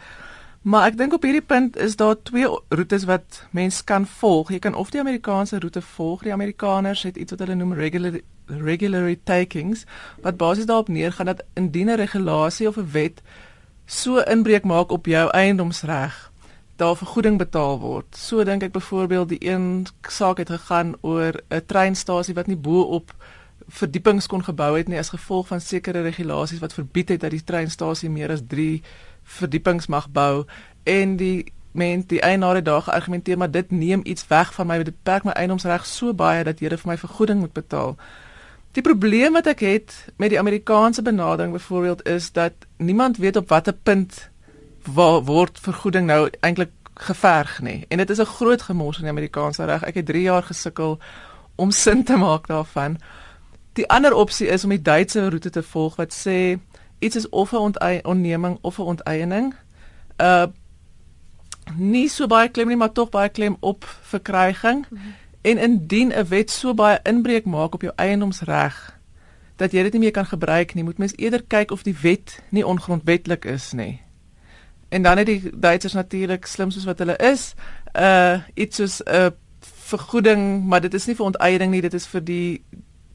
Maar 0.62 0.88
ek 0.88 0.98
dink 0.98 1.14
op 1.14 1.24
hierdie 1.24 1.46
punt 1.46 1.78
is 1.78 1.96
daar 1.96 2.22
twee 2.22 2.48
roetes 2.70 3.04
wat 3.08 3.46
mens 3.52 3.84
kan 3.84 4.06
volg. 4.06 4.52
Jy 4.52 4.60
kan 4.60 4.76
of 4.76 4.90
die 4.90 5.00
Amerikaanse 5.00 5.60
roete 5.60 5.82
volg. 5.82 6.24
Die 6.24 6.34
Amerikaners 6.34 7.04
het 7.04 7.18
iets 7.18 7.32
wat 7.32 7.40
hulle 7.40 7.56
noem 7.56 7.74
regular 7.74 8.20
regulatory 8.48 9.20
takings 9.24 9.86
wat 10.22 10.38
basies 10.38 10.66
daarop 10.66 10.88
neergaan 10.88 11.26
dat 11.26 11.44
indien 11.54 11.90
'n 11.90 11.96
regulasie 11.96 12.68
of 12.68 12.78
'n 12.78 12.92
wet 12.92 13.22
so 13.86 14.20
inbreuk 14.20 14.64
maak 14.64 14.92
op 14.92 15.06
jou 15.06 15.30
eiendomsreg 15.30 16.32
daar 16.78 16.98
vergoeding 16.98 17.38
betaal 17.38 17.80
word. 17.80 18.16
So 18.16 18.44
dink 18.44 18.64
ek 18.64 18.72
byvoorbeeld 18.72 19.30
die 19.30 19.42
een 19.50 19.88
saak 20.08 20.38
het 20.38 20.50
gegaan 20.50 20.96
oor 21.02 21.34
'n 21.50 21.66
treinstasie 21.66 22.36
wat 22.36 22.48
nie 22.48 22.58
bo 22.58 22.82
op 22.82 23.14
verdiepings 23.68 24.28
kon 24.28 24.44
gebou 24.44 24.78
het 24.78 24.88
nie 24.88 25.00
as 25.00 25.10
gevolg 25.10 25.48
van 25.48 25.62
sekere 25.62 26.02
regulasies 26.02 26.60
wat 26.60 26.74
verbied 26.74 27.10
het 27.10 27.22
dat 27.22 27.32
die 27.32 27.44
treinstasie 27.44 28.10
meer 28.10 28.32
as 28.32 28.42
3 28.48 28.82
verdiepings 29.24 29.88
mag 29.88 30.10
bou 30.10 30.46
en 30.84 31.18
die 31.18 31.52
men 31.78 32.04
die 32.08 32.22
eienaar 32.22 32.56
het 32.56 32.66
daar 32.66 32.82
geargumenteer 32.82 33.38
maar 33.38 33.52
dit 33.52 33.72
neem 33.72 34.02
iets 34.04 34.28
weg 34.28 34.54
van 34.54 34.68
my 34.68 34.84
beperk 34.84 35.24
my 35.24 35.32
eiendomsreg 35.32 35.86
so 35.86 36.14
baie 36.14 36.44
dat 36.44 36.60
jy 36.60 36.70
vir 36.70 36.90
my 36.90 36.98
vergoeding 36.98 37.40
moet 37.40 37.54
betaal. 37.54 37.98
Die 38.72 38.82
probleem 38.82 39.34
wat 39.34 39.48
ek 39.48 39.60
het 39.60 39.94
met 40.18 40.30
die 40.30 40.40
Amerikaanse 40.40 41.02
benadering 41.02 41.54
byvoorbeeld 41.54 42.06
is 42.08 42.32
dat 42.32 42.54
niemand 42.78 43.18
weet 43.18 43.36
op 43.36 43.50
watter 43.50 43.74
punt 43.74 44.30
word 44.94 45.60
vergoeding 45.60 46.06
nou 46.06 46.30
eintlik 46.40 46.72
geverg 46.94 47.62
nie. 47.62 47.86
En 47.88 47.98
dit 47.98 48.10
is 48.10 48.20
'n 48.20 48.26
groot 48.26 48.62
gemors 48.62 48.98
in 48.98 49.04
die 49.04 49.12
Amerikaanse 49.12 49.66
reg. 49.66 49.84
Ek 49.84 49.96
het 49.96 50.06
3 50.06 50.22
jaar 50.22 50.44
gesukkel 50.44 51.00
om 51.56 51.72
sin 51.72 52.04
te 52.04 52.16
maak 52.16 52.48
daarvan. 52.48 52.98
Die 53.74 53.90
ander 53.90 54.14
opsie 54.14 54.48
is 54.48 54.64
om 54.64 54.70
die 54.70 54.82
Duitse 54.82 55.30
roete 55.30 55.50
te 55.50 55.64
volg 55.64 55.96
wat 55.96 56.14
sê 56.28 56.60
iets 57.00 57.16
is 57.16 57.30
of 57.30 57.52
'n 57.52 58.02
onneming 58.04 58.58
of 58.62 58.78
'n 58.78 58.82
onteiening. 58.82 59.56
Uh 60.18 60.46
nie 61.76 62.10
so 62.10 62.28
baie 62.28 62.50
klem 62.50 62.68
nie, 62.68 62.78
maar 62.78 62.92
tog 62.92 63.10
baie 63.10 63.30
klem 63.30 63.58
op 63.60 63.98
verkryging. 64.02 64.86
Mm 64.90 64.98
-hmm. 64.98 65.14
En 65.42 65.58
indien 65.58 66.14
'n 66.16 66.28
wet 66.28 66.52
so 66.52 66.74
baie 66.74 67.00
inbreuk 67.04 67.46
maak 67.46 67.74
op 67.74 67.82
jou 67.82 67.94
eiendomsreg 67.96 68.98
dat 69.56 69.72
jy 69.72 69.84
dit 69.84 69.92
nie 69.92 70.02
meer 70.02 70.12
kan 70.12 70.26
gebruik 70.26 70.74
nie, 70.74 70.84
moet 70.84 70.98
mens 70.98 71.14
eerder 71.16 71.44
kyk 71.44 71.72
of 71.72 71.84
die 71.84 71.98
wet 72.02 72.44
nie 72.50 72.68
ongrondwetlik 72.68 73.46
is 73.46 73.72
nie. 73.72 74.02
En 74.90 75.02
dan 75.02 75.18
het 75.18 75.26
die 75.26 75.50
Duitsers 75.54 75.94
natuurlik 75.94 76.46
slim 76.46 76.72
soos 76.72 76.86
wat 76.88 77.00
hulle 77.00 77.18
is, 77.18 77.54
uh 77.94 78.40
iets 78.54 78.76
soos 78.76 79.02
'n 79.04 79.10
uh, 79.16 79.28
vergoeding, 79.62 80.66
maar 80.66 80.82
dit 80.82 80.94
is 80.94 81.06
nie 81.06 81.16
vir 81.16 81.26
onteiening 81.26 81.72
nie, 81.72 81.82
dit 81.82 81.94
is 81.94 82.08
vir 82.08 82.24
die 82.24 82.64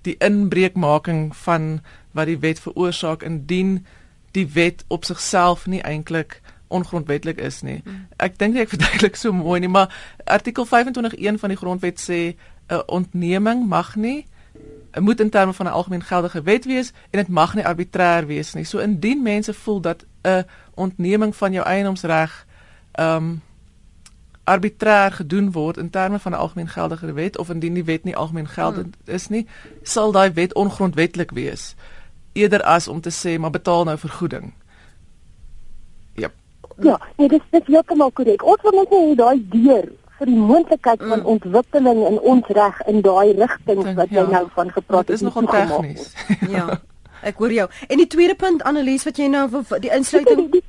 die 0.02 0.16
inbreukmaking 0.18 1.36
van 1.36 1.80
wat 2.10 2.26
die 2.26 2.38
wet 2.38 2.60
veroorsaak 2.60 3.22
indien 3.22 3.86
die 4.30 4.48
wet 4.52 4.84
op 4.88 5.04
sigself 5.04 5.66
nie 5.66 5.80
eintlik 5.80 6.40
ongrondwetlik 6.68 7.40
is 7.40 7.60
nie. 7.62 7.80
Hmm. 7.84 8.06
Ek 8.16 8.38
dink 8.38 8.56
ek 8.56 8.68
verduidelik 8.74 9.16
so 9.16 9.32
mooi 9.32 9.60
nie, 9.60 9.68
maar 9.68 9.92
artikel 10.24 10.66
25.1 10.66 11.38
van 11.38 11.48
die 11.48 11.60
grondwet 11.60 12.00
sê 12.00 12.34
'n 12.68 12.82
ontneming 12.86 13.68
mag 13.68 13.96
nie 13.96 14.26
moet 15.00 15.20
in 15.20 15.30
terme 15.30 15.52
van 15.52 15.66
'n 15.66 15.72
algemeen 15.72 16.02
geldige 16.02 16.42
wet 16.42 16.64
wees 16.64 16.92
en 17.10 17.18
dit 17.18 17.28
mag 17.28 17.54
nie 17.54 17.64
arbitrêr 17.64 18.26
wees 18.26 18.52
nie. 18.52 18.64
So 18.64 18.78
indien 18.78 19.22
mense 19.22 19.54
voel 19.54 19.80
dat 19.80 20.04
'n 20.22 20.44
ontneming 20.74 21.36
van 21.36 21.52
jou 21.52 21.66
eiendomsreg 21.66 22.46
ehm 22.92 23.16
um, 23.16 23.42
arbitrêr 24.44 25.12
gedoen 25.12 25.52
word 25.52 25.76
in 25.76 25.90
terme 25.90 26.18
van 26.18 26.32
'n 26.32 26.38
algemeen 26.38 26.68
geldige 26.68 27.12
wet 27.12 27.38
of 27.38 27.50
indien 27.50 27.74
die 27.74 27.84
wet 27.84 28.04
nie 28.04 28.16
algemeen 28.16 28.48
geldend 28.48 28.96
hmm. 29.04 29.14
is 29.14 29.28
nie, 29.28 29.46
sal 29.82 30.12
daai 30.12 30.32
wet 30.32 30.54
ongrondwetlik 30.54 31.30
wees 31.30 31.74
eerder 32.32 32.62
as 32.62 32.88
om 32.88 33.00
te 33.00 33.10
sê 33.10 33.38
maar 33.38 33.50
betaal 33.50 33.84
nou 33.84 33.98
vergoeding. 33.98 34.52
Ja. 36.14 36.30
Ja, 36.80 37.00
nee, 37.16 37.28
dit 37.28 37.42
is 37.50 37.60
heeltemal 37.64 38.10
korrek. 38.10 38.44
Ons 38.44 38.62
wil 38.62 38.72
net 38.72 38.88
hê 38.90 39.14
daai 39.14 39.48
deur 39.48 39.92
vir 40.22 40.30
die 40.30 40.38
moontlikheid 40.38 41.02
van 41.02 41.18
mm. 41.18 41.28
ontwikkeling 41.34 42.00
in 42.06 42.18
ons 42.32 42.50
reg 42.54 42.80
in 42.90 43.00
daai 43.02 43.34
rigting 43.34 43.82
wat 43.98 44.12
jy 44.14 44.22
ja, 44.22 44.28
nou 44.30 44.44
van 44.54 44.70
gepraat 44.70 45.08
het. 45.08 45.10
Dit 45.10 45.20
is 45.20 45.26
nogal 45.26 45.48
tegnies. 45.50 46.12
ja. 46.56 46.66
Ek 47.26 47.38
hoor 47.42 47.54
jou. 47.54 47.66
En 47.88 47.98
die 48.02 48.06
tweede 48.10 48.36
punt 48.38 48.62
Annelies 48.66 49.06
wat 49.06 49.18
jy 49.18 49.28
nou 49.30 49.46
die 49.82 49.90
insluiting 49.94 50.44
die, 50.46 50.60
die, 50.60 50.64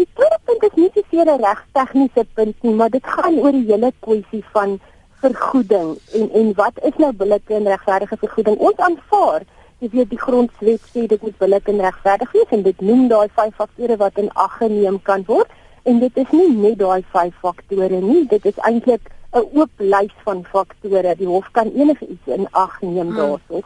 die 0.00 0.08
tweede 0.16 0.38
punt 0.48 0.66
is 0.68 0.76
nie 0.76 0.90
seker 0.94 1.32
'n 1.32 1.40
reg 1.44 1.62
tegniese 1.76 2.24
punt 2.34 2.56
nie, 2.64 2.74
maar 2.74 2.92
dit 2.92 3.04
gaan 3.04 3.38
oor 3.40 3.56
die 3.56 3.68
hele 3.68 3.92
kwessie 4.04 4.44
van 4.52 4.78
vergoeding 5.20 5.96
en 6.16 6.30
en 6.40 6.52
wat 6.56 6.76
is 6.88 6.96
nou 6.96 7.12
billike 7.12 7.54
en 7.54 7.68
regverdige 7.68 8.16
vergoeding? 8.20 8.56
Ons 8.56 8.76
aanvaar 8.76 9.44
jy 9.80 9.88
weet 9.92 10.10
die 10.12 10.20
grondwet 10.20 10.92
sê 10.92 11.06
dit 11.08 11.22
moet 11.24 11.36
billike 11.40 11.72
en 11.72 11.80
regverdig 11.80 12.32
wees 12.36 12.52
en 12.56 12.62
dit 12.62 12.80
noem 12.84 13.08
daai 13.08 13.28
vyf 13.36 13.54
faktore 13.56 13.96
wat 13.96 14.18
in 14.20 14.28
ag 14.36 14.58
geneem 14.60 15.00
kan 15.02 15.24
word. 15.28 15.48
En 15.82 15.98
dit 15.98 16.16
is 16.16 16.30
nie 16.30 16.50
net 16.56 16.78
daai 16.78 17.04
vyf 17.12 17.34
faktore 17.40 18.00
nie, 18.00 18.26
dit 18.28 18.44
is 18.46 18.58
eintlik 18.68 19.10
'n 19.32 19.46
oop 19.54 19.70
lys 19.78 20.14
van 20.24 20.44
faktore. 20.44 21.14
Die 21.16 21.26
hof 21.26 21.50
kan 21.52 21.72
enige 21.74 22.06
iets 22.06 22.26
in 22.26 22.46
ag 22.50 22.80
neem 22.80 23.06
hmm. 23.06 23.16
daarso. 23.16 23.62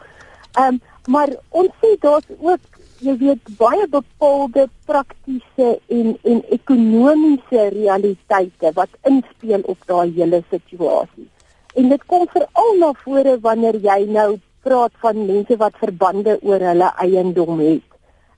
Ehm 0.55 0.67
um, 0.67 0.81
maar 1.07 1.29
ons 1.49 1.71
sê 1.81 1.95
daar's 1.99 2.29
ook 2.39 2.61
jy 2.99 3.13
weet 3.17 3.49
baie 3.59 3.87
bepaalde 3.91 4.67
praktiese 4.85 5.79
en 5.87 6.17
en 6.23 6.41
ekonomiese 6.57 7.67
realiteite 7.75 8.71
wat 8.73 8.89
inspel 9.03 9.61
op 9.73 9.77
daai 9.85 10.11
hele 10.15 10.43
situasie. 10.49 11.27
En 11.75 11.89
dit 11.89 12.05
kom 12.05 12.27
veral 12.31 12.77
na 12.79 12.91
vore 13.03 13.39
wanneer 13.41 13.77
jy 13.83 14.05
nou 14.07 14.29
praat 14.63 14.93
van 15.03 15.25
mense 15.25 15.57
wat 15.61 15.75
verbande 15.81 16.37
oor 16.41 16.63
hulle 16.71 16.91
eiendom 17.03 17.59
het. 17.59 17.89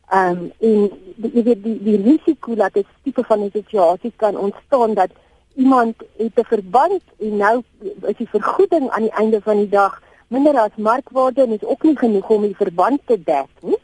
Ehm 0.09 0.37
um, 0.37 0.51
en 0.59 1.31
jy 1.33 1.41
weet 1.43 1.63
die 1.63 1.79
die 1.83 1.97
risiko 2.01 2.55
dat 2.55 2.77
'n 2.79 2.85
tipe 3.03 3.23
van 3.23 3.41
'n 3.43 3.49
situasie 3.51 4.13
kan 4.15 4.37
ontstaan 4.37 4.93
dat 4.93 5.11
iemand 5.55 5.95
het 6.17 6.39
'n 6.39 6.43
verband 6.43 7.01
en 7.19 7.37
nou 7.37 7.63
is 8.01 8.17
die 8.17 8.29
vergoeding 8.29 8.89
aan 8.89 9.01
die 9.01 9.17
einde 9.21 9.41
van 9.41 9.57
die 9.57 9.69
dag 9.69 10.01
minder 10.27 10.59
as 10.59 10.75
markwaarde 10.75 11.41
en 11.41 11.51
is 11.51 11.63
ook 11.63 11.83
nie 11.83 11.97
genoeg 11.97 12.29
om 12.29 12.41
die 12.41 12.55
verband 12.55 12.99
te 13.05 13.23
dek 13.23 13.49
nie. 13.61 13.81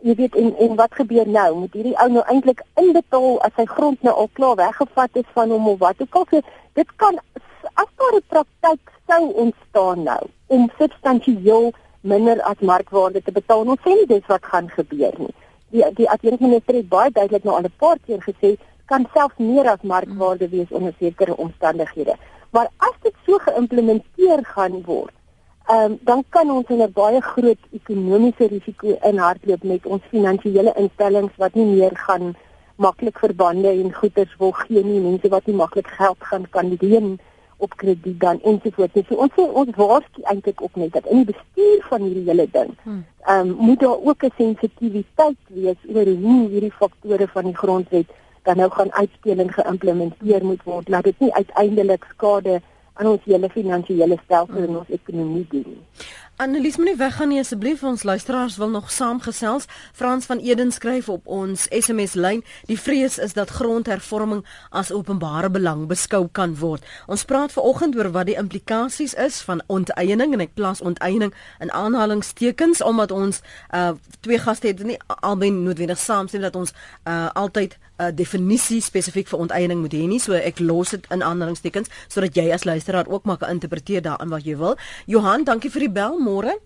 Jy 0.00 0.14
weet 0.14 0.34
en 0.36 0.56
en 0.56 0.74
wat 0.74 0.94
gebeur 0.94 1.28
nou? 1.28 1.56
Moet 1.56 1.72
hierdie 1.72 1.98
ou 1.98 2.08
nou 2.10 2.24
eintlik 2.26 2.62
inbetaal 2.74 3.40
as 3.40 3.54
sy 3.54 3.64
grond 3.64 4.02
nou 4.02 4.14
al 4.14 4.28
klaar 4.32 4.56
weggevat 4.56 5.10
is 5.12 5.30
van 5.32 5.50
hom 5.50 5.68
of 5.68 5.78
wat 5.78 6.00
ook 6.02 6.14
al? 6.14 6.26
So 6.30 6.40
dit 6.72 6.96
kan 6.96 7.18
as 7.74 7.90
daar 7.96 8.14
'n 8.14 8.22
praktyk 8.26 8.90
sou 9.06 9.32
ontstaan 9.32 10.02
nou 10.02 10.22
om 10.46 10.70
substansieel 10.78 11.72
minder 12.00 12.42
as 12.42 12.58
markwaarde 12.58 13.22
te 13.22 13.32
betaal 13.32 13.66
ons 13.66 13.84
nie 13.84 14.06
dis 14.06 14.26
wat 14.26 14.44
gaan 14.44 14.68
gebeur 14.68 15.14
nie 15.18 15.34
die 15.70 15.84
die 15.94 16.10
adjunkminister 16.10 16.74
het 16.74 16.88
baie 16.88 17.10
duidelik 17.10 17.44
nou 17.44 17.54
al 17.56 17.68
'n 17.68 17.78
paar 17.78 17.98
keer 18.06 18.20
gesê 18.28 18.56
kan 18.86 19.06
selfs 19.14 19.38
meer 19.38 19.70
as 19.70 19.82
markwaarde 19.82 20.48
wees 20.48 20.70
onder 20.70 20.94
sekere 20.98 21.36
omstandighede. 21.36 22.14
Maar 22.50 22.68
as 22.76 22.96
dit 23.02 23.14
so 23.26 23.38
geïmplementeer 23.38 24.44
gaan 24.44 24.82
word 24.82 25.14
um, 25.70 25.98
dan 26.02 26.24
kan 26.28 26.50
ons 26.50 26.68
in 26.68 26.82
'n 26.82 26.92
baie 26.92 27.20
groot 27.20 27.62
ekonomiese 27.72 28.46
risiko 28.46 28.98
inhardloop 29.10 29.62
met 29.62 29.86
ons 29.86 30.02
finansiële 30.10 30.72
instellings 30.76 31.36
wat 31.36 31.54
nie 31.54 31.64
meer 31.64 31.96
gaan 31.96 32.34
maklik 32.76 33.18
verbande 33.18 33.68
en 33.68 33.92
goederes 33.92 34.36
wil 34.38 34.52
gee 34.52 34.84
nie, 34.84 35.00
mense 35.00 35.28
wat 35.28 35.46
nie 35.46 35.56
maklik 35.56 35.86
geld 35.86 36.16
gaan 36.18 36.48
kan 36.50 36.76
leen 36.80 37.20
op 37.60 37.76
krediet 37.76 38.20
dan 38.20 38.40
ensovoorts. 38.42 39.06
So 39.08 39.20
ons 39.24 39.34
sê 39.36 39.44
ons 39.62 39.76
waarsku 39.76 40.24
eintlik 40.32 40.62
ook 40.62 40.76
net 40.80 40.92
dat 40.96 41.06
in 41.06 41.22
die 41.22 41.32
bestuur 41.32 41.84
van 41.88 42.06
hierdie 42.06 42.26
hele 42.28 42.48
ding, 42.52 42.72
hmm. 42.82 43.04
ehm 43.26 43.52
um, 43.52 43.54
moet 43.68 43.80
daar 43.80 44.00
ook 44.08 44.24
'n 44.24 44.32
sensitiwiteit 44.36 45.40
wees 45.46 45.80
oor 45.94 46.08
hoe 46.24 46.40
hierdie 46.48 46.72
faktore 46.72 47.28
van 47.28 47.44
die 47.44 47.56
grondwet 47.56 48.08
dan 48.42 48.56
nou 48.56 48.70
gaan 48.70 48.92
uitspeel 48.92 49.38
en 49.38 49.52
geïmplementeer 49.52 50.44
moet 50.44 50.62
word, 50.64 50.88
laat 50.88 51.04
dit 51.04 51.18
nie 51.20 51.34
uiteindelik 51.34 52.06
skade 52.14 52.60
aan 52.92 53.06
ons 53.06 53.24
hele 53.24 53.48
finansiële 53.48 54.18
stelsel 54.24 54.56
en 54.56 54.76
ons 54.82 54.88
ekonomie 54.88 55.46
doen. 55.50 55.78
Annelies 56.40 56.78
moenie 56.80 56.96
weggaan 56.96 57.28
nie 57.28 57.38
asseblief 57.42 57.82
ons 57.84 58.02
luisteraars 58.02 58.54
wil 58.56 58.70
nog 58.72 58.86
saamgesels. 58.90 59.66
Frans 59.92 60.24
van 60.24 60.38
Eden 60.38 60.70
skryf 60.72 61.08
op 61.12 61.26
ons 61.26 61.66
SMS 61.68 62.14
lyn: 62.16 62.40
"Die 62.64 62.80
vrees 62.80 63.18
is 63.18 63.32
dat 63.32 63.50
grondhervorming 63.50 64.46
as 64.70 64.92
openbare 64.92 65.50
belang 65.50 65.86
beskou 65.86 66.28
kan 66.32 66.56
word." 66.56 66.84
Ons 67.06 67.24
praat 67.24 67.52
veraloggend 67.52 67.96
oor 67.96 68.10
wat 68.10 68.26
die 68.26 68.36
implikasies 68.36 69.14
is 69.14 69.40
van 69.40 69.62
onteiening 69.66 70.32
en 70.32 70.40
ek 70.40 70.54
plaas 70.54 70.80
onteiening 70.80 71.34
in 71.58 71.72
aanhalingstekens 71.72 72.82
omdat 72.82 73.10
ons 73.10 73.40
uh 73.74 73.92
twee 74.20 74.38
gaste 74.38 74.66
het 74.66 74.82
nie 74.82 74.98
albei 75.06 75.50
noodwendig 75.50 75.98
saamstem 75.98 76.40
dat 76.40 76.56
ons 76.56 76.72
uh 77.04 77.28
altyd 77.32 77.76
uh, 78.00 78.08
definisie 78.16 78.80
spesifiek 78.80 79.28
vir 79.28 79.42
onteiening 79.44 79.80
moet 79.84 79.94
hê 79.94 80.06
nie. 80.08 80.20
So 80.22 80.32
ek 80.34 80.62
los 80.64 80.94
dit 80.96 81.06
in 81.12 81.22
aanhalingstekens 81.22 81.92
sodat 82.08 82.36
jy 82.36 82.48
as 82.54 82.64
luisteraar 82.64 83.08
ook 83.08 83.28
maar 83.28 83.36
kan 83.36 83.52
interpreteer 83.52 84.02
daarin 84.02 84.32
wat 84.32 84.46
jy 84.48 84.56
wil. 84.56 84.78
Johan, 85.06 85.44
dankie 85.44 85.70
vir 85.70 85.86
die 85.86 85.94
bel. 86.00 86.18
Môre. 86.18 86.56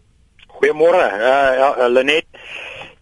Goeiemôre. 0.55 1.03
Uh, 1.19 1.51
ja, 1.59 1.75
uh, 1.75 1.91
Lenet. 1.91 2.27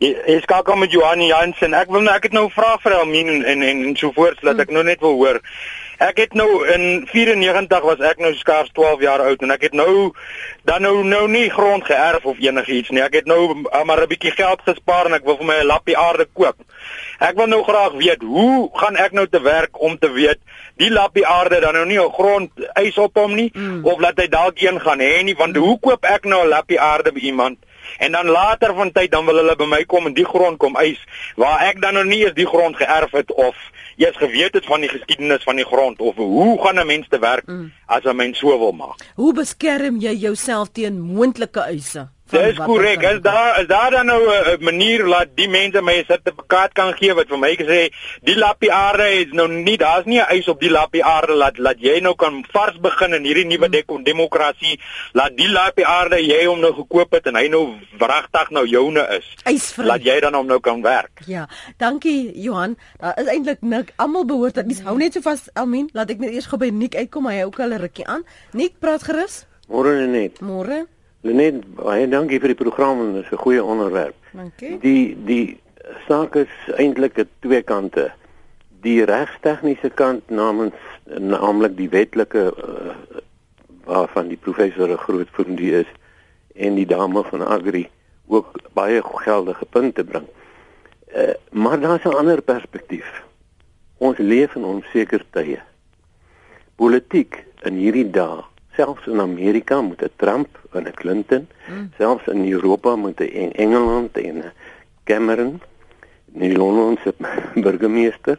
Ek 0.02 0.42
skakel 0.48 0.80
met 0.80 0.90
Johan 0.90 1.20
Jansen. 1.22 1.76
Ek 1.78 1.92
wil 1.92 2.02
nou 2.02 2.14
ek 2.14 2.24
het 2.26 2.32
nou 2.34 2.46
'n 2.48 2.56
vraag 2.56 2.82
vir 2.82 2.92
Elmien 2.98 3.28
en 3.28 3.62
en, 3.62 3.62
en 3.62 3.96
so 3.96 4.10
voort 4.10 4.40
dat 4.42 4.58
ek 4.58 4.70
nou 4.70 4.82
net 4.82 5.00
wil 5.00 5.14
hoor. 5.14 5.38
Ek 6.02 6.18
het 6.18 6.32
nou 6.34 6.64
in 6.66 7.04
94 7.06 7.84
was 7.86 8.00
ek 8.02 8.18
nou 8.18 8.32
skaars 8.34 8.72
12 8.74 9.04
jaar 9.04 9.22
oud 9.22 9.42
en 9.46 9.54
ek 9.54 9.68
het 9.68 9.74
nou 9.76 10.10
dan 10.66 10.82
nou 10.82 11.04
nou 11.06 11.28
nie 11.30 11.46
grond 11.50 11.84
geërf 11.86 12.24
of 12.26 12.40
enigiets 12.42 12.90
nie. 12.90 13.02
Ek 13.04 13.20
het 13.20 13.28
nou 13.30 13.42
uh, 13.52 13.82
maar 13.86 14.02
'n 14.02 14.10
bietjie 14.10 14.32
geld 14.34 14.64
gespaar 14.66 15.06
en 15.06 15.14
ek 15.14 15.28
wil 15.28 15.38
vir 15.38 15.46
my 15.46 15.58
'n 15.60 15.70
lappie 15.70 15.96
aarde 15.96 16.26
koop. 16.32 16.58
Ek 17.20 17.36
wil 17.38 17.46
nou 17.46 17.62
graag 17.62 17.92
weet, 18.02 18.22
hoe 18.22 18.70
gaan 18.72 18.96
ek 18.96 19.12
nou 19.12 19.26
te 19.30 19.40
werk 19.40 19.78
om 19.80 19.98
te 19.98 20.10
weet 20.10 20.40
die 20.76 20.90
lappie 20.90 21.26
aarde 21.26 21.60
dan 21.60 21.74
nou 21.74 21.86
nie 21.86 22.00
'n 22.00 22.12
grond 22.12 22.50
eis 22.74 22.98
op 22.98 23.14
hom 23.14 23.34
nie 23.34 23.50
mm. 23.54 23.84
of 23.84 24.00
laat 24.00 24.18
hy 24.18 24.28
dalk 24.28 24.58
een 24.60 24.80
gaan 24.80 24.98
hê 24.98 25.22
nie 25.22 25.34
want 25.34 25.56
hoe 25.56 25.78
koop 25.78 26.04
ek 26.04 26.24
nou 26.24 26.42
'n 26.42 26.48
lappie 26.48 26.80
aarde 26.80 27.12
by 27.12 27.20
iemand? 27.20 27.58
En 27.98 28.12
dan 28.12 28.26
later 28.26 28.74
van 28.74 28.92
tyd 28.92 29.10
dan 29.10 29.24
wil 29.24 29.36
hulle 29.36 29.56
by 29.56 29.64
my 29.64 29.84
kom 29.84 30.06
en 30.06 30.14
die 30.14 30.26
grond 30.26 30.58
kom 30.58 30.76
eis 30.76 30.98
waar 31.36 31.60
ek 31.60 31.80
dan 31.80 31.94
nou 31.94 32.04
nie 32.04 32.24
eens 32.24 32.34
die 32.34 32.46
grond 32.46 32.76
geërf 32.76 33.10
het 33.10 33.32
of 33.32 33.56
eers 33.96 34.16
geweet 34.16 34.54
het 34.54 34.66
van 34.66 34.80
die 34.80 34.88
geskiedenis 34.88 35.42
van 35.42 35.56
die 35.56 35.64
grond 35.64 36.00
of 36.00 36.16
hoe 36.16 36.62
gaan 36.62 36.78
'n 36.80 36.86
mens 36.86 37.08
te 37.08 37.18
werk 37.18 37.46
mm. 37.46 37.72
as 37.86 38.04
'n 38.04 38.16
mens 38.16 38.38
so 38.38 38.58
wil 38.58 38.72
maak? 38.72 39.00
Hoe 39.14 39.32
beskerm 39.32 40.00
jy 40.00 40.14
jouself 40.14 40.68
teen 40.72 41.00
moontlike 41.00 41.60
eise? 41.60 42.08
Dis 42.32 42.56
korrek. 42.56 43.02
Is 43.02 43.20
daar 43.20 43.60
is 43.60 43.66
daar 43.66 43.90
dan 43.90 44.06
nou 44.06 44.22
'n 44.24 44.64
manier 44.64 45.06
laat 45.06 45.28
die 45.34 45.48
mense 45.48 45.82
my 45.82 45.98
'n 46.00 46.04
sertifikaat 46.04 46.72
kan 46.72 46.92
gee 46.96 47.14
wat 47.14 47.28
vir 47.28 47.38
my 47.38 47.54
gesê 47.56 47.92
die 48.22 48.36
lappie 48.36 48.72
aarde 48.72 49.08
is 49.20 49.32
nou 49.32 49.48
nie 49.48 49.76
daar's 49.76 50.04
nie 50.04 50.18
'n 50.18 50.28
eis 50.28 50.48
op 50.48 50.60
die 50.60 50.70
lappie 50.70 51.04
aarde 51.04 51.32
laat 51.32 51.58
laat 51.58 51.80
jy 51.80 52.00
nou 52.00 52.14
kan 52.14 52.44
vars 52.52 52.80
begin 52.80 53.12
in 53.12 53.24
hierdie 53.24 53.44
nuwe 53.44 53.68
hmm. 53.68 54.04
demokrasie 54.04 54.80
laat 55.12 55.36
die 55.36 55.48
lappie 55.48 55.86
aarde 55.86 56.16
jy 56.16 56.46
hom 56.46 56.60
nou 56.60 56.72
gekoop 56.74 57.12
het 57.12 57.26
en 57.26 57.34
hy 57.34 57.48
nou 57.48 57.78
wragtig 57.98 58.50
nou 58.50 58.66
joune 58.66 59.06
is. 59.18 59.34
Eisvrij. 59.44 59.86
Laat 59.86 60.02
jy 60.02 60.20
dan 60.20 60.34
hom 60.34 60.46
nou 60.46 60.60
kan 60.60 60.82
werk. 60.82 61.20
Ja. 61.26 61.48
Dankie 61.76 62.40
Johan. 62.40 62.76
Daar 62.98 63.18
is 63.20 63.26
eintlik 63.26 63.60
nik 63.60 63.92
almal 63.96 64.24
behoort 64.24 64.54
dat 64.54 64.66
mens 64.66 64.80
hou 64.80 64.96
net 64.96 65.12
so 65.12 65.20
vas 65.20 65.48
Almien 65.52 65.88
laat 65.92 66.10
ek 66.10 66.18
net 66.18 66.32
eers 66.32 66.46
gou 66.46 66.58
by 66.58 66.70
Nik 66.72 66.94
uitkom 66.96 67.26
hy 67.26 67.36
hou 67.36 67.46
ook 67.46 67.60
al 67.60 67.72
'n 67.72 67.80
rukkie 67.80 68.06
aan. 68.06 68.24
Nik 68.52 68.78
praat 68.78 69.02
gerus. 69.02 69.46
Môre 69.68 70.06
net. 70.06 70.40
Môre. 70.40 70.86
Lenet, 71.22 71.62
baie 71.78 72.08
dankie 72.10 72.40
vir 72.42 72.50
die 72.50 72.58
program 72.58 72.98
en 72.98 73.12
dit 73.14 73.24
is 73.24 73.30
'n 73.30 73.42
goeie 73.44 73.62
onderwerp. 73.62 74.14
Dankie. 74.32 74.78
Die 74.82 75.16
die 75.24 75.60
saak 76.08 76.34
is 76.34 76.50
eintlik 76.76 77.18
aan 77.18 77.28
twee 77.40 77.62
kante. 77.62 78.10
Die 78.82 79.04
regstegniese 79.04 79.90
kant 79.90 80.30
namens 80.30 80.74
naamlik 81.06 81.76
die 81.76 81.88
wetlike 81.88 82.50
uh, 82.50 82.94
waarvan 83.84 84.28
die 84.28 84.36
professor 84.36 84.88
'n 84.88 84.98
groot 84.98 85.30
vriendie 85.30 85.72
is 85.72 85.86
en 86.54 86.74
die 86.74 86.86
dame 86.86 87.22
van 87.22 87.46
Agri 87.46 87.88
ook 88.26 88.58
baie 88.72 89.02
geldige 89.02 89.64
punte 89.64 90.04
bring. 90.04 90.26
Uh, 91.14 91.34
maar 91.50 91.80
daar's 91.80 92.04
'n 92.04 92.18
ander 92.18 92.42
perspektief. 92.42 93.22
Ons 93.98 94.18
leef 94.18 94.54
in 94.54 94.64
onseker 94.64 95.24
tye. 95.30 95.60
Politiek 96.74 97.44
in 97.62 97.74
hierdie 97.74 98.10
dae 98.10 98.42
selfs 98.76 99.06
in 99.06 99.20
Amerika 99.20 99.80
moet 99.80 100.02
'n 100.02 100.10
Trump 100.16 100.48
en 100.72 100.86
'n 100.86 100.94
Clinton, 100.94 101.48
mm. 101.68 101.90
selfs 101.96 102.26
in 102.26 102.52
Europa 102.52 102.96
moet 102.96 103.20
'n 103.20 103.52
Engeland 103.52 104.16
en 104.16 104.36
'n 104.36 104.52
Cameron, 105.04 105.60
die 106.26 106.56
Londense 106.56 107.14
burgemeester. 107.64 108.38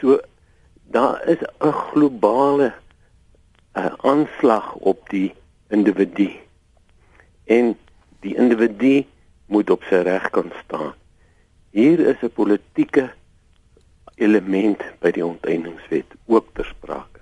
So 0.00 0.20
daar 0.90 1.28
is 1.28 1.40
'n 1.58 1.72
globale 1.72 2.72
uh, 3.74 3.92
aanslag 3.96 4.74
op 4.74 5.08
die 5.10 5.34
individu. 5.68 6.30
En 7.44 7.76
die 8.20 8.36
individu 8.36 9.06
moet 9.46 9.70
op 9.70 9.82
sy 9.82 9.94
reg 9.94 10.30
kan 10.30 10.52
staan. 10.64 10.94
Hier 11.70 11.98
is 12.00 12.20
'n 12.22 12.32
politieke 12.34 13.10
element 14.14 14.82
by 15.00 15.10
die 15.10 15.24
onteieningswet 15.24 16.16
ook 16.26 16.46
ter 16.52 16.64
sprake. 16.64 17.17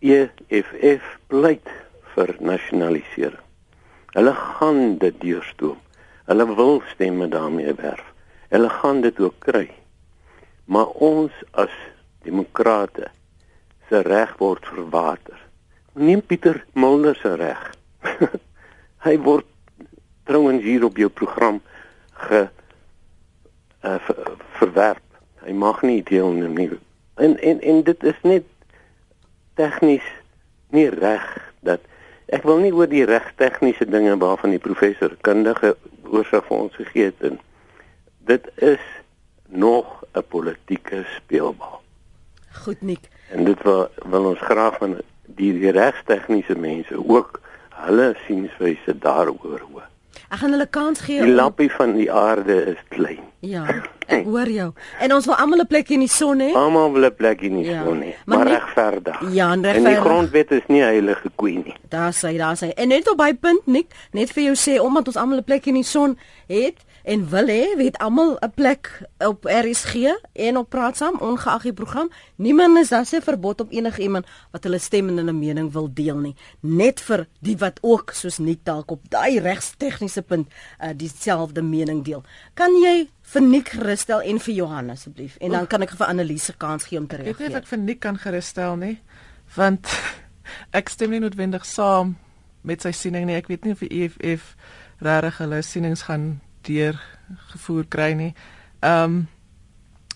EFF 0.00 1.04
pleit 1.28 1.68
vir 2.14 2.34
nasionalisering. 2.40 3.46
Hulle 4.16 4.32
gaan 4.34 4.98
dit 4.98 5.20
deurstoom. 5.20 5.78
Hulle 6.26 6.46
wil 6.54 6.82
stemme 6.90 7.28
daarmee 7.28 7.74
werf. 7.74 8.04
Hulle 8.48 8.68
gaan 8.68 9.00
dit 9.00 9.20
ook 9.20 9.34
kry. 9.38 9.70
Maar 10.64 10.86
ons 10.86 11.32
as 11.50 11.74
demokrate 12.22 13.10
se 13.88 14.00
reg 14.00 14.32
word 14.38 14.66
verwater. 14.66 15.38
Neem 15.92 16.22
Pieter 16.22 16.64
Mulder 16.72 17.16
se 17.16 17.34
reg. 17.34 17.62
Hy 19.06 19.16
word 19.18 19.46
trouens 20.24 20.62
hier 20.62 20.84
op 20.84 20.96
jou 20.96 21.10
program 21.10 21.60
ge 22.26 22.46
uh, 23.84 23.98
ver, 24.06 24.32
verwerp. 24.58 25.04
Hy 25.44 25.52
mag 25.52 25.82
nie 25.82 26.02
deelneem 26.06 26.56
nie. 26.56 26.70
En 27.14 27.36
en 27.38 27.60
en 27.60 27.82
dit 27.84 28.04
is 28.04 28.18
net 28.22 28.48
tegnies 29.54 30.06
nie 30.70 30.88
reg 30.88 31.26
dat 31.66 31.80
ek 32.26 32.46
wil 32.46 32.62
nie 32.62 32.72
oor 32.74 32.88
die 32.90 33.04
reg 33.04 33.32
tegniese 33.36 33.86
dinge 33.90 34.16
waarvan 34.18 34.54
die 34.54 34.62
professor 34.62 35.16
kundige 35.26 35.76
oorsig 36.06 36.44
vir 36.46 36.56
ons 36.56 36.76
gegee 36.78 37.10
het 37.10 37.22
en 37.30 37.38
dit 38.30 38.50
is 38.56 38.84
nog 39.50 40.04
'n 40.14 40.22
politieke 40.28 41.04
speelbal. 41.16 41.80
Goed 42.62 42.82
Nik. 42.82 43.08
En 43.30 43.44
dit 43.44 43.62
wil 43.62 43.88
wil 44.10 44.24
ons 44.24 44.40
graag 44.40 44.76
van 44.78 44.98
die, 45.26 45.58
die 45.58 45.70
regstegniese 45.70 46.54
mense 46.58 47.08
ook 47.08 47.40
hulle 47.68 48.14
sienswyse 48.26 48.98
daaroor 48.98 49.60
hoor. 49.70 49.88
Ek 50.30 50.38
gaan 50.38 50.52
hulle 50.54 50.66
kans 50.70 51.00
gee. 51.02 51.24
Die 51.26 51.34
lappie 51.34 51.66
van 51.74 51.96
die 51.98 52.06
aarde 52.12 52.54
is 52.70 52.78
klein. 52.94 53.24
Ja, 53.42 53.64
ek 54.14 54.28
hoor 54.28 54.50
jou. 54.52 54.68
En 55.02 55.14
ons 55.16 55.26
wil 55.26 55.34
almal 55.34 55.64
'n 55.64 55.66
plek 55.66 55.90
in 55.90 56.04
die 56.04 56.12
son 56.12 56.38
hê. 56.38 56.52
Almal 56.54 56.92
wil 56.94 57.06
'n 57.08 57.14
plek 57.16 57.42
in 57.42 57.56
die 57.58 57.64
ja. 57.66 57.82
son 57.82 58.02
hê, 58.06 58.12
maar, 58.24 58.38
maar 58.38 58.46
regverdig. 58.46 59.18
Ja, 59.34 59.48
regverdig. 59.54 59.82
En 59.82 59.88
die 59.90 60.00
grondwet 60.04 60.50
is 60.50 60.66
nie 60.68 60.82
heilige 60.82 61.30
koe 61.34 61.50
nie. 61.50 61.74
Daar 61.88 62.14
sê, 62.14 62.36
daar 62.38 62.54
sê. 62.54 62.70
En 62.76 62.88
net 62.88 63.10
op 63.10 63.18
by 63.18 63.32
punt 63.34 63.66
nik, 63.66 63.90
net 64.12 64.30
vir 64.30 64.52
jou 64.52 64.54
sê 64.54 64.78
omdat 64.78 65.10
ons 65.10 65.16
almal 65.16 65.42
'n 65.42 65.44
plek 65.44 65.66
in 65.66 65.80
die 65.82 65.88
son 65.88 66.18
het, 66.46 66.78
en 67.10 67.24
wil 67.28 67.48
hê 67.50 67.64
weet 67.76 67.98
almal 67.98 68.36
'n 68.38 68.52
plek 68.54 69.02
op 69.18 69.44
RSG 69.44 69.94
en 70.32 70.56
op 70.56 70.68
praat 70.68 70.96
saam 70.96 71.16
ongeag 71.18 71.62
die 71.62 71.72
program. 71.72 72.10
Niemand 72.36 72.78
is 72.78 72.88
daar 72.88 73.06
se 73.06 73.20
verbod 73.20 73.60
op 73.60 73.70
enige 73.70 74.02
iemand 74.02 74.26
wat 74.50 74.62
hulle 74.64 74.78
stem 74.78 75.08
en 75.08 75.16
hulle 75.16 75.32
mening 75.32 75.72
wil 75.72 75.88
deel 75.94 76.16
nie. 76.16 76.34
Net 76.60 77.00
vir 77.00 77.26
die 77.40 77.56
wat 77.56 77.78
ook 77.82 78.10
soos 78.10 78.38
nie 78.38 78.60
dalk 78.62 78.90
op 78.90 79.00
daai 79.08 79.40
regstegniese 79.40 80.22
punt 80.22 80.48
uh, 80.82 80.90
dieselfde 80.96 81.62
mening 81.62 82.04
deel. 82.04 82.22
Kan 82.54 82.70
jy 82.82 83.08
vir 83.20 83.42
Nik 83.42 83.68
gerusstel 83.68 84.20
en 84.20 84.38
vir 84.40 84.54
Johan 84.54 84.90
asseblief? 84.90 85.36
En 85.36 85.50
dan 85.50 85.66
kan 85.66 85.82
ek 85.82 85.90
vir 85.90 86.06
Annelise 86.06 86.52
kans 86.56 86.84
gee 86.84 86.98
om 86.98 87.06
te 87.06 87.16
reageer 87.16 87.30
ek 87.30 87.38
weet 87.38 87.54
ek 87.54 87.66
vir 87.66 87.78
Nik 87.78 88.00
kan 88.00 88.18
gerusstel 88.18 88.76
nie 88.76 88.98
want 89.54 89.88
ek 90.78 90.88
stem 90.88 91.10
nie 91.10 91.20
noodwendig 91.20 91.66
saam 91.66 92.16
met 92.62 92.82
sy 92.82 92.92
siening 92.92 93.26
nie. 93.26 93.34
Ek 93.34 93.48
weet 93.48 93.64
nie 93.64 93.72
of 93.72 93.82
die 93.82 94.04
EFF 94.04 94.54
regtig 95.00 95.38
hulle 95.38 95.62
sienings 95.62 96.02
gaan 96.02 96.40
deur 96.70 97.02
gevoer 97.52 97.86
kry 97.88 98.12
nie. 98.12 98.32
Ehm 98.80 99.04
um, 99.04 99.28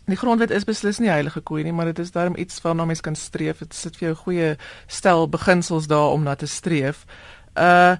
die 0.04 0.16
grondwet 0.20 0.50
is 0.52 0.66
beslis 0.68 0.98
nie 1.00 1.08
heilige 1.08 1.40
koei 1.40 1.62
nie, 1.64 1.72
maar 1.72 1.88
dit 1.88 2.02
is 2.02 2.12
daarom 2.12 2.36
iets 2.36 2.60
waarna 2.60 2.84
mens 2.84 3.00
kan 3.00 3.16
streef. 3.16 3.62
Dit 3.64 3.74
sit 3.74 3.96
vir 3.96 4.10
jou 4.10 4.16
goeie 4.26 4.50
stel 4.86 5.28
beginsels 5.28 5.88
daar 5.88 6.12
om 6.12 6.22
na 6.28 6.34
te 6.34 6.50
streef. 6.50 7.06
Uh 7.54 7.96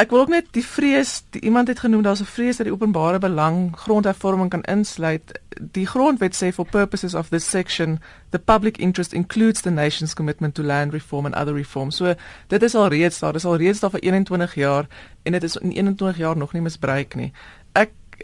ek 0.00 0.12
wil 0.14 0.22
ook 0.22 0.30
net 0.32 0.46
die 0.54 0.64
vrees, 0.64 1.24
die, 1.34 1.42
iemand 1.44 1.68
het 1.68 1.82
genoem 1.82 2.02
daar's 2.02 2.22
'n 2.22 2.24
vrees 2.24 2.56
dat 2.56 2.66
die 2.66 2.72
openbare 2.72 3.18
belang 3.18 3.76
grondhervorming 3.76 4.50
kan 4.50 4.62
insluit. 4.62 5.40
Die 5.58 5.86
grondwet 5.86 6.34
sê 6.34 6.52
for 6.54 6.64
purposes 6.64 7.14
of 7.14 7.28
this 7.28 7.50
section, 7.50 8.00
the 8.30 8.38
public 8.38 8.78
interest 8.78 9.12
includes 9.12 9.60
the 9.60 9.70
nation's 9.70 10.14
commitment 10.14 10.54
to 10.54 10.62
land 10.62 10.92
reform 10.92 11.26
and 11.26 11.34
other 11.34 11.54
reforms. 11.54 11.96
So 11.96 12.14
dit 12.46 12.62
is 12.62 12.74
al 12.74 12.88
reeds 12.88 13.18
daar, 13.18 13.32
dit 13.32 13.40
is 13.40 13.46
al 13.46 13.56
reeds 13.56 13.80
daar 13.80 13.90
vir 13.90 14.00
21 14.00 14.54
jaar 14.54 14.86
en 15.22 15.32
dit 15.32 15.42
is 15.42 15.56
in 15.56 15.70
21 15.70 16.16
jaar 16.16 16.36
nog 16.36 16.52
nie 16.52 16.62
misbruik 16.62 17.14
nie 17.14 17.32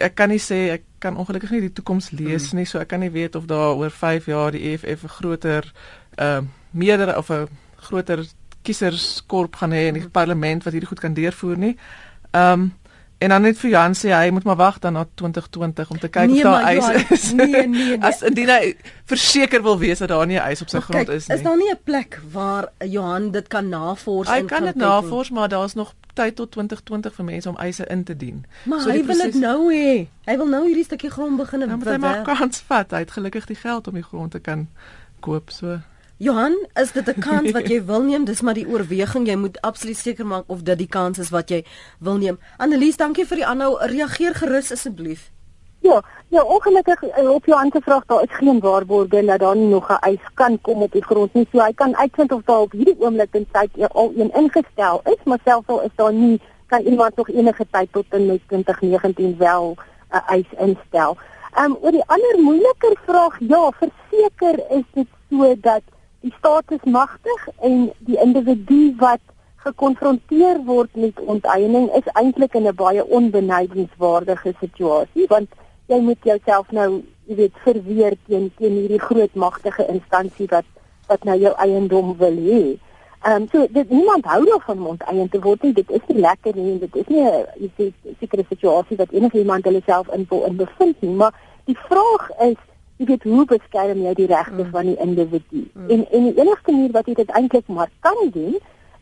ek 0.01 0.15
kan 0.15 0.29
nie 0.29 0.41
sê 0.41 0.59
ek 0.77 0.83
kan 0.99 1.17
ongelukkig 1.17 1.51
nie 1.51 1.61
die 1.67 1.73
toekoms 1.73 2.11
lees 2.11 2.51
mm. 2.51 2.59
nie, 2.59 2.65
so 2.65 2.79
ek 2.79 2.87
kan 2.87 2.99
nie 2.99 3.13
weet 3.13 3.35
of 3.35 3.45
daar 3.45 3.75
oor 3.77 3.93
5 3.93 4.25
jaar 4.25 4.51
die 4.51 4.73
EFF 4.73 5.03
'n 5.03 5.15
groter 5.19 5.71
ehm 6.17 6.43
uh, 6.43 6.49
meerder 6.71 7.17
of 7.17 7.29
'n 7.29 7.47
groter 7.75 8.25
kieserskorp 8.61 9.55
gaan 9.55 9.71
hê 9.71 9.87
in 9.87 9.93
die 9.93 10.03
mm. 10.03 10.11
parlement 10.11 10.63
wat 10.63 10.73
hierdie 10.73 10.89
goed 10.89 10.99
kan 10.99 11.13
deurvoer 11.13 11.57
nie. 11.57 11.77
Ehm 12.31 12.61
um, 12.61 12.73
En 13.17 13.29
dan 13.29 13.41
net 13.41 13.57
vir 13.57 13.71
Jan 13.71 13.95
sê 13.97 14.11
hy 14.13 14.29
moet 14.29 14.45
maar 14.45 14.59
wag 14.59 14.75
dan 14.79 14.93
na 14.93 15.05
2020 15.17 15.89
om 15.89 15.99
te 15.99 16.07
kyk 16.07 16.29
nee, 16.29 16.43
of 16.45 16.51
daar 16.51 16.67
ys 16.69 17.09
is. 17.09 17.31
Nee, 17.33 17.47
nee, 17.47 17.67
nee. 17.67 17.97
As 18.07 18.21
indien 18.21 18.49
hy 18.53 18.75
verseker 19.09 19.63
wil 19.65 19.79
wees 19.81 20.03
dat 20.03 20.11
daar 20.13 20.27
nie 20.29 20.37
ys 20.37 20.61
op 20.61 20.69
sy 20.69 20.77
maar 20.77 20.85
grond 20.85 21.09
kyk, 21.09 21.15
is 21.15 21.29
nie. 21.29 21.37
Is 21.37 21.45
daar 21.47 21.57
nie 21.57 21.71
'n 21.71 21.79
plek 21.83 22.19
waar 22.31 22.69
Johan 22.85 23.31
dit 23.31 23.47
kan 23.47 23.69
navors 23.69 24.29
Hy 24.29 24.43
kan 24.45 24.69
dit 24.69 24.75
navors, 24.75 25.31
maar 25.33 25.49
daar's 25.49 25.73
nog 25.73 25.95
tyd 26.17 26.37
tot 26.39 26.51
2020 26.55 27.13
vir 27.17 27.27
mense 27.27 27.49
om 27.49 27.59
eise 27.63 27.85
in 27.93 28.03
te 28.03 28.15
dien. 28.17 28.45
Maar 28.65 28.81
so 28.85 28.93
hy 28.93 29.03
wil 29.05 29.21
dit 29.27 29.37
nou 29.41 29.59
hê. 29.73 29.91
Hy 30.27 30.37
wil 30.41 30.49
nou 30.53 30.63
hierdie 30.65 30.87
stukkie 30.87 31.11
grond 31.13 31.37
begin 31.37 31.65
en 31.67 31.75
hy 31.77 31.99
maak 32.01 32.25
kans 32.27 32.63
vat. 32.69 32.91
Hy 32.91 33.05
het 33.05 33.13
gelukkig 33.17 33.45
die 33.51 33.59
geld 33.59 33.87
om 33.87 33.99
die 33.99 34.05
grond 34.05 34.33
te 34.35 34.41
kan 34.43 34.67
koop 35.25 35.53
so. 35.53 35.79
Johan, 36.17 36.55
is 36.73 36.91
dit 36.91 37.07
'n 37.07 37.21
kans 37.21 37.51
wat 37.53 37.69
jy 37.69 37.77
wil 37.91 38.01
neem? 38.01 38.25
Dis 38.25 38.41
maar 38.41 38.57
die 38.57 38.67
oorweging. 38.67 39.27
Jy 39.27 39.35
moet 39.37 39.61
absoluut 39.61 39.97
seker 39.97 40.25
maak 40.25 40.43
of 40.47 40.63
dit 40.65 40.77
die 40.77 40.89
kans 40.89 41.19
is 41.21 41.29
wat 41.29 41.49
jy 41.49 41.63
wil 41.99 42.17
neem. 42.17 42.39
Annelies, 42.57 42.97
dankie 42.97 43.25
vir 43.25 43.37
die 43.37 43.45
aanhou. 43.45 43.77
Reageer 43.77 44.33
gerus 44.33 44.71
asseblief. 44.71 45.29
Ja, 45.87 46.01
ja, 46.27 46.43
ongelukkig 46.43 47.03
eh, 47.03 47.29
op 47.29 47.45
jou 47.45 47.59
antwoord 47.63 48.07
daar 48.07 48.21
is 48.21 48.35
geen 48.35 48.59
waarborge 48.59 49.25
dat 49.25 49.39
daar 49.39 49.55
nie 49.55 49.67
nog 49.67 49.89
'n 49.89 49.99
eis 49.99 50.25
kan 50.33 50.61
kom 50.61 50.81
op 50.81 50.91
die 50.91 51.03
grond 51.03 51.33
nie. 51.33 51.47
So 51.51 51.59
hy 51.59 51.73
kan 51.73 51.97
uitvind 51.97 52.31
of 52.31 52.41
daar 52.43 52.59
op 52.59 52.71
hierdie 52.71 52.99
oomblik 52.99 53.33
in 53.33 53.47
tyd 53.51 53.93
al 53.93 54.11
een 54.15 54.31
ingestel 54.33 55.01
is, 55.03 55.21
maar 55.23 55.39
selfs 55.45 55.67
al 55.67 55.81
is 55.81 55.95
daar 55.95 56.13
nie, 56.13 56.41
kan 56.65 56.81
iemand 56.81 57.15
nog 57.15 57.29
enige 57.29 57.65
tyd 57.71 57.87
tot 57.91 58.05
in 58.09 58.41
2019 58.47 59.37
wel 59.37 59.75
'n 60.11 60.21
eis 60.27 60.49
instel. 60.57 61.17
Ehm 61.53 61.65
um, 61.65 61.77
oor 61.81 61.91
die 61.91 62.07
ander 62.07 62.35
moeiliker 62.39 62.95
vraag, 63.05 63.39
ja, 63.39 63.71
verseker 63.79 64.55
is 64.69 64.83
dit 64.93 65.07
so 65.29 65.55
dat 65.61 65.81
die 66.19 66.33
staat 66.37 66.71
is 66.71 66.83
magtig 66.91 67.47
en 67.61 67.93
die 67.97 68.19
individu 68.21 68.93
wat 68.97 69.19
gekonfronteer 69.55 70.59
word 70.65 70.95
met 70.95 71.19
onteiening 71.19 71.89
is 71.95 72.11
eintlik 72.13 72.53
in 72.53 72.67
'n 72.67 72.75
baie 72.75 73.05
onbenadigingswaardige 73.05 74.53
situasie 74.59 75.25
want 75.27 75.49
jy 75.87 75.99
moet 76.03 76.23
jouself 76.23 76.71
nou 76.71 77.03
jy 77.27 77.35
weet 77.35 77.63
verweer 77.63 78.15
teen 78.27 78.51
teen 78.57 78.75
hierdie 78.81 79.03
groot 79.03 79.33
magtige 79.35 79.87
instansie 79.87 80.47
wat 80.51 80.67
wat 81.07 81.23
nou 81.23 81.37
jou 81.39 81.53
eiendom 81.63 82.13
wil 82.19 82.37
hê. 82.49 82.61
Ehm 83.23 83.41
um, 83.41 83.47
so 83.51 83.67
dit 83.71 83.89
niemand 83.89 84.25
hou 84.25 84.43
daarvan 84.45 84.77
om 84.77 84.87
onteien 84.93 85.29
te 85.29 85.39
word 85.41 85.63
nie. 85.63 85.73
Dit 85.73 85.91
is 85.91 86.03
nie 86.07 86.21
lekker 86.21 86.55
nie. 86.55 86.79
Dit 86.79 86.95
is 86.95 87.07
nie 87.07 87.23
'n 87.23 87.93
sekere 88.19 88.45
situasie 88.49 88.97
wat 88.97 89.11
enige 89.11 89.39
iemand 89.39 89.65
hulle 89.65 89.81
self 89.85 90.07
in 90.13 90.25
wil 90.29 90.53
bevind 90.53 91.01
nie, 91.01 91.15
maar 91.15 91.33
die 91.65 91.77
vraag 91.77 92.29
is 92.39 92.59
jy 92.97 93.05
weet 93.05 93.23
hoe 93.23 93.45
beskerm 93.45 94.01
jy 94.01 94.13
die 94.13 94.27
regte 94.27 94.63
mm. 94.63 94.69
van 94.71 94.85
die 94.85 94.97
individu? 94.97 95.63
Mm. 95.73 95.89
En 95.89 96.05
en 96.11 96.23
die 96.23 96.39
enigste 96.41 96.71
manier 96.71 96.91
wat 96.91 97.05
jy 97.05 97.13
dit 97.13 97.29
eintlik 97.29 97.67
maar 97.67 97.89
kan 97.99 98.29
doen 98.33 98.57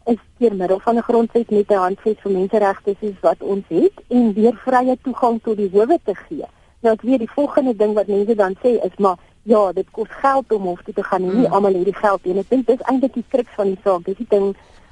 is 0.06 0.20
deur 0.38 0.56
middel 0.56 0.80
van 0.80 0.98
'n 0.98 1.08
grondwet 1.10 1.50
met 1.50 1.70
'n 1.70 1.84
handves 1.86 2.20
vir 2.24 2.32
menseregte 2.32 2.96
soos 3.00 3.20
wat 3.22 3.42
ons 3.42 3.66
het 3.68 3.94
en 4.08 4.34
deur 4.34 4.56
vrye 4.66 4.98
toegang 5.02 5.42
tot 5.44 5.58
die 5.58 5.70
howe 5.74 6.00
te 6.04 6.16
gee. 6.16 6.46
Nou 6.86 6.94
ek 6.94 7.02
weet 7.02 7.24
die 7.24 7.34
volgende 7.34 7.74
ding 7.74 7.96
wat 7.98 8.10
mense 8.14 8.36
dan 8.38 8.54
sê 8.62 8.76
is 8.86 8.98
maar 9.02 9.18
ja, 9.50 9.72
dit 9.74 9.88
kos 9.92 10.10
geld 10.22 10.52
om 10.54 10.68
hof 10.70 10.82
toe 10.86 10.94
te 10.94 11.04
gaan 11.04 11.24
en 11.24 11.32
nie 11.34 11.48
mm. 11.48 11.54
almal 11.54 11.78
het 11.80 11.88
die 11.90 11.98
geld 11.98 12.26
nie. 12.26 12.34
En 12.36 12.42
ek 12.44 12.52
dink 12.54 12.68
dis 12.68 12.84
eintlik 12.86 13.16
die 13.18 13.26
kruks 13.34 13.56
van 13.58 13.72
die 13.72 13.80
saak. 13.84 14.04
Dis 14.06 14.20
die 14.20 14.28
ding 14.30 14.52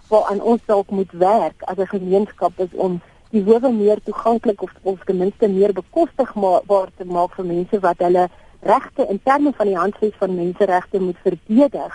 waaraan 0.10 0.41
ons 0.54 0.64
dalk 0.70 0.89
moet 0.89 1.14
werk 1.24 1.66
as 1.70 1.78
'n 1.78 1.91
gemeenskap 1.91 2.58
is 2.66 2.74
om 2.86 2.98
die 3.34 3.44
howe 3.46 3.72
meer 3.74 4.02
toeganklik 4.06 4.62
of 4.62 4.74
of 4.84 5.04
ten 5.06 5.18
minste 5.18 5.48
meer 5.48 5.74
bekostigbaar 5.74 6.89
te 6.98 7.06
maak 7.06 7.38
vir 7.38 7.46
mense 7.46 7.80
wat 7.86 8.02
hulle 8.06 8.26
regte 8.62 9.08
in 9.10 9.20
terme 9.24 9.54
van 9.58 9.68
die 9.68 9.78
handves 9.78 10.18
van 10.18 10.36
menseregte 10.36 11.00
moet 11.00 11.18
verdedig 11.24 11.94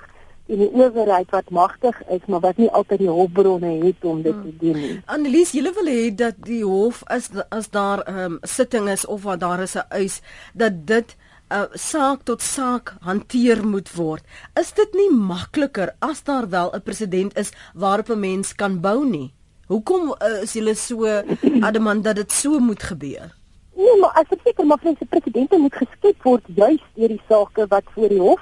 en 0.48 0.62
die 0.62 0.70
owerheid 0.72 1.30
wat 1.34 1.50
magtig 1.50 1.96
is 2.08 2.24
maar 2.26 2.40
wat 2.40 2.56
nie 2.56 2.70
altyd 2.72 3.02
die 3.04 3.10
hulpbronne 3.10 3.72
het 3.84 4.04
om 4.08 4.22
dit 4.24 4.36
te 4.42 4.52
doen 4.62 4.80
nie. 4.80 4.96
Annelies, 5.06 5.52
julle 5.56 5.72
wil 5.76 5.90
hê 5.92 6.08
dat 6.24 6.40
die 6.46 6.62
hof 6.64 7.02
as 7.06 7.28
as 7.48 7.70
daar 7.70 8.04
'n 8.06 8.18
um, 8.24 8.38
sitting 8.42 8.88
is 8.88 9.06
of 9.06 9.22
wat 9.22 9.40
daar 9.40 9.60
is 9.62 9.76
'n 9.76 9.88
eis 9.88 10.20
dat 10.54 10.86
dit 10.86 11.16
'n 11.50 11.54
uh, 11.54 11.68
saak 11.72 12.22
tot 12.24 12.42
saak 12.42 12.94
hanteer 13.00 13.66
moet 13.66 13.92
word. 13.94 14.24
Is 14.60 14.72
dit 14.72 14.92
nie 14.94 15.10
makliker 15.10 15.94
as 15.98 16.22
daar 16.22 16.48
wel 16.48 16.72
'n 16.72 16.82
president 16.82 17.36
is 17.36 17.52
waarop 17.74 18.08
'n 18.08 18.20
mens 18.20 18.54
kan 18.54 18.80
bou 18.80 19.04
nie? 19.04 19.32
Hoekom 19.66 20.14
uh, 20.16 20.42
is 20.42 20.52
julle 20.52 20.74
so 20.74 21.04
adamant 21.68 22.04
dat 22.04 22.16
dit 22.16 22.32
so 22.32 22.58
moet 22.58 22.82
gebeur? 22.82 23.36
Nee, 23.78 23.98
maar 24.00 24.10
as 24.18 24.30
ek 24.34 24.40
seker 24.42 24.66
maar 24.66 24.80
vir 24.82 24.96
presidente 25.08 25.58
moet 25.58 25.74
geskep 25.74 26.22
word 26.26 26.46
juis 26.56 26.82
deur 26.94 27.08
die 27.08 27.22
sake 27.28 27.66
wat 27.70 27.84
voor 27.94 28.08
die 28.08 28.20
hof. 28.20 28.40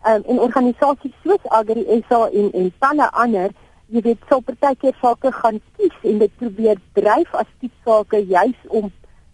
Um, 0.00 0.22
en 0.32 0.38
organisasies 0.40 1.12
soos 1.22 1.42
Agri 1.52 1.84
SA 2.08 2.28
en 2.32 2.52
en 2.56 2.72
talle 2.80 3.10
ander, 3.12 3.50
jy 3.92 4.00
weet, 4.06 4.22
sal 4.28 4.40
partykeer 4.40 4.94
sake 5.00 5.32
gaan 5.32 5.58
kies 5.76 5.96
en 6.08 6.22
dit 6.22 6.32
probeer 6.40 6.80
dryf 6.96 7.34
as 7.34 7.50
tipe 7.60 7.76
sake 7.84 8.22
juis 8.30 8.56
om 8.68 8.88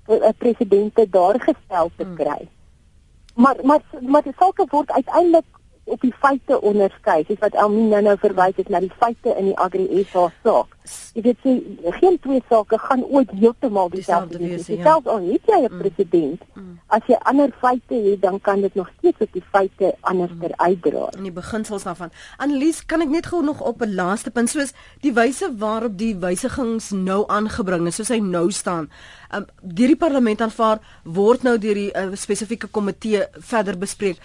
'n 0.09 0.23
uh, 0.23 0.33
presidente 0.39 1.07
daar 1.11 1.39
gestel 1.41 1.91
te 1.97 2.05
hmm. 2.05 2.17
kry. 2.17 2.41
Hmm. 2.41 3.43
Maar 3.43 3.57
maar 3.63 3.83
maar 4.01 4.23
die 4.23 4.35
sake 4.39 4.67
word 4.71 4.91
uiteindelik 4.91 5.45
op 5.87 6.01
die 6.03 6.15
feite 6.19 6.59
onderskei, 6.67 7.23
soos 7.27 7.39
wat 7.43 7.55
Elmien 7.55 7.93
nou 7.93 8.01
nou 8.03 8.17
verwys 8.19 8.57
het 8.59 8.71
na 8.73 8.81
die 8.83 8.93
feite 8.99 9.35
in 9.39 9.53
die 9.53 9.59
Agri 9.63 9.87
SA 10.11 10.27
saak. 10.43 10.73
Jy 11.15 11.23
weet 11.25 11.45
sê 11.45 11.53
geen 11.99 12.19
twee 12.23 12.43
sake 12.51 12.79
gaan 12.83 13.03
ooit 13.05 13.31
heeltemal 13.35 13.91
dieselfde 13.91 14.39
wees 14.43 14.67
nie. 14.67 14.79
Ja. 14.81 14.91
Selfs 14.91 15.11
al 15.11 15.29
het 15.31 15.51
jy 15.51 15.61
'n 15.63 15.73
mm. 15.73 15.79
president, 15.83 16.43
mm. 16.55 16.79
as 16.97 17.07
jy 17.07 17.19
ander 17.33 17.55
feite 17.61 17.95
het, 17.95 18.21
dan 18.23 18.41
kan 18.41 18.61
dit 18.61 18.75
nog 18.75 18.91
steeds 18.99 19.21
op 19.21 19.33
die 19.33 19.45
feite 19.53 19.95
anders 20.01 20.33
mm. 20.35 20.55
uitdra. 20.57 21.09
In 21.17 21.23
die 21.23 21.33
beginsels 21.33 21.83
daarvan. 21.83 22.11
Annelies, 22.37 22.87
kan 22.87 23.01
ek 23.01 23.09
net 23.09 23.27
gou 23.27 23.43
nog 23.43 23.61
op 23.61 23.83
'n 23.83 23.95
laaste 23.95 24.31
punt 24.31 24.51
soos 24.51 24.75
die 25.01 25.13
wyse 25.13 25.51
waarop 25.59 25.99
die 25.99 26.17
wysigings 26.17 26.91
nou 26.91 27.25
aangebring 27.27 27.87
is, 27.87 27.95
soos 27.95 28.09
hy 28.09 28.19
nou 28.19 28.51
staan. 28.51 28.91
Um, 29.35 29.47
deur 29.61 29.89
die 29.89 29.97
parlement 29.97 30.41
aanvaar 30.41 30.79
word 31.05 31.43
nou 31.43 31.59
deur 31.59 31.75
die 31.75 31.91
uh, 31.95 32.15
spesifieke 32.15 32.67
komitee 32.67 33.27
verder 33.39 33.79
bespreek 33.79 34.19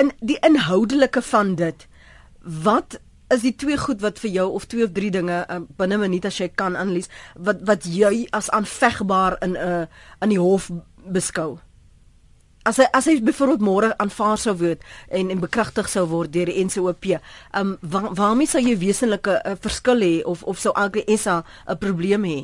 in 0.00 0.12
die 0.20 0.38
inhoudelike 0.46 1.22
van 1.22 1.54
dit 1.60 1.86
wat 2.64 3.00
is 3.30 3.44
die 3.46 3.54
twee 3.54 3.78
goed 3.78 4.00
wat 4.02 4.18
vir 4.18 4.30
jou 4.30 4.46
of 4.58 4.66
twee 4.66 4.84
of 4.84 4.94
drie 4.96 5.10
dinge 5.14 5.44
uh, 5.46 5.60
binne 5.78 5.96
'n 5.96 6.04
minuut 6.06 6.24
as 6.24 6.38
jy 6.40 6.48
kan 6.48 6.76
aanlees 6.76 7.10
wat 7.34 7.60
wat 7.68 7.84
jy 7.84 8.26
as 8.32 8.50
aanvegbaar 8.50 9.36
in 9.46 9.52
'n 9.52 9.56
uh, 9.56 9.86
in 10.22 10.28
die 10.34 10.40
hof 10.40 10.70
beskou 11.04 11.58
as 12.68 12.76
hy 12.76 12.86
as 12.92 13.06
hy 13.08 13.16
byvoorbeeld 13.24 13.64
môre 13.64 13.90
aanvaar 14.02 14.38
sou 14.38 14.54
word 14.60 14.82
en 15.08 15.30
en 15.32 15.40
bekragtig 15.40 15.88
sou 15.88 16.06
word 16.10 16.32
deur 16.32 16.50
die 16.50 16.64
NCOP, 16.64 17.06
um 17.56 17.76
waar, 17.80 18.10
waarmee 18.14 18.46
sou 18.50 18.60
jy 18.60 18.76
wesenlike 18.78 19.40
uh, 19.44 19.56
verskil 19.60 20.04
hê 20.04 20.14
of 20.24 20.42
of 20.42 20.60
sou 20.60 20.72
Agri 20.76 21.04
SA 21.16 21.42
'n 21.66 21.78
probleem 21.78 22.24
hê? 22.24 22.40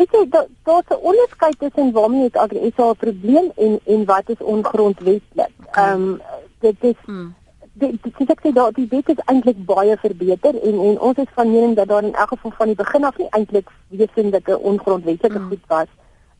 Weet 0.00 0.14
jy 0.16 0.22
dat 0.32 0.48
daar's 0.64 0.88
'n 0.88 1.04
onderskeid 1.10 1.58
tussen 1.58 1.92
waarmee 1.92 2.22
het 2.22 2.36
Agri 2.36 2.72
SA 2.76 2.90
'n 2.90 2.96
probleem 2.96 3.52
en 3.56 3.80
en 3.84 4.04
wat 4.04 4.28
is 4.28 4.42
ongrondwetlik. 4.54 5.52
Okay. 5.66 5.92
Um 5.92 6.20
dit 6.60 6.76
is 6.80 6.98
hmm 7.04 7.34
dit 7.80 8.02
dit 8.18 8.30
ek 8.30 8.40
sê 8.44 8.52
dat 8.52 8.74
die 8.74 8.86
wet 8.90 9.08
is 9.08 9.22
eintlik 9.32 9.64
baie 9.64 9.96
verbeter 9.96 10.56
en 10.68 10.80
en 10.88 11.00
ons 11.08 11.16
is 11.22 11.32
van 11.34 11.52
mening 11.52 11.76
dat 11.76 11.88
daar 11.88 12.04
in 12.04 12.14
elk 12.14 12.28
geval 12.28 12.52
van 12.58 12.66
die 12.66 12.80
begin 12.82 13.04
af 13.04 13.18
nie 13.18 13.28
eintlik 13.30 13.70
wesenlike 13.88 14.58
ongrondwetlike 14.58 15.38
mm. 15.38 15.48
goed 15.48 15.64
was 15.66 15.90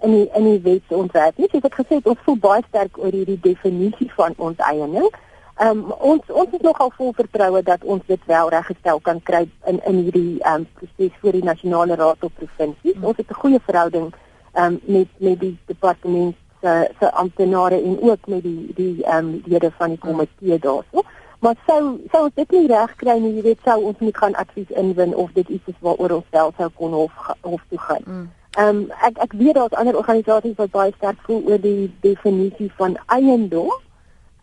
in 0.02 0.10
die 0.10 0.28
in 0.34 0.44
die 0.44 0.60
wet 0.60 0.82
ontwerp 0.88 1.38
nie. 1.38 1.48
Soos 1.52 1.68
ek 1.68 1.80
gesê 1.80 1.94
het, 2.00 2.06
ons 2.06 2.24
voel 2.24 2.36
baie 2.36 2.62
sterk 2.68 2.98
oor 2.98 3.12
hierdie 3.12 3.40
definisie 3.40 4.12
van 4.16 4.34
onteiening. 4.36 5.08
Ehm 5.10 5.29
um, 5.60 5.92
ons 5.98 6.22
ons 6.28 6.52
is 6.56 6.62
nogal 6.64 6.92
vol 6.96 7.12
vertroue 7.12 7.62
dat 7.62 7.84
ons 7.84 8.02
dit 8.06 8.26
wel 8.26 8.48
reggestel 8.48 9.00
kan 9.00 9.20
kry 9.22 9.42
in 9.66 9.80
in 9.86 10.02
hierdie 10.04 10.40
ehm 10.40 10.62
um, 10.62 10.66
proses 10.74 11.16
vir 11.22 11.32
die 11.32 11.44
nasionale 11.44 11.96
raad 12.00 12.24
op 12.24 12.32
provinsies. 12.34 12.96
Mm. 12.96 13.04
Ons 13.04 13.16
het 13.16 13.30
'n 13.30 13.40
goeie 13.42 13.60
verhouding 13.68 14.12
ehm 14.52 14.64
um, 14.64 14.80
met 14.84 15.08
met 15.18 15.40
die 15.40 15.58
departement 15.66 16.36
se 16.62 16.90
se 17.00 17.12
amptenare 17.12 17.82
en 17.82 18.00
ook 18.02 18.26
met 18.26 18.42
die 18.42 18.72
die 18.74 19.04
ehm 19.04 19.16
um, 19.16 19.42
lede 19.44 19.70
van 19.78 19.88
die 19.88 19.98
komitee 19.98 20.58
daarso. 20.58 21.04
Maar 21.40 21.54
sou 21.66 22.00
sou 22.12 22.24
ons 22.24 22.34
dit 22.34 22.50
nie 22.50 22.66
reg 22.66 22.96
kry 22.96 23.18
nie, 23.18 23.34
jy 23.34 23.42
weet, 23.42 23.60
sou 23.64 23.78
ons 23.84 23.98
nie 23.98 24.16
gaan 24.16 24.34
advies 24.34 24.70
inwin 24.70 25.14
of 25.16 25.30
dit 25.32 25.48
iets 25.48 25.68
is 25.72 25.78
waaroor 25.80 26.10
ons 26.10 26.26
self 26.30 26.54
sou 26.56 26.68
kon 26.68 26.92
hof 26.92 27.12
hof 27.40 27.62
toe 27.68 27.78
gaan. 27.78 28.02
Mm. 28.06 28.30
Ehm 28.58 28.68
um, 28.68 28.90
ek 29.06 29.18
ek 29.18 29.32
weet 29.32 29.54
daar's 29.54 29.78
ander 29.78 29.96
organisasies 29.96 30.56
wat 30.56 30.70
baie 30.70 30.92
sterk 30.96 31.22
voel 31.28 31.42
oor 31.48 31.60
die 31.60 31.92
definisie 32.00 32.72
van 32.76 32.98
eiendom. 33.06 33.70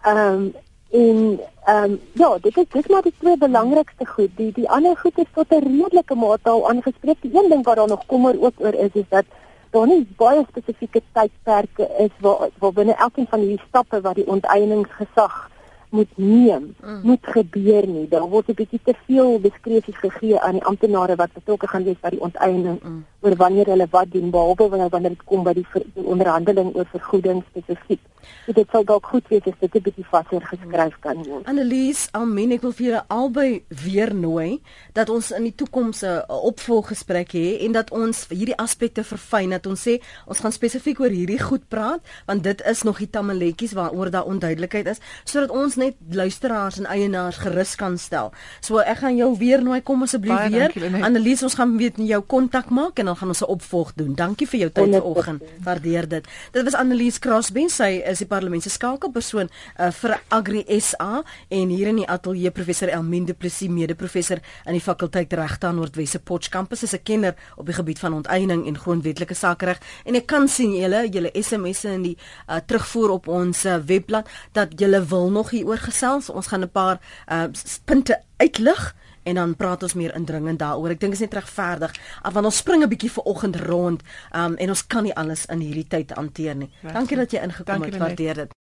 Ehm 0.02 0.18
um, 0.18 0.54
en 0.92 1.40
ehm 1.66 1.84
um, 1.84 2.00
ja, 2.14 2.38
dit 2.42 2.58
is 2.58 2.66
dis 2.70 2.88
maar 2.88 3.02
die 3.02 3.14
twee 3.20 3.38
belangrikste 3.38 4.06
goed. 4.06 4.30
Die 4.36 4.52
die 4.52 4.70
ander 4.70 4.98
goed 4.98 5.18
is 5.18 5.32
tot 5.34 5.50
'n 5.50 5.64
redelike 5.64 6.16
mate 6.16 6.50
al 6.50 6.70
aangespreek. 6.70 7.18
Die 7.22 7.36
een 7.36 7.50
ding 7.50 7.66
wat 7.66 7.76
daar 7.76 7.88
nog 7.88 8.06
kommer 8.06 8.42
ook 8.42 8.54
oor 8.58 8.74
is 8.74 8.94
is 8.94 9.10
dat 9.10 9.26
daar 9.70 9.88
nie 9.88 10.08
baie 10.18 10.46
spesifieke 10.50 11.02
tydperke 11.12 11.90
is 11.98 12.14
waar 12.20 12.50
waar 12.60 12.74
binne 12.74 12.96
elkeen 12.96 13.28
van 13.30 13.40
hierdie 13.40 13.68
stappe 13.68 14.02
wat 14.02 14.16
die 14.16 14.28
onteieningsgesag 14.28 15.50
moet 15.90 16.08
neem, 16.16 16.76
mm. 16.84 17.00
moet 17.04 17.20
gebeur 17.22 17.88
nie. 17.88 18.08
Daar 18.08 18.28
word 18.30 18.48
'n 18.48 18.54
bietjie 18.54 18.80
te 18.84 18.96
veel 19.06 19.40
beskrywings 19.40 20.00
gegee 20.00 20.40
aan 20.40 20.52
die 20.52 20.64
amptenare 20.64 21.16
wat 21.16 21.34
betrokke 21.34 21.68
gaan 21.68 21.84
wees 21.84 22.00
by 22.02 22.10
die 22.10 22.22
onteiening 22.22 22.80
mm. 22.84 23.06
Oor 23.22 23.36
wanneer 23.36 23.66
hulle 23.66 23.88
wat 23.92 24.12
doen 24.12 24.30
behalwe 24.30 24.70
wanneer 24.70 25.16
dit 25.16 25.24
kom 25.26 25.44
by 25.44 25.54
die, 25.58 25.66
die 25.74 26.06
onderhandeling 26.06 26.76
oor 26.76 26.86
vergoedings 26.92 27.46
spesifiek. 27.52 28.04
So 28.46 28.56
dit 28.56 28.70
sal 28.72 28.86
dalk 28.88 29.08
goed 29.12 29.28
wees 29.32 29.46
as 29.48 29.56
dit 29.60 29.76
'n 29.76 29.84
bietjie 29.84 30.06
vaser 30.12 30.42
geskryf 30.42 30.96
kan 31.00 31.24
word. 31.24 31.46
Annelies, 31.48 32.08
Almen, 32.12 32.52
ek 32.52 32.62
wil 32.62 32.72
vir 32.72 32.86
julle 32.86 33.04
albei 33.08 33.64
weer 33.70 34.14
nooi 34.14 34.62
dat 34.94 35.10
ons 35.10 35.32
in 35.32 35.44
die 35.44 35.56
toekoms 35.56 36.04
'n 36.04 36.24
opvolggesprek 36.28 37.32
hê 37.34 37.64
en 37.66 37.72
dat 37.72 37.92
ons 37.92 38.28
hierdie 38.30 38.58
aspekte 38.58 39.04
verfyn 39.04 39.50
dat 39.50 39.66
ons 39.66 39.88
sê 39.88 40.02
ons 40.26 40.40
gaan 40.40 40.52
spesifiek 40.52 41.00
oor 41.00 41.10
hierdie 41.10 41.40
goed 41.40 41.68
praat 41.68 42.02
want 42.26 42.44
dit 42.44 42.62
is 42.62 42.84
nog 42.84 42.98
die 42.98 43.10
tamaletjies 43.10 43.74
waaroor 43.74 44.10
daar 44.10 44.26
onduidelikheid 44.26 44.88
is 44.88 45.00
sodat 45.24 45.50
ons 45.50 45.76
net 45.76 45.96
luisteraars 46.10 46.80
en 46.80 46.86
eienaars 46.86 47.38
gerus 47.38 47.76
kan 47.76 47.98
stel. 47.98 48.32
So 48.62 48.80
ek 48.80 48.98
gaan 48.98 49.18
jou 49.18 49.38
weer 49.38 49.64
nooi 49.64 49.82
kom 49.82 50.02
asseblief 50.02 50.48
weer. 50.50 50.72
Annelies, 51.04 51.44
ons 51.44 51.56
gaan 51.56 51.78
weet 51.78 51.98
jou 51.98 52.22
kontak 52.22 52.70
maak 52.70 53.00
en 53.00 53.07
dan 53.08 53.16
gaan 53.16 53.32
ons 53.34 53.42
'n 53.42 53.50
opvolg 53.56 53.94
doen. 53.96 54.16
Dankie 54.16 54.48
vir 54.48 54.60
jou 54.60 54.72
tyd 54.72 54.94
vanoggend. 54.94 55.44
Waardeer 55.64 56.08
dit. 56.08 56.28
Dit 56.52 56.64
was 56.64 56.76
Annelies 56.76 57.20
Krasben, 57.20 57.70
sy 57.70 58.04
is 58.06 58.18
die 58.18 58.28
parlement 58.28 58.64
se 58.64 58.70
skakelpersoon 58.70 59.50
uh, 59.80 59.92
vir 59.92 60.20
Agri 60.28 60.64
SA 60.80 61.24
en 61.48 61.70
hier 61.70 61.88
in 61.88 61.96
die 61.96 62.08
ateljee 62.08 62.52
professor 62.52 62.90
Elmien 62.90 63.26
Du 63.26 63.34
Plessis 63.34 63.70
mede-professor 63.70 64.40
aan 64.66 64.74
die 64.74 64.84
fakulteit 64.84 65.34
regte 65.34 65.68
aan 65.68 65.76
Noordwesse 65.76 66.20
Potch 66.20 66.50
kampus 66.50 66.84
is 66.84 66.94
'n 66.94 67.04
kenner 67.04 67.36
op 67.56 67.66
die 67.66 67.76
gebied 67.76 68.00
van 68.00 68.14
onteiening 68.14 68.68
en 68.68 68.78
grondwetlike 68.78 69.34
sakereg 69.34 69.80
en 70.06 70.16
ek 70.16 70.26
kan 70.26 70.48
sien 70.48 70.76
julle 70.76 71.08
julle 71.10 71.32
SMS'e 71.34 71.90
in 71.94 72.04
die 72.04 72.18
uh, 72.50 72.60
terugvoer 72.66 73.10
op 73.10 73.28
ons 73.28 73.66
uh, 73.66 73.78
webblad 73.86 74.28
dat 74.52 74.80
julle 74.80 75.06
wil 75.06 75.30
nog 75.32 75.50
hier 75.50 75.66
oor 75.66 75.78
gesels 75.78 76.30
ons 76.30 76.48
gaan 76.48 76.64
'n 76.64 76.70
paar 76.70 77.00
uh, 77.32 77.48
punte 77.86 78.22
uitlig 78.38 78.96
en 79.28 79.36
dan 79.36 79.56
praat 79.60 79.84
ons 79.84 79.94
meer 80.00 80.16
indringend 80.16 80.60
daaroor. 80.62 80.96
Ek 80.96 81.02
dink 81.04 81.16
dit 81.16 81.22
is 81.22 81.26
net 81.28 81.36
regverdig. 81.42 81.94
Want 82.24 82.46
ons 82.46 82.58
spring 82.64 82.84
'n 82.84 82.90
bietjie 82.90 83.12
vanoggend 83.12 83.56
rond 83.68 84.02
um, 84.32 84.56
en 84.56 84.70
ons 84.70 84.84
kan 84.88 85.04
nie 85.04 85.16
alles 85.16 85.46
in 85.52 85.60
hierdie 85.60 85.88
tyd 85.88 86.12
hanteer 86.16 86.56
nie. 86.56 86.70
Dankie 86.94 87.18
dat 87.18 87.32
jy 87.32 87.44
ingekom 87.44 87.84
het. 87.84 87.98
Waardeer 87.98 88.36
dit. 88.36 88.52